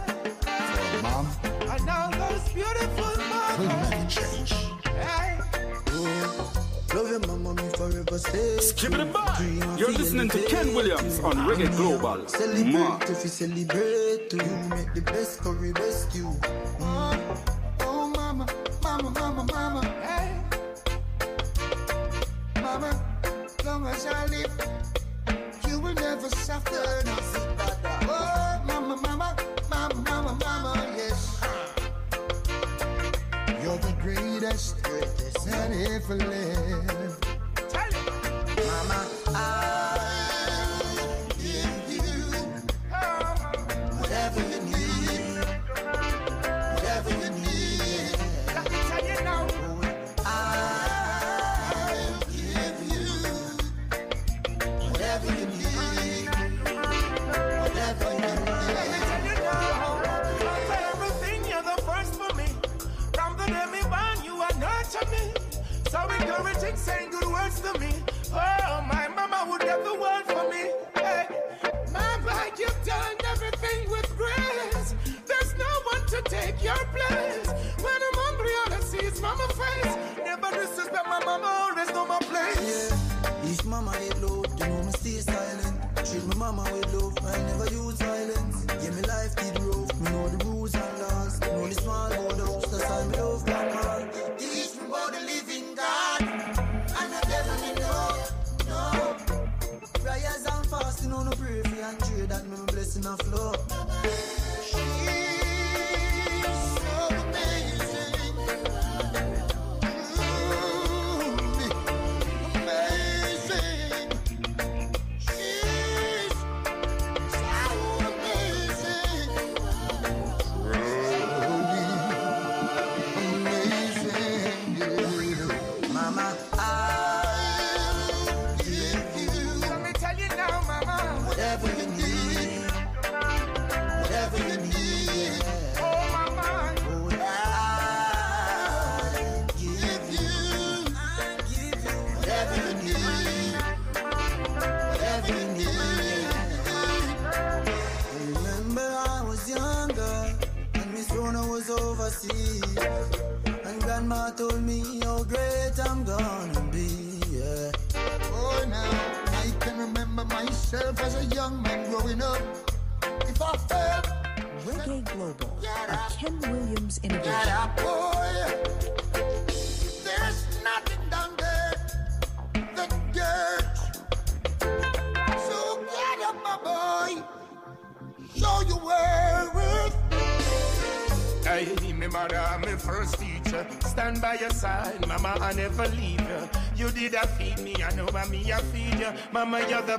[0.82, 1.28] for mom.
[1.74, 3.60] And all those beautiful mamas.
[3.60, 4.52] Will never change.
[4.84, 5.40] Hey.
[5.88, 6.96] Yeah.
[6.96, 8.58] Love your mama, me forever stay.
[8.60, 9.40] Skip it back.
[9.80, 12.28] You're listening to Ken Williams on Reggae Global.
[12.28, 13.00] Celebrate Ma.
[13.02, 16.32] if you celebrate, you make the best curry rescue.
[16.80, 17.11] Mm.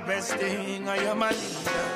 [0.06, 1.91] best thing, I am a leader.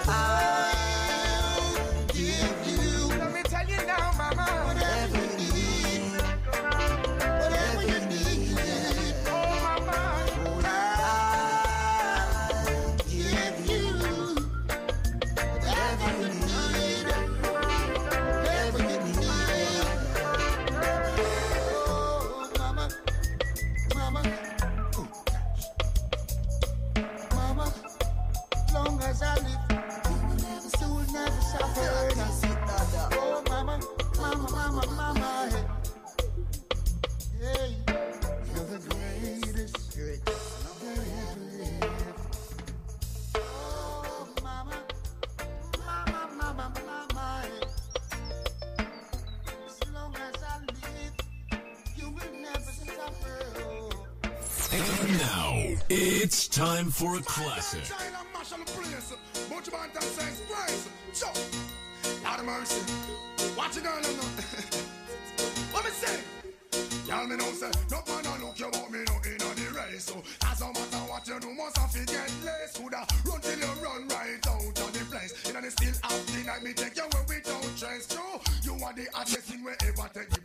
[56.96, 57.82] for a classic.
[57.82, 57.88] Of
[62.44, 62.82] mercy,
[63.56, 64.06] watch it and
[65.72, 66.20] What me say?
[67.06, 70.04] Y'all me know say, no man a look you me no in a the race.
[70.04, 72.32] So, as matter what you do, must have to get.
[72.74, 75.34] Coulda run till you run right out of the place.
[75.50, 78.08] In a the still the night, me take you away without trace.
[78.62, 80.35] You are the hottest thing we ever take.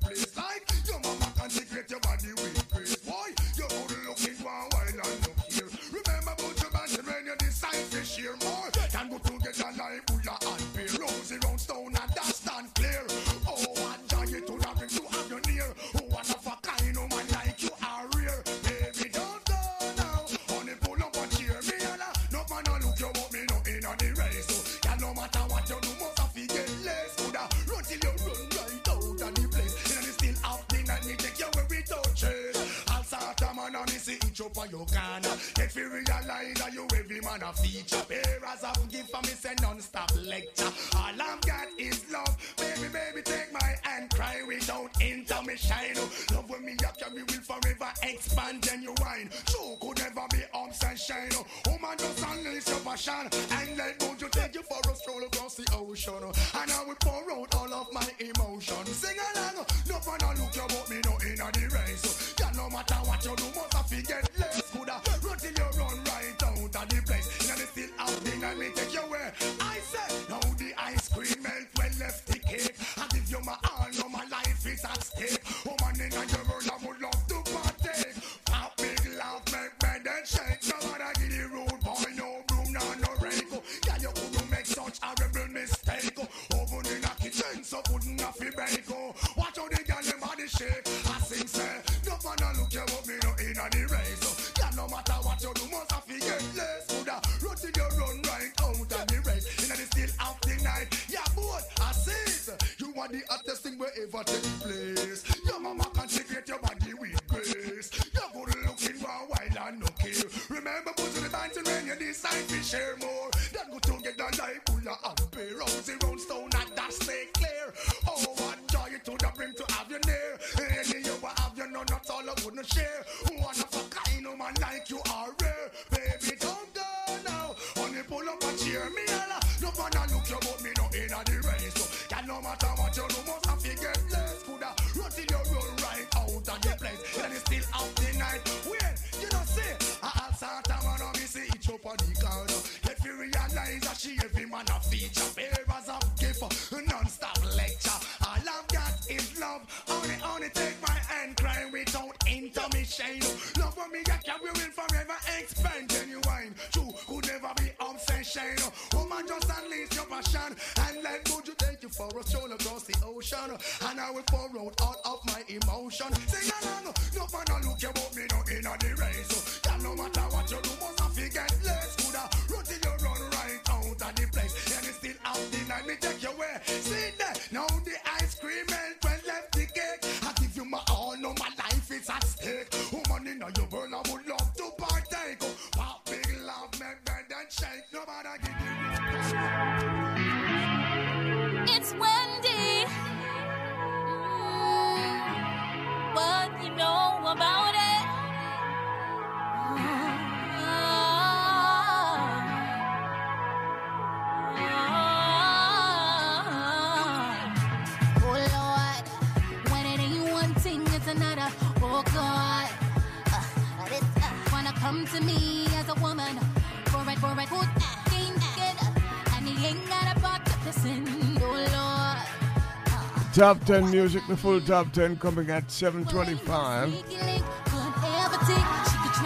[223.42, 226.94] top 10 music, the full top 10 coming at 7.25.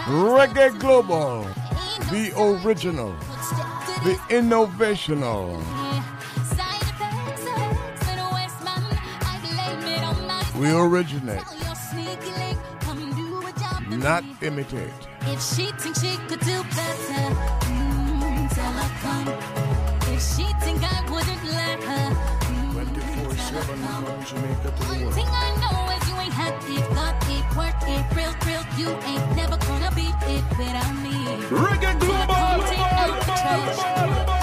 [0.06, 1.42] Reggae Global,
[2.10, 2.32] the
[2.64, 3.10] original,
[4.04, 5.62] the innovational.
[10.58, 11.44] We originate,
[13.98, 14.94] not imitate.
[15.26, 16.85] If she thinks she could do better.
[24.36, 25.14] Jamaica to the world.
[25.14, 28.62] Thing I know is you ain't happy, it, got it, work it, real, real.
[28.76, 31.16] You ain't never gonna beat it without me.
[31.48, 32.26] Reggae Global!
[32.26, 33.16] Global!
[33.16, 34.14] Global!
[34.14, 34.35] Global!